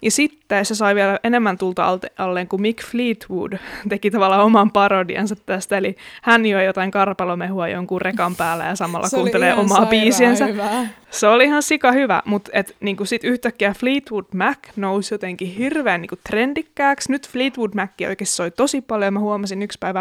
Ja 0.04 0.12
sitten 0.12 0.66
se 0.66 0.76
sai 0.76 0.96
vielä 0.96 1.20
enemmän 1.24 1.58
tulta 1.58 2.00
alleen, 2.18 2.48
kun 2.48 2.62
Mick 2.62 2.84
Fleetwood 2.86 3.54
teki 3.90 4.12
tavallaan 4.12 4.44
oman 4.44 4.72
parodiansa 4.72 5.36
tästä. 5.36 5.78
Eli 5.78 5.96
hän 6.22 6.46
joi 6.46 6.66
jotain 6.66 6.92
karpalomehua 6.92 7.68
jonkun 7.68 8.02
rekan 8.02 8.36
päällä 8.36 8.66
ja 8.66 8.76
samalla 8.76 9.08
se 9.10 9.18
kuuntelee 9.18 9.54
omaa 9.54 9.86
biisiensä. 9.86 10.46
Hyvä. 10.46 10.88
Se 11.10 11.28
oli 11.28 11.44
ihan 11.44 11.64
sika 11.64 11.92
hyvä, 11.92 12.22
mutta 12.26 12.52
niin 12.80 12.98
sitten 13.04 13.30
yhtäkkiä 13.30 13.74
Fleetwood 13.74 14.26
Mac 14.34 14.58
nousi 14.76 15.14
jotenkin 15.14 15.48
hirveän 15.48 16.02
niin 16.02 16.20
trendikkääksi. 16.30 17.12
Nyt 17.12 17.30
Fleetwood 17.30 17.72
Mac 17.76 17.92
oikeasti 18.08 18.36
soi 18.36 18.52
tosi 18.52 18.82
paljon. 18.82 19.14
Mä 19.14 19.20
huomasin 19.20 19.62
yksi 19.62 19.78
päivä, 19.80 20.00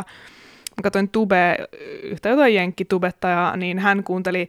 mä 0.76 0.82
katsoin 0.82 1.09
Tube, 1.09 1.57
yhtä 2.03 2.28
jotain 2.28 2.55
jenkkitubettajaa, 2.55 3.57
niin 3.57 3.78
hän 3.78 4.05
kuunteli 4.05 4.48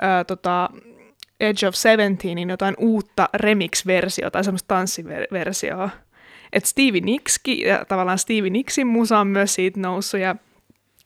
ää, 0.00 0.24
tota, 0.24 0.70
Edge 1.40 1.68
of 1.68 1.74
Seventeenin 1.74 2.50
jotain 2.50 2.74
uutta 2.78 3.28
remix-versiota 3.34 4.30
tai 4.30 4.44
semmoista 4.44 4.74
tanssiversioa. 4.74 5.90
Että 6.52 6.68
Stevie 6.68 7.00
Nicksi, 7.00 7.60
ja 7.60 7.84
tavallaan 7.84 8.18
Stevie 8.18 8.50
Nicksin 8.50 8.86
musa 8.86 9.18
on 9.18 9.26
myös 9.26 9.54
siitä 9.54 9.80
noussut, 9.80 10.20
ja 10.20 10.36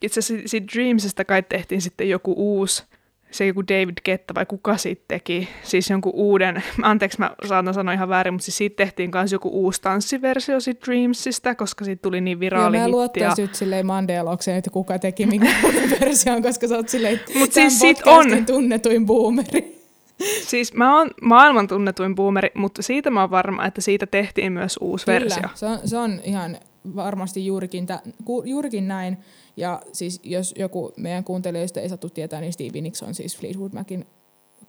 itse 0.02 0.20
asiassa 0.20 0.48
siitä 0.48 0.66
Dreamsista 0.74 1.24
kai 1.24 1.42
tehtiin 1.42 1.80
sitten 1.80 2.08
joku 2.08 2.34
uusi, 2.36 2.84
se 3.30 3.46
joku 3.46 3.62
David 3.62 3.94
Ketta 4.02 4.34
vai 4.34 4.46
kuka 4.46 4.76
siitä 4.76 5.04
teki, 5.08 5.48
siis 5.62 5.90
jonkun 5.90 6.12
uuden, 6.14 6.62
anteeksi 6.82 7.18
mä 7.18 7.30
saatan 7.48 7.74
sanoa 7.74 7.94
ihan 7.94 8.08
väärin, 8.08 8.34
mutta 8.34 8.44
siis 8.44 8.56
siitä 8.56 8.76
tehtiin 8.76 9.10
myös 9.14 9.32
joku 9.32 9.48
uusi 9.48 9.82
tanssiversio 9.82 10.60
siitä 10.60 10.86
Dreamsista, 10.86 11.54
koska 11.54 11.84
siitä 11.84 12.02
tuli 12.02 12.20
niin 12.20 12.40
viraali 12.40 12.76
Joo, 12.76 12.84
mä 12.84 12.90
luottaisin 12.90 13.42
nyt 13.42 13.54
silleen 13.54 13.86
Mandalokseen, 13.86 14.56
että 14.56 14.70
kuka 14.70 14.98
teki 14.98 15.26
minkä 15.26 15.46
version, 16.00 16.42
koska 16.42 16.68
sä 16.68 16.76
oot 16.76 16.88
silleen 16.88 17.20
Mut 17.34 17.52
siis 17.52 17.80
sit 17.80 18.06
on. 18.06 18.46
tunnetuin 18.46 19.06
boomeri. 19.06 19.73
Siis 20.50 20.74
mä 20.74 20.98
oon 20.98 21.10
maailman 21.22 21.68
tunnetuin 21.68 22.14
boomeri, 22.14 22.50
mutta 22.54 22.82
siitä 22.82 23.10
mä 23.10 23.20
oon 23.20 23.30
varma, 23.30 23.66
että 23.66 23.80
siitä 23.80 24.06
tehtiin 24.06 24.52
myös 24.52 24.78
uusi 24.80 25.04
Kyllä, 25.04 25.20
versio. 25.20 25.42
Se 25.54 25.66
on, 25.66 25.78
se 25.84 25.98
on 25.98 26.20
ihan 26.24 26.58
varmasti 26.96 27.46
juurikin, 27.46 27.86
tä, 27.86 28.00
ku, 28.24 28.42
juurikin 28.46 28.88
näin. 28.88 29.18
Ja 29.56 29.82
siis 29.92 30.20
jos 30.22 30.54
joku 30.58 30.92
meidän 30.96 31.24
kuuntelijoista 31.24 31.80
ei 31.80 31.88
sattu 31.88 32.10
tietää, 32.10 32.40
niin 32.40 32.52
Stevie 32.52 32.80
Nicks 32.80 33.02
on 33.02 33.14
siis 33.14 33.38
Fleetwood 33.38 33.72
Macin 33.72 34.06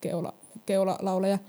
keula, 0.02 0.34
keulalaulaja. 0.66 1.40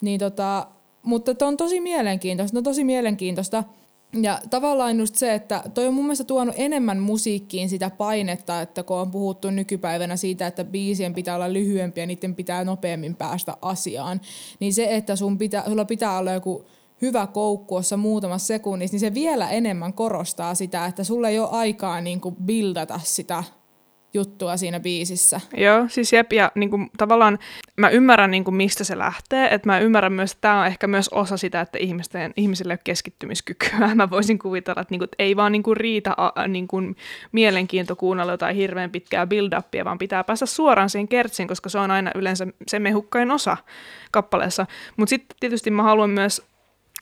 Niin 0.00 0.20
tota, 0.20 0.66
mutta 1.02 1.46
on 1.46 1.56
tosi 1.56 1.80
mielenkiintoista, 1.80 2.58
on 2.58 2.64
tosi 2.64 2.84
mielenkiintoista. 2.84 3.64
Ja 4.22 4.40
tavallaan 4.50 4.98
just 4.98 5.14
se, 5.14 5.34
että 5.34 5.62
toi 5.74 5.86
on 5.86 5.94
mun 5.94 6.04
mielestä 6.04 6.24
tuonut 6.24 6.54
enemmän 6.58 6.98
musiikkiin 6.98 7.68
sitä 7.68 7.90
painetta, 7.90 8.60
että 8.60 8.82
kun 8.82 8.96
on 8.96 9.10
puhuttu 9.10 9.50
nykypäivänä 9.50 10.16
siitä, 10.16 10.46
että 10.46 10.64
biisien 10.64 11.14
pitää 11.14 11.34
olla 11.34 11.52
lyhyempiä, 11.52 12.06
niiden 12.06 12.34
pitää 12.34 12.64
nopeammin 12.64 13.16
päästä 13.16 13.56
asiaan, 13.62 14.20
niin 14.60 14.74
se, 14.74 14.96
että 14.96 15.16
sun 15.16 15.38
pitää, 15.38 15.64
sulla 15.68 15.84
pitää 15.84 16.18
olla 16.18 16.32
joku 16.32 16.64
hyvä 17.02 17.26
koukkuossa 17.26 17.96
muutamassa 17.96 18.46
sekunnissa, 18.46 18.94
niin 18.94 19.00
se 19.00 19.14
vielä 19.14 19.50
enemmän 19.50 19.92
korostaa 19.92 20.54
sitä, 20.54 20.86
että 20.86 21.04
sulla 21.04 21.28
ei 21.28 21.38
ole 21.38 21.48
aikaa 21.50 22.00
niin 22.00 22.20
kuin 22.20 22.36
buildata 22.36 23.00
sitä 23.04 23.44
juttua 24.14 24.56
siinä 24.56 24.80
biisissä. 24.80 25.40
Joo, 25.56 25.84
siis 25.88 26.12
jep, 26.12 26.32
ja 26.32 26.52
niin 26.54 26.70
kuin, 26.70 26.90
tavallaan 26.98 27.38
mä 27.76 27.88
ymmärrän, 27.88 28.30
niin 28.30 28.44
kuin, 28.44 28.54
mistä 28.54 28.84
se 28.84 28.98
lähtee, 28.98 29.54
että 29.54 29.68
mä 29.68 29.78
ymmärrän 29.78 30.12
myös, 30.12 30.32
että 30.32 30.40
tämä 30.40 30.60
on 30.60 30.66
ehkä 30.66 30.86
myös 30.86 31.08
osa 31.08 31.36
sitä, 31.36 31.60
että 31.60 31.78
ihmisten, 31.78 32.32
ihmisille 32.36 32.72
ei 32.72 32.74
ole 32.74 32.80
keskittymiskykyä. 32.84 33.94
Mä 33.94 34.10
voisin 34.10 34.38
kuvitella, 34.38 34.80
että, 34.80 34.92
niin 34.92 34.98
kuin, 34.98 35.06
että 35.06 35.16
ei 35.18 35.36
vaan 35.36 35.52
niin 35.52 35.62
kuin, 35.62 35.76
riitä 35.76 36.14
a, 36.16 36.48
niin 36.48 36.68
kuin, 36.68 36.96
mielenkiinto 37.32 37.96
kuunnella 37.96 38.32
jotain 38.32 38.56
hirveän 38.56 38.90
pitkää 38.90 39.26
build-upia, 39.26 39.84
vaan 39.84 39.98
pitää 39.98 40.24
päästä 40.24 40.46
suoraan 40.46 40.90
siihen 40.90 41.08
kertsiin, 41.08 41.48
koska 41.48 41.68
se 41.68 41.78
on 41.78 41.90
aina 41.90 42.10
yleensä 42.14 42.46
se 42.66 42.78
mehukkain 42.78 43.30
osa 43.30 43.56
kappaleessa. 44.10 44.66
Mutta 44.96 45.10
sitten 45.10 45.36
tietysti 45.40 45.70
mä 45.70 45.82
haluan 45.82 46.10
myös 46.10 46.42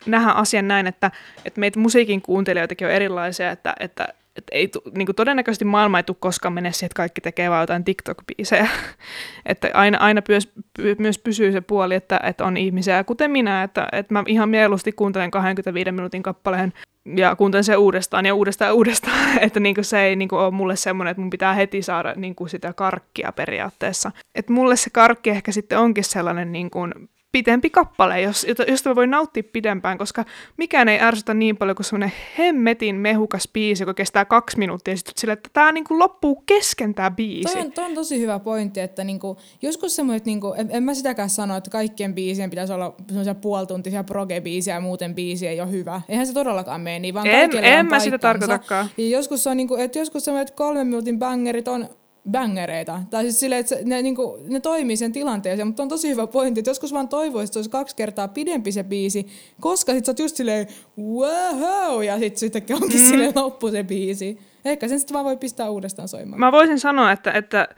nähdä 0.06 0.30
asian 0.30 0.68
näin, 0.68 0.86
että, 0.86 1.10
että 1.44 1.60
meitä 1.60 1.78
musiikin 1.78 2.22
kuuntelijoitakin 2.22 2.86
on 2.86 2.92
erilaisia, 2.92 3.50
että, 3.50 3.74
että 3.80 4.08
et 4.40 4.44
ei, 4.52 4.70
niin 4.96 5.06
kuin 5.06 5.16
todennäköisesti 5.16 5.64
maailma 5.64 5.98
ei 5.98 6.02
tule 6.02 6.16
koskaan 6.20 6.52
mene 6.52 6.72
siihen, 6.72 6.86
että 6.86 6.96
kaikki 6.96 7.20
tekee 7.20 7.50
vain 7.50 7.60
jotain 7.60 7.84
TikTok-biisejä. 7.84 8.68
että 9.46 9.70
aina, 9.74 9.98
aina 9.98 10.22
myös, 10.28 10.52
myös 10.98 11.18
pysyy 11.18 11.52
se 11.52 11.60
puoli, 11.60 11.94
että, 11.94 12.20
että 12.22 12.44
on 12.44 12.56
ihmisiä, 12.56 13.04
kuten 13.04 13.30
minä, 13.30 13.62
että, 13.62 13.88
että 13.92 14.14
mä 14.14 14.24
ihan 14.26 14.48
mieluusti 14.48 14.92
kuuntelen 14.92 15.30
25 15.30 15.92
minuutin 15.92 16.22
kappaleen 16.22 16.72
ja 17.16 17.36
kuuntelen 17.36 17.64
sen 17.64 17.78
uudestaan 17.78 18.26
ja 18.26 18.34
uudestaan 18.34 18.68
ja 18.68 18.74
uudestaan. 18.74 19.38
että 19.40 19.60
niin 19.60 19.74
kuin 19.74 19.84
se 19.84 20.00
ei 20.00 20.16
niin 20.16 20.28
kuin 20.28 20.40
ole 20.40 20.50
mulle 20.50 20.76
semmoinen, 20.76 21.10
että 21.10 21.20
mun 21.20 21.30
pitää 21.30 21.54
heti 21.54 21.82
saada 21.82 22.14
niin 22.16 22.34
kuin 22.34 22.50
sitä 22.50 22.72
karkkia 22.72 23.32
periaatteessa. 23.32 24.12
Että 24.34 24.52
mulle 24.52 24.76
se 24.76 24.90
karkki 24.90 25.30
ehkä 25.30 25.52
sitten 25.52 25.78
onkin 25.78 26.04
sellainen 26.04 26.52
niin 26.52 26.70
kuin 26.70 26.94
pitempi 27.32 27.70
kappale, 27.70 28.20
jos, 28.20 28.46
josta 28.68 28.96
voi 28.96 29.06
nauttia 29.06 29.42
pidempään, 29.52 29.98
koska 29.98 30.24
mikään 30.56 30.88
ei 30.88 31.00
ärsytä 31.00 31.34
niin 31.34 31.56
paljon 31.56 31.76
kuin 31.76 31.84
semmoinen 31.84 32.12
hemmetin 32.38 32.96
mehukas 32.96 33.48
biisi, 33.52 33.82
joka 33.82 33.94
kestää 33.94 34.24
kaksi 34.24 34.58
minuuttia, 34.58 34.92
ja 34.92 34.96
sitten 34.96 35.14
sille, 35.16 35.32
että 35.32 35.50
tämä 35.52 35.72
niinku 35.72 35.98
loppuu 35.98 36.42
kesken 36.46 36.94
tämä 36.94 37.10
biisi. 37.10 37.52
Toi 37.52 37.62
on, 37.62 37.72
toi 37.72 37.84
on 37.84 37.94
tosi 37.94 38.20
hyvä 38.20 38.38
pointti, 38.38 38.80
että 38.80 39.04
niinku, 39.04 39.36
joskus 39.62 39.96
semmoiset, 39.96 40.26
niinku, 40.26 40.52
en, 40.52 40.68
en 40.72 40.82
mä 40.82 40.94
sitäkään 40.94 41.30
sano, 41.30 41.56
että 41.56 41.70
kaikkien 41.70 42.14
biisien 42.14 42.50
pitäisi 42.50 42.72
olla 42.72 42.94
semmoisia 43.06 43.34
puolituntisia 43.34 44.04
proge-biisiä, 44.04 44.74
ja 44.74 44.80
muuten 44.80 45.14
biisi 45.14 45.46
ei 45.46 45.60
ole 45.60 45.70
hyvä. 45.70 46.00
Eihän 46.08 46.26
se 46.26 46.32
todellakaan 46.32 46.80
mene 46.80 46.98
niin, 46.98 47.14
vaan 47.14 47.26
en, 47.26 47.50
en 47.64 47.86
mä 47.86 48.00
sitä 48.00 48.18
tarkoitakaan. 48.18 48.88
Ja 48.96 49.08
joskus 49.08 49.46
on, 49.46 49.56
niinku, 49.56 49.74
että 49.74 49.98
joskus 49.98 50.24
semmoiset 50.24 50.56
kolmen 50.56 50.86
minuutin 50.86 51.18
bangerit 51.18 51.68
on 51.68 51.88
bangereita. 52.30 53.00
Tai 53.10 53.22
siis 53.22 53.40
silleen, 53.40 53.60
että 53.60 53.76
ne, 53.84 54.02
niin 54.02 54.16
kuin, 54.16 54.52
ne 54.52 54.60
toimii 54.60 54.96
sen 54.96 55.12
tilanteeseen, 55.12 55.66
mutta 55.66 55.82
on 55.82 55.88
tosi 55.88 56.08
hyvä 56.08 56.26
pointti, 56.26 56.60
että 56.60 56.70
joskus 56.70 56.92
vaan 56.92 57.08
toivoisi, 57.08 57.44
että 57.44 57.52
se 57.52 57.58
olisi 57.58 57.70
kaksi 57.70 57.96
kertaa 57.96 58.28
pidempi 58.28 58.72
se 58.72 58.84
biisi, 58.84 59.26
koska 59.60 59.92
sit 59.92 60.04
sä 60.04 60.10
oot 60.10 60.18
just 60.18 60.36
silleen, 60.36 60.66
wow, 60.98 62.04
ja 62.04 62.18
sit 62.18 62.36
sitten 62.36 62.62
onkin 62.82 63.00
mm. 63.00 63.06
silleen 63.06 63.32
loppu 63.34 63.70
se 63.70 63.82
biisi. 63.82 64.38
Ehkä 64.64 64.88
sen 64.88 65.00
sitten 65.00 65.14
vaan 65.14 65.24
voi 65.24 65.36
pistää 65.36 65.70
uudestaan 65.70 66.08
soimaan. 66.08 66.40
Mä 66.40 66.52
voisin 66.52 66.80
sanoa, 66.80 67.12
että, 67.12 67.32
että, 67.32 67.68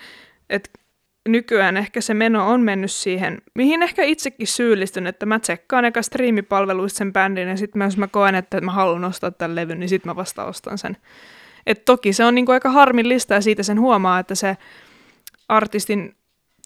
että 0.50 0.70
nykyään 1.28 1.76
ehkä 1.76 2.00
se 2.00 2.14
meno 2.14 2.50
on 2.50 2.60
mennyt 2.60 2.90
siihen, 2.90 3.42
mihin 3.54 3.82
ehkä 3.82 4.04
itsekin 4.04 4.46
syyllistyn, 4.46 5.06
että 5.06 5.26
mä 5.26 5.38
tsekkaan 5.38 5.84
eka 5.84 6.02
striimipalveluista 6.02 6.98
sen 6.98 7.12
bändin, 7.12 7.48
ja 7.48 7.56
sitten 7.56 7.82
jos 7.82 7.96
mä 7.96 8.06
koen, 8.06 8.34
että 8.34 8.60
mä 8.60 8.72
haluan 8.72 9.04
ostaa 9.04 9.30
tämän 9.30 9.54
levyn, 9.54 9.80
niin 9.80 9.88
sitten 9.88 10.10
mä 10.10 10.16
vasta 10.16 10.44
ostan 10.44 10.78
sen. 10.78 10.96
Et 11.66 11.84
toki 11.84 12.12
se 12.12 12.24
on 12.24 12.34
niinku 12.34 12.52
aika 12.52 12.70
harmillista 12.70 13.34
ja 13.34 13.40
siitä 13.40 13.62
sen 13.62 13.80
huomaa, 13.80 14.18
että 14.18 14.34
se 14.34 14.56
artistin 15.48 16.14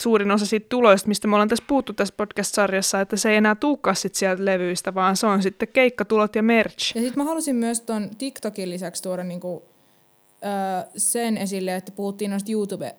suurin 0.01 0.31
osa 0.31 0.47
siitä 0.47 0.67
tuloista, 0.69 1.09
mistä 1.09 1.29
me 1.29 1.35
ollaan 1.35 1.49
tässä 1.49 1.65
puhuttu 1.69 1.93
tässä 1.93 2.15
podcast-sarjassa, 2.17 3.01
että 3.01 3.17
se 3.17 3.31
ei 3.31 3.37
enää 3.37 3.55
tuukaan 3.55 3.97
sit 3.97 4.15
sieltä 4.15 4.45
levyistä, 4.45 4.95
vaan 4.95 5.17
se 5.17 5.27
on 5.27 5.43
sitten 5.43 5.69
keikkatulot 5.69 6.37
ja 6.37 6.43
merch. 6.43 6.97
Ja 6.97 7.03
sitten 7.03 7.25
mä 7.25 7.25
halusin 7.25 7.57
myös 7.57 7.81
tuon 7.81 8.11
TikTokin 8.19 8.71
lisäksi 8.71 9.03
tuoda 9.03 9.25
niinku, 9.25 9.63
öö, 10.45 10.91
sen 10.97 11.37
esille, 11.37 11.77
että 11.77 11.93
puhuttiin 11.93 12.31
noista 12.31 12.53
YouTube, 12.53 12.97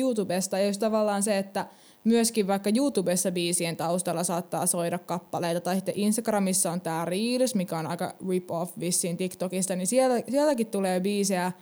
YouTubesta, 0.00 0.58
ja 0.58 0.66
just 0.66 0.80
tavallaan 0.80 1.22
se, 1.22 1.38
että 1.38 1.66
myöskin 2.04 2.46
vaikka 2.46 2.70
YouTubessa 2.76 3.30
biisien 3.30 3.76
taustalla 3.76 4.24
saattaa 4.24 4.66
soida 4.66 4.98
kappaleita, 4.98 5.60
tai 5.60 5.74
sitten 5.74 5.94
Instagramissa 5.96 6.72
on 6.72 6.80
tämä 6.80 7.04
Reels, 7.04 7.54
mikä 7.54 7.78
on 7.78 7.86
aika 7.86 8.14
rip-off 8.28 8.78
vissiin 8.80 9.16
TikTokista, 9.16 9.76
niin 9.76 9.86
siellä, 9.86 10.22
sieltäkin 10.30 10.66
tulee 10.66 11.00
biisejä 11.00 11.52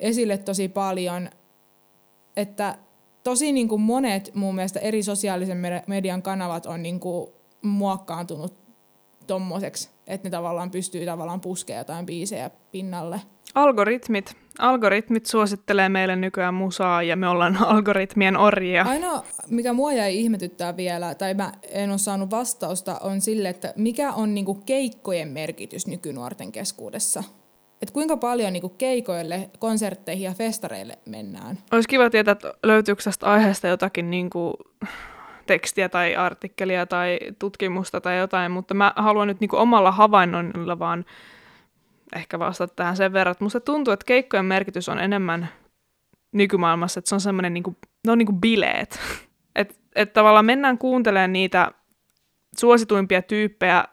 esille 0.00 0.38
tosi 0.38 0.68
paljon, 0.68 1.30
että 2.36 2.78
tosi 3.24 3.52
niin 3.52 3.68
kuin 3.68 3.80
monet 3.80 4.30
mun 4.34 4.54
mielestä 4.54 4.80
eri 4.80 5.02
sosiaalisen 5.02 5.58
median 5.86 6.22
kanavat 6.22 6.66
on 6.66 6.82
niin 6.82 7.00
kuin 7.00 7.30
muokkaantunut 7.62 8.54
tommoseksi, 9.26 9.90
että 10.06 10.26
ne 10.26 10.30
tavallaan 10.30 10.70
pystyy 10.70 11.06
tavallaan 11.06 11.40
puskemaan 11.40 11.80
jotain 11.80 12.06
biisejä 12.06 12.50
pinnalle. 12.72 13.20
Algoritmit. 13.54 14.41
Algoritmit 14.58 15.26
suosittelee 15.26 15.88
meille 15.88 16.16
nykyään 16.16 16.54
musaa 16.54 17.02
ja 17.02 17.16
me 17.16 17.28
ollaan 17.28 17.56
algoritmien 17.66 18.36
orjia. 18.36 18.82
Ainoa, 18.82 19.24
mikä 19.48 19.72
mua 19.72 19.92
jäi 19.92 20.16
ihmetyttää 20.16 20.76
vielä, 20.76 21.14
tai 21.14 21.34
mä 21.34 21.52
en 21.68 21.90
ole 21.90 21.98
saanut 21.98 22.30
vastausta, 22.30 22.98
on 23.02 23.20
sille, 23.20 23.48
että 23.48 23.72
mikä 23.76 24.12
on 24.12 24.34
niinku 24.34 24.54
keikkojen 24.54 25.28
merkitys 25.28 25.86
nykynuorten 25.86 26.52
keskuudessa? 26.52 27.24
Et 27.82 27.90
kuinka 27.90 28.16
paljon 28.16 28.52
niinku 28.52 28.68
keikoille, 28.68 29.50
konsertteihin 29.58 30.24
ja 30.24 30.34
festareille 30.34 30.98
mennään? 31.06 31.58
Olisi 31.72 31.88
kiva 31.88 32.10
tietää, 32.10 32.32
että 32.32 32.54
löytyykö 32.62 33.02
tästä 33.02 33.26
aiheesta 33.26 33.68
jotakin 33.68 34.10
niinku 34.10 34.54
tekstiä 35.46 35.88
tai 35.88 36.16
artikkelia 36.16 36.86
tai 36.86 37.18
tutkimusta 37.38 38.00
tai 38.00 38.18
jotain, 38.18 38.52
mutta 38.52 38.74
mä 38.74 38.92
haluan 38.96 39.28
nyt 39.28 39.40
niinku 39.40 39.56
omalla 39.56 39.90
havainnoinnilla 39.90 40.78
vaan 40.78 41.04
ehkä 42.16 42.38
vastata 42.38 42.74
tähän 42.74 42.96
sen 42.96 43.12
verran, 43.12 43.32
että 43.32 43.44
musta 43.44 43.60
tuntuu, 43.60 43.92
että 43.92 44.06
keikkojen 44.06 44.44
merkitys 44.44 44.88
on 44.88 44.98
enemmän 44.98 45.48
nykymaailmassa, 46.32 46.98
että 46.98 47.08
se 47.08 47.14
on 47.14 47.20
semmoinen, 47.20 47.54
niinku, 47.54 47.76
ne 48.06 48.12
on 48.12 48.18
niinku 48.18 48.32
bileet. 48.32 49.00
Että 49.56 49.74
et 49.94 50.12
tavallaan 50.12 50.44
mennään 50.44 50.78
kuuntelemaan 50.78 51.32
niitä 51.32 51.72
suosituimpia 52.58 53.22
tyyppejä 53.22 53.84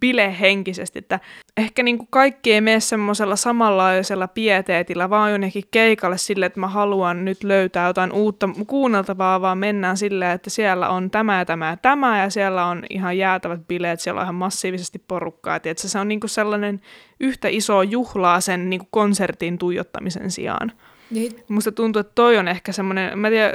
bilehenkisesti, 0.00 0.98
että 0.98 1.20
ehkä 1.56 1.82
niin 1.82 1.98
kuin 1.98 2.08
kaikki 2.10 2.52
ei 2.52 2.60
mene 2.60 2.80
semmoisella 2.80 3.36
samanlaisella 3.36 4.28
pieteetillä, 4.28 5.10
vaan 5.10 5.30
jonnekin 5.30 5.64
keikalle 5.70 6.18
sille, 6.18 6.46
että 6.46 6.60
mä 6.60 6.68
haluan 6.68 7.24
nyt 7.24 7.44
löytää 7.44 7.86
jotain 7.86 8.12
uutta 8.12 8.48
kuunneltavaa, 8.66 9.40
vaan 9.40 9.58
mennään 9.58 9.96
silleen, 9.96 10.30
että 10.30 10.50
siellä 10.50 10.88
on 10.88 11.10
tämä 11.10 11.38
ja 11.38 11.44
tämä 11.44 11.70
ja 11.70 11.76
tämä, 11.76 12.22
ja 12.22 12.30
siellä 12.30 12.66
on 12.66 12.82
ihan 12.90 13.18
jäätävät 13.18 13.60
bileet, 13.68 14.00
siellä 14.00 14.20
on 14.20 14.24
ihan 14.24 14.34
massiivisesti 14.34 14.98
porukkaa, 15.08 15.56
että 15.56 15.88
se 15.88 15.98
on 15.98 16.08
niin 16.08 16.20
kuin 16.20 16.30
sellainen 16.30 16.80
yhtä 17.20 17.48
iso 17.48 17.82
juhlaa 17.82 18.40
sen 18.40 18.70
niin 18.70 18.80
kuin 18.80 18.88
konsertin 18.90 19.58
tuijottamisen 19.58 20.30
sijaan. 20.30 20.72
Niin. 21.10 21.32
Musta 21.48 21.72
tuntuu, 21.72 22.00
että 22.00 22.12
toi 22.14 22.36
on 22.36 22.48
ehkä 22.48 22.72
semmoinen, 22.72 23.18
mä 23.18 23.28
en 23.28 23.32
tiedä, 23.32 23.52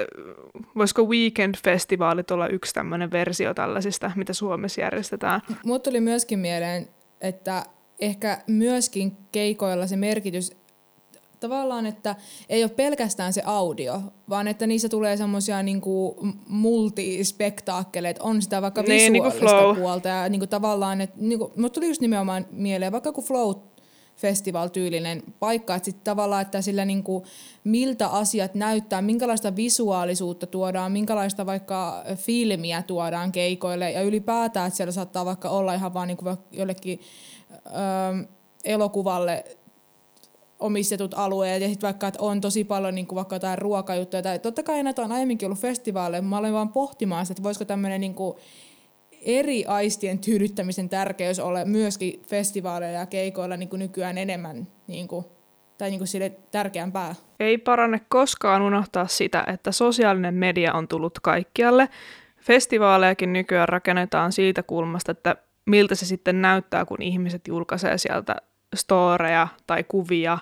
voisiko 0.78 1.04
Weekend-festivaalit 1.04 2.32
olla 2.32 2.47
yksi 2.47 2.74
tämmöinen 2.74 3.12
versio 3.12 3.54
tällaisista, 3.54 4.12
mitä 4.16 4.34
Suomessa 4.34 4.82
järjestetään. 4.82 5.41
Muut 5.66 5.84
tuli 5.84 5.99
myöskin 5.99 6.39
mieleen, 6.39 6.88
että 7.22 7.66
ehkä 7.99 8.38
myöskin 8.47 9.18
keikoilla 9.32 9.88
se 9.88 9.95
merkitys 9.95 10.51
tavallaan, 11.39 11.86
että 11.86 12.16
ei 12.49 12.64
ole 12.64 12.72
pelkästään 12.72 13.34
se 13.34 13.41
audio, 13.45 14.01
vaan 14.30 14.47
että 14.47 14.68
niissä 14.68 14.89
tulee 14.89 15.18
semmoisia 15.18 15.64
niinku 15.64 16.18
multispektaakkeleita, 16.47 18.24
on 18.24 18.41
sitä 18.41 18.62
vaikka 18.62 18.82
niin, 18.82 19.14
niinku 19.14 19.28
visuaalista 19.28 19.68
niin 19.68 19.76
puolta 19.76 20.10
ja 20.10 20.30
niinku 20.30 20.47
tavallaan, 20.47 21.01
että 21.01 21.16
niinku, 21.20 21.51
mutta 21.58 21.76
tuli 21.80 21.88
just 21.88 22.01
nimenomaan 22.01 22.45
mieleen, 22.51 22.91
vaikka 22.91 23.12
kun 23.12 23.24
flow 23.24 23.56
festival-tyylinen 24.16 25.24
paikka, 25.39 25.76
että 25.76 25.86
sitten 25.86 26.03
tavallaan, 26.03 26.41
että 26.41 26.61
sillä 26.61 26.86
niin 26.86 27.03
kuin, 27.03 27.24
miltä 27.64 28.07
asiat 28.07 28.55
näyttää, 28.55 29.01
minkälaista 29.01 29.55
visuaalisuutta 29.55 30.47
tuodaan, 30.47 30.91
minkälaista 30.91 31.45
vaikka 31.45 32.03
filmiä 32.16 32.82
tuodaan 32.82 33.32
keikoille 33.32 33.91
ja 33.91 34.01
ylipäätään, 34.01 34.68
että 34.68 34.78
siellä 34.78 34.91
saattaa 34.91 35.26
vaikka 35.26 35.49
olla 35.49 35.74
ihan 35.74 35.93
vaan 35.93 36.07
niin 36.07 36.18
jollekin 36.51 36.99
ö, 37.51 38.28
elokuvalle 38.64 39.43
omistetut 40.59 41.14
alueet 41.14 41.61
ja 41.61 41.68
sitten 41.68 41.88
vaikka, 41.88 42.07
että 42.07 42.22
on 42.22 42.41
tosi 42.41 42.64
paljon 42.64 42.95
niin 42.95 43.07
vaikka 43.16 43.36
jotain 43.36 43.57
ruokajuttuja. 43.57 44.22
Tai 44.22 44.39
totta 44.39 44.64
kai 44.64 44.84
näitä 44.84 45.01
on 45.01 45.11
aiemminkin 45.11 45.45
ollut 45.45 45.59
festivaaleja, 45.59 46.22
mä 46.22 46.38
olen 46.38 46.53
vaan 46.53 46.70
pohtimaan 46.70 47.26
sitä, 47.26 47.34
että 47.34 47.43
voisiko 47.43 47.66
tämmöinen 47.66 48.01
niin 48.01 48.16
eri 49.26 49.65
aistien 49.65 50.19
tyydyttämisen 50.19 50.89
tärkeys 50.89 51.39
ole 51.39 51.65
myöskin 51.65 52.21
festivaaleilla 52.28 52.99
ja 52.99 53.05
keikoilla 53.05 53.57
niin 53.57 53.69
kuin 53.69 53.80
nykyään 53.80 54.17
enemmän 54.17 54.67
niin 54.88 55.07
kuin, 55.07 55.26
tai 55.78 55.89
niin 55.89 55.99
kuin 55.99 56.07
sille 56.07 56.30
tärkeämpää. 56.51 57.15
Ei 57.39 57.57
parane 57.57 58.01
koskaan 58.09 58.61
unohtaa 58.61 59.07
sitä, 59.07 59.43
että 59.47 59.71
sosiaalinen 59.71 60.34
media 60.34 60.74
on 60.74 60.88
tullut 60.88 61.19
kaikkialle. 61.19 61.89
Festivaalejakin 62.41 63.34
nykyään 63.34 63.69
rakennetaan 63.69 64.32
siitä 64.32 64.63
kulmasta, 64.63 65.11
että 65.11 65.36
miltä 65.65 65.95
se 65.95 66.05
sitten 66.05 66.41
näyttää, 66.41 66.86
kun 66.86 67.01
ihmiset 67.01 67.47
julkaisee 67.47 67.97
sieltä 67.97 68.36
storeja 68.76 69.47
tai 69.67 69.84
kuvia. 69.84 70.38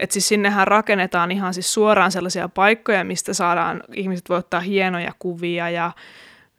Että 0.00 0.12
siis 0.12 0.28
sinnehän 0.28 0.66
rakennetaan 0.66 1.30
ihan 1.30 1.54
siis 1.54 1.74
suoraan 1.74 2.12
sellaisia 2.12 2.48
paikkoja, 2.48 3.04
mistä 3.04 3.34
saadaan, 3.34 3.82
ihmiset 3.94 4.28
voi 4.28 4.38
ottaa 4.38 4.60
hienoja 4.60 5.12
kuvia 5.18 5.70
ja 5.70 5.90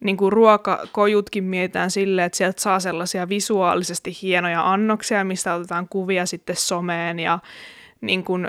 niin 0.03 0.17
kuin 0.17 0.33
ruokakojutkin 0.33 1.43
mietitään 1.43 1.91
silleen, 1.91 2.25
että 2.25 2.37
sieltä 2.37 2.61
saa 2.61 2.79
sellaisia 2.79 3.29
visuaalisesti 3.29 4.17
hienoja 4.21 4.71
annoksia, 4.71 5.23
mistä 5.23 5.55
otetaan 5.55 5.87
kuvia 5.89 6.25
sitten 6.25 6.55
someen 6.55 7.19
ja 7.19 7.39
niin 8.01 8.23
kuin, 8.23 8.47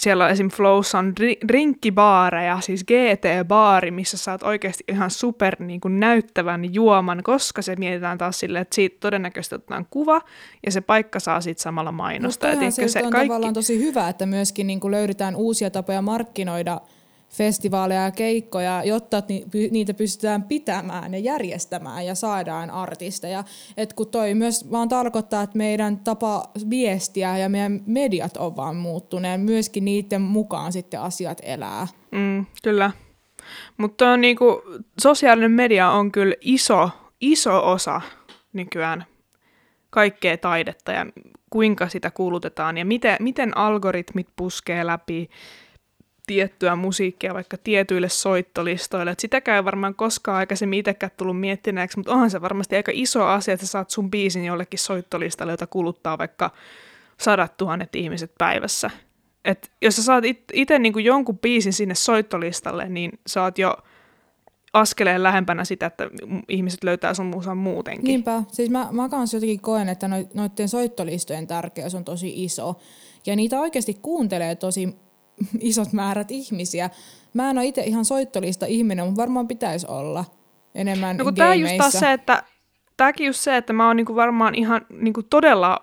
siellä 0.00 0.28
esim. 0.28 0.50
Flowssa 0.50 0.98
on 0.98 1.14
drinkkibaareja, 1.48 2.60
siis 2.60 2.84
GT-baari, 2.84 3.90
missä 3.90 4.16
saat 4.16 4.42
oikeasti 4.42 4.84
ihan 4.88 5.10
super 5.10 5.56
niin 5.58 5.80
kuin 5.80 6.00
näyttävän 6.00 6.74
juoman, 6.74 7.22
koska 7.22 7.62
se 7.62 7.76
mietitään 7.76 8.18
taas 8.18 8.38
silleen, 8.38 8.62
että 8.62 8.74
siitä 8.74 8.96
todennäköisesti 9.00 9.54
otetaan 9.54 9.86
kuva 9.90 10.20
ja 10.66 10.72
se 10.72 10.80
paikka 10.80 11.20
saa 11.20 11.40
siitä 11.40 11.62
samalla 11.62 11.92
mainosta. 11.92 12.48
Mutta 12.48 12.70
se, 12.70 12.88
se 12.88 13.02
on 13.04 13.10
kaikki... 13.10 13.28
tavallaan 13.28 13.54
tosi 13.54 13.78
hyvä, 13.78 14.08
että 14.08 14.26
myöskin 14.26 14.66
niin 14.66 14.80
kuin 14.80 14.90
löydetään 14.90 15.36
uusia 15.36 15.70
tapoja 15.70 16.02
markkinoida– 16.02 16.80
festivaaleja 17.28 18.02
ja 18.02 18.10
keikkoja, 18.10 18.82
jotta 18.84 19.22
niitä 19.70 19.94
pystytään 19.94 20.42
pitämään 20.42 21.14
ja 21.14 21.20
järjestämään 21.20 22.06
ja 22.06 22.14
saadaan 22.14 22.70
artisteja. 22.70 23.44
Et 23.76 23.92
kun 23.92 24.08
toi 24.08 24.34
myös 24.34 24.70
vaan 24.70 24.88
tarkoittaa, 24.88 25.42
että 25.42 25.58
meidän 25.58 25.98
tapa 25.98 26.42
viestiä 26.70 27.38
ja 27.38 27.48
meidän 27.48 27.80
mediat 27.86 28.36
on 28.36 28.56
vaan 28.56 28.76
muuttuneet, 28.76 29.42
myöskin 29.42 29.84
niiden 29.84 30.22
mukaan 30.22 30.72
sitten 30.72 31.00
asiat 31.00 31.38
elää. 31.42 31.86
Mm, 32.10 32.46
kyllä. 32.62 32.90
Mutta 33.76 34.16
niinku, 34.16 34.62
sosiaalinen 35.00 35.50
media 35.50 35.90
on 35.90 36.12
kyllä 36.12 36.34
iso, 36.40 36.90
iso 37.20 37.70
osa 37.70 38.00
nykyään 38.52 39.04
kaikkea 39.90 40.36
taidetta 40.36 40.92
ja 40.92 41.06
kuinka 41.50 41.88
sitä 41.88 42.10
kuulutetaan 42.10 42.78
ja 42.78 42.84
miten, 42.84 43.16
miten 43.20 43.56
algoritmit 43.56 44.28
puskee 44.36 44.86
läpi 44.86 45.30
tiettyä 46.26 46.76
musiikkia 46.76 47.34
vaikka 47.34 47.56
tietyille 47.56 48.08
soittolistoille. 48.08 49.10
Et 49.10 49.20
sitäkään 49.20 49.56
ei 49.56 49.64
varmaan 49.64 49.94
koskaan 49.94 50.36
aikaisemmin 50.36 50.78
itsekään 50.78 51.12
tullut 51.16 51.40
miettineeksi, 51.40 51.98
mutta 51.98 52.12
onhan 52.12 52.30
se 52.30 52.40
varmasti 52.40 52.76
aika 52.76 52.92
iso 52.94 53.24
asia, 53.24 53.54
että 53.54 53.66
sä 53.66 53.70
saat 53.70 53.90
sun 53.90 54.10
biisin 54.10 54.44
jollekin 54.44 54.78
soittolistalle, 54.78 55.52
jota 55.52 55.66
kuluttaa 55.66 56.18
vaikka 56.18 56.50
sadat 57.20 57.56
tuhannet 57.56 57.96
ihmiset 57.96 58.32
päivässä. 58.38 58.90
Et 59.44 59.72
jos 59.82 59.96
sä 59.96 60.02
saat 60.02 60.24
itse 60.52 60.78
niinku 60.78 60.98
jonkun 60.98 61.38
biisin 61.38 61.72
sinne 61.72 61.94
soittolistalle, 61.94 62.88
niin 62.88 63.10
sä 63.26 63.42
oot 63.42 63.58
jo 63.58 63.76
askeleen 64.72 65.22
lähempänä 65.22 65.64
sitä, 65.64 65.86
että 65.86 66.10
ihmiset 66.48 66.84
löytää 66.84 67.14
sun 67.14 67.26
musan 67.26 67.56
muutenkin. 67.56 68.04
Niinpä. 68.04 68.42
Siis 68.52 68.70
mä, 68.70 68.88
mä 68.92 69.08
kanssa 69.08 69.36
jotenkin 69.36 69.60
koen, 69.60 69.88
että 69.88 70.08
noiden 70.34 70.68
soittolistojen 70.68 71.46
tärkeys 71.46 71.94
on 71.94 72.04
tosi 72.04 72.44
iso. 72.44 72.74
Ja 73.26 73.36
niitä 73.36 73.60
oikeasti 73.60 73.98
kuuntelee 74.02 74.54
tosi 74.54 74.96
isot 75.60 75.92
määrät 75.92 76.30
ihmisiä. 76.30 76.90
Mä 77.34 77.50
en 77.50 77.58
ole 77.58 77.66
itse 77.66 77.82
ihan 77.82 78.04
soittolista 78.04 78.66
ihminen, 78.66 79.06
mutta 79.06 79.22
varmaan 79.22 79.48
pitäisi 79.48 79.86
olla 79.86 80.24
enemmän 80.74 81.16
No 81.16 81.24
kun 81.24 81.34
tää 81.34 81.54
just 81.54 81.76
taas 81.76 81.92
se, 81.92 82.12
että 82.12 82.42
Tämäkin 82.96 83.26
just 83.26 83.40
se, 83.40 83.56
että 83.56 83.72
mä 83.72 83.86
oon 83.86 83.96
niinku 83.96 84.14
varmaan 84.14 84.54
ihan 84.54 84.86
niinku 84.90 85.22
todella 85.22 85.82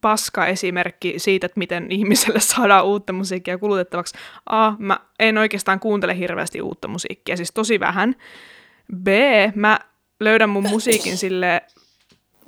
paska 0.00 0.46
esimerkki 0.46 1.14
siitä, 1.16 1.46
että 1.46 1.58
miten 1.58 1.86
ihmiselle 1.90 2.40
saadaan 2.40 2.86
uutta 2.86 3.12
musiikkia 3.12 3.58
kulutettavaksi. 3.58 4.14
A, 4.46 4.72
mä 4.78 5.00
en 5.18 5.38
oikeastaan 5.38 5.80
kuuntele 5.80 6.18
hirveästi 6.18 6.62
uutta 6.62 6.88
musiikkia, 6.88 7.36
siis 7.36 7.52
tosi 7.52 7.80
vähän. 7.80 8.14
B, 8.96 9.08
mä 9.54 9.78
löydän 10.20 10.50
mun 10.50 10.68
musiikin 10.70 11.16
sille 11.16 11.62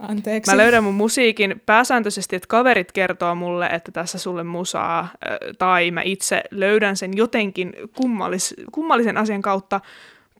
Anteeksi. 0.08 0.50
Mä 0.50 0.56
löydän 0.56 0.84
mun 0.84 0.94
musiikin 0.94 1.62
pääsääntöisesti, 1.66 2.36
että 2.36 2.48
kaverit 2.48 2.92
kertoo 2.92 3.34
mulle, 3.34 3.66
että 3.66 3.92
tässä 3.92 4.18
sulle 4.18 4.44
musaa, 4.44 5.08
tai 5.58 5.90
mä 5.90 6.02
itse 6.02 6.42
löydän 6.50 6.96
sen 6.96 7.16
jotenkin 7.16 7.72
kummallis, 7.96 8.54
kummallisen 8.72 9.16
asian 9.16 9.42
kautta. 9.42 9.80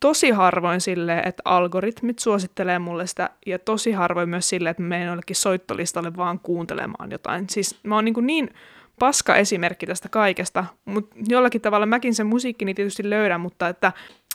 Tosi 0.01 0.31
harvoin 0.31 0.81
sille, 0.81 1.19
että 1.19 1.43
algoritmit 1.45 2.19
suosittelee 2.19 2.79
mulle 2.79 3.07
sitä, 3.07 3.31
ja 3.47 3.59
tosi 3.59 3.93
harvoin 3.93 4.29
myös 4.29 4.49
sille, 4.49 4.71
että 4.71 4.83
mä 4.83 4.89
menen 4.89 5.07
jollekin 5.07 5.37
soittolistalle 5.37 6.17
vaan 6.17 6.39
kuuntelemaan 6.39 7.11
jotain. 7.11 7.45
Siis 7.51 7.79
mä 7.83 7.95
oon 7.95 8.05
niin, 8.05 8.15
niin 8.27 8.51
paska 8.99 9.37
esimerkki 9.37 9.87
tästä 9.87 10.09
kaikesta, 10.09 10.65
mutta 10.85 11.17
jollakin 11.29 11.61
tavalla 11.61 11.87
mäkin 11.87 12.15
sen 12.15 12.27
musiikkini 12.27 12.75
tietysti 12.75 13.11
löydän, 13.11 13.41
mutta 13.41 13.69
että 13.69 13.93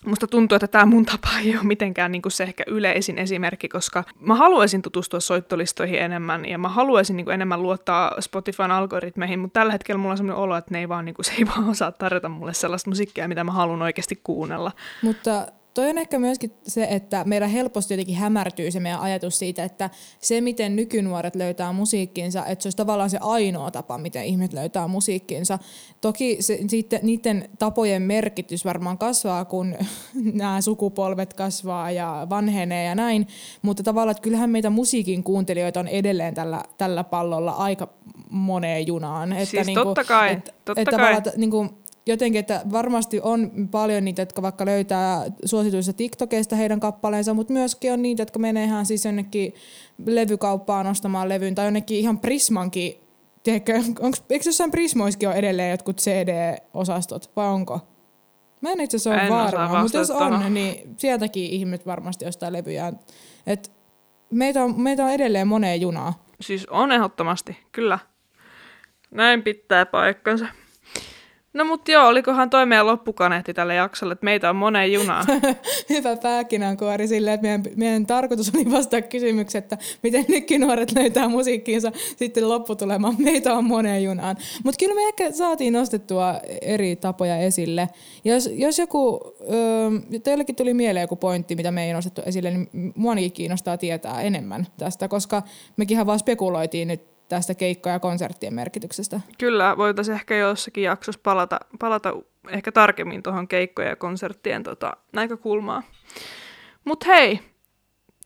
Musta 0.08 0.28
tuntuu, 0.28 0.56
että 0.56 0.68
tämä 0.68 0.86
mun 0.86 1.06
tapa 1.06 1.30
ei 1.44 1.56
ole 1.56 1.64
mitenkään 1.64 2.12
niin 2.12 2.22
kuin 2.22 2.32
se 2.32 2.44
ehkä 2.44 2.64
yleisin 2.68 3.18
esimerkki, 3.18 3.70
koska 3.70 4.04
mä 4.20 4.36
haluaisin 4.36 4.82
tutustua 4.82 5.20
soittolistoihin 5.20 6.00
enemmän 6.00 6.46
ja 6.46 6.58
mä 6.58 6.70
haluaisin 6.70 7.16
niin 7.16 7.26
kuin 7.26 7.34
enemmän 7.34 7.62
luottaa 7.62 8.16
Spotifyn 8.20 8.72
algoritmeihin, 8.72 9.40
mutta 9.40 9.60
tällä 9.60 9.72
hetkellä 9.72 9.98
mulla 9.98 10.12
on 10.12 10.18
sellainen 10.18 10.44
olo, 10.44 10.58
että 10.58 10.72
ne 10.72 10.80
ei 10.80 10.90
vaan, 10.90 11.06
niin 11.06 11.16
kuin, 11.16 11.26
se 11.26 11.34
ei 11.38 11.48
vaan 11.48 11.70
osaa 11.70 11.92
tarjota 11.92 12.30
mulle 12.30 12.54
sellaista 12.54 12.90
musiikkia, 12.90 13.28
mitä 13.28 13.44
mä 13.44 13.52
haluan 13.52 13.82
oikeasti 13.82 14.20
kuunnella. 14.24 14.72
Mutta 15.02 15.48
toi 15.78 15.90
on 15.90 15.98
ehkä 15.98 16.20
myöskin 16.20 16.52
se, 16.68 16.88
että 16.90 17.24
meillä 17.24 17.48
helposti 17.48 17.94
jotenkin 17.94 18.16
hämärtyy 18.16 18.72
se 18.72 18.80
meidän 18.80 19.00
ajatus 19.00 19.40
siitä, 19.40 19.64
että 19.64 19.90
se 20.20 20.42
miten 20.42 20.76
nykynuoret 20.76 21.36
löytää 21.36 21.74
musiikkinsa, 21.74 22.46
että 22.46 22.64
se 22.64 22.68
olisi 22.68 22.78
tavallaan 22.78 23.10
se 23.10 23.18
ainoa 23.22 23.72
tapa, 23.72 23.98
miten 23.98 24.26
ihmiset 24.26 24.54
löytää 24.54 24.88
musiikkinsa. 24.88 25.60
Toki 26.02 26.38
se, 26.40 26.60
sitten, 26.68 27.00
niiden 27.04 27.50
tapojen 27.60 28.02
merkitys 28.02 28.66
varmaan 28.66 28.98
kasvaa, 28.98 29.46
kun 29.46 29.76
nämä 30.34 30.62
sukupolvet 30.62 31.34
kasvaa 31.34 31.92
ja 31.92 32.28
vanhenee 32.30 32.86
ja 32.86 32.96
näin, 32.96 33.28
mutta 33.62 33.84
tavallaan, 33.84 34.12
että 34.12 34.24
kyllähän 34.24 34.50
meitä 34.50 34.70
musiikin 34.70 35.24
kuuntelijoita 35.24 35.80
on 35.80 35.88
edelleen 35.88 36.34
tällä, 36.34 36.64
tällä 36.78 37.04
pallolla 37.04 37.52
aika 37.52 37.88
moneen 38.30 38.88
junaan. 38.88 39.30
Siis 39.36 39.54
että 39.54 39.64
niinku, 39.64 39.84
totta 39.84 40.04
kai, 40.04 40.32
et, 40.32 40.46
totta 40.46 40.82
että 40.82 40.92
kai. 40.92 41.00
tavallaan, 41.00 41.18
että 41.18 41.32
niinku, 41.38 41.70
jotenkin, 42.08 42.40
että 42.40 42.62
varmasti 42.72 43.22
on 43.22 43.52
paljon 43.72 44.06
niitä, 44.06 44.22
jotka 44.22 44.42
vaikka 44.42 44.66
löytää 44.66 45.26
suosituista 45.46 45.94
TikTokeista 45.94 46.56
heidän 46.56 46.80
kappaleensa, 46.80 47.34
mutta 47.34 47.54
myöskin 47.54 47.94
on 47.94 48.02
niitä, 48.02 48.22
jotka 48.22 48.40
menee 48.40 48.64
ihan 48.64 48.86
siis 48.86 49.06
jonnekin 49.06 49.54
levykauppaan 50.06 50.88
ostamaan 50.88 51.30
levyn 51.30 51.56
tai 51.56 51.66
jonnekin 51.66 51.98
ihan 51.98 52.20
Prismankin, 52.20 52.94
tiedätkö, 53.44 53.82
onks, 54.00 54.24
eikö 54.30 54.50
jossain 54.50 54.72
Prismoiskin 54.72 55.30
ole 55.30 55.38
edelleen 55.38 55.72
jotkut 55.72 55.98
CD-osastot 55.98 57.32
vai 57.36 57.48
onko? 57.48 57.80
Mä 58.62 58.72
en 58.72 58.82
itse 58.82 58.98
asiassa 58.98 59.22
ole 59.22 59.30
varma, 59.30 59.82
mutta 59.82 59.98
jos 59.98 60.12
on, 60.12 60.54
niin 60.54 60.96
sieltäkin 60.98 61.44
ihmiset 61.44 61.86
varmasti 61.86 62.26
ostaa 62.26 62.54
levyjä. 62.54 62.94
Et 63.48 63.72
meitä, 64.32 64.64
on, 64.64 64.82
meitä 64.82 65.06
on 65.06 65.12
edelleen 65.12 65.48
moneen 65.48 65.82
junaan. 65.82 66.14
Siis 66.42 66.66
on 66.66 66.92
ehdottomasti, 66.92 67.58
kyllä. 67.72 68.00
Näin 69.12 69.44
pitää 69.44 69.86
paikkansa. 69.86 70.46
No 71.58 71.66
mut 71.66 71.88
joo, 71.88 72.08
olikohan 72.08 72.50
toi 72.50 72.66
meidän 72.66 72.88
loppukaneetti 72.88 73.54
tälle 73.54 73.76
jaksolle, 73.76 74.14
että 74.14 74.26
meitä 74.26 74.50
on 74.50 74.56
moneen 74.56 74.94
junaan. 74.94 75.26
hyvä 75.90 76.16
pääkinänkuori 76.16 77.08
silleen, 77.08 77.34
että 77.34 77.48
meidän, 77.48 77.64
meidän 77.76 78.06
tarkoitus 78.06 78.52
oli 78.56 78.72
vastata 78.72 79.02
kysymykseen, 79.02 79.64
että 79.64 79.78
miten 80.04 80.26
nykynuoret 80.28 80.92
löytää 80.92 81.28
musiikkiinsa 81.28 81.92
sitten 82.16 82.50
lopputulemaan. 82.50 83.16
Meitä 83.18 83.54
on 83.54 83.66
moneen 83.66 84.04
junaan. 84.04 84.38
Mutta 84.64 84.78
kyllä 84.80 84.96
me 84.96 85.08
ehkä 85.08 85.32
saatiin 85.32 85.74
nostettua 85.74 86.36
eri 86.62 86.96
tapoja 86.96 87.38
esille. 87.38 87.90
Jos, 88.26 88.50
jos 88.54 88.80
joku, 88.80 89.22
ö, 89.42 90.20
teillekin 90.24 90.56
tuli 90.56 90.74
mieleen 90.74 91.04
joku 91.04 91.16
pointti, 91.16 91.56
mitä 91.56 91.72
me 91.72 91.86
ei 91.86 91.94
nostettu 91.94 92.22
esille, 92.26 92.52
niin 92.52 92.94
muanikin 92.96 93.32
kiinnostaa 93.32 93.78
tietää 93.78 94.22
enemmän 94.22 94.68
tästä, 94.78 95.08
koska 95.08 95.44
mekin 95.78 96.06
vaan 96.06 96.20
spekuloitiin 96.20 96.88
nyt 96.88 97.17
tästä 97.30 97.56
keikka- 97.56 97.90
ja 97.90 98.00
konserttien 98.00 98.54
merkityksestä. 98.54 99.22
Kyllä, 99.38 99.78
voitaisiin 99.78 100.16
ehkä 100.16 100.36
jossakin 100.36 100.84
jaksossa 100.84 101.22
palata, 101.24 101.60
palata 101.80 102.14
ehkä 102.50 102.72
tarkemmin 102.72 103.24
tuohon 103.24 103.48
keikkojen 103.48 103.90
ja 103.90 103.96
konserttien 103.96 104.64
tota, 104.64 104.98
näkökulmaan. 105.14 105.84
Mutta 106.86 107.06
hei, 107.06 107.40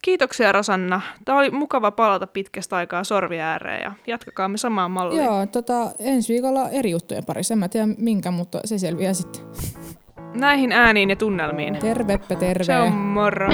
kiitoksia 0.01 0.51
Rosanna. 0.51 1.01
Tämä 1.25 1.39
oli 1.39 1.51
mukava 1.51 1.91
palata 1.91 2.27
pitkästä 2.27 2.75
aikaa 2.75 3.03
sorvi 3.03 3.39
ääreen 3.39 3.81
ja 3.81 3.91
jatkakaamme 4.07 4.57
samaan 4.57 4.91
malliin. 4.91 5.25
Joo, 5.25 5.45
tota, 5.45 5.91
ensi 5.99 6.33
viikolla 6.33 6.69
eri 6.69 6.91
juttujen 6.91 7.25
parissa. 7.25 7.53
En 7.53 7.57
mä 7.57 7.69
tiedä 7.69 7.87
minkä, 7.97 8.31
mutta 8.31 8.59
se 8.65 8.77
selviää 8.77 9.13
sitten. 9.13 9.41
Näihin 10.33 10.71
ääniin 10.71 11.09
ja 11.09 11.15
tunnelmiin. 11.15 11.77
Terveppä 11.79 12.35
terve. 12.35 12.63
Se 12.63 12.77
on 12.77 12.93
moro. 12.93 13.47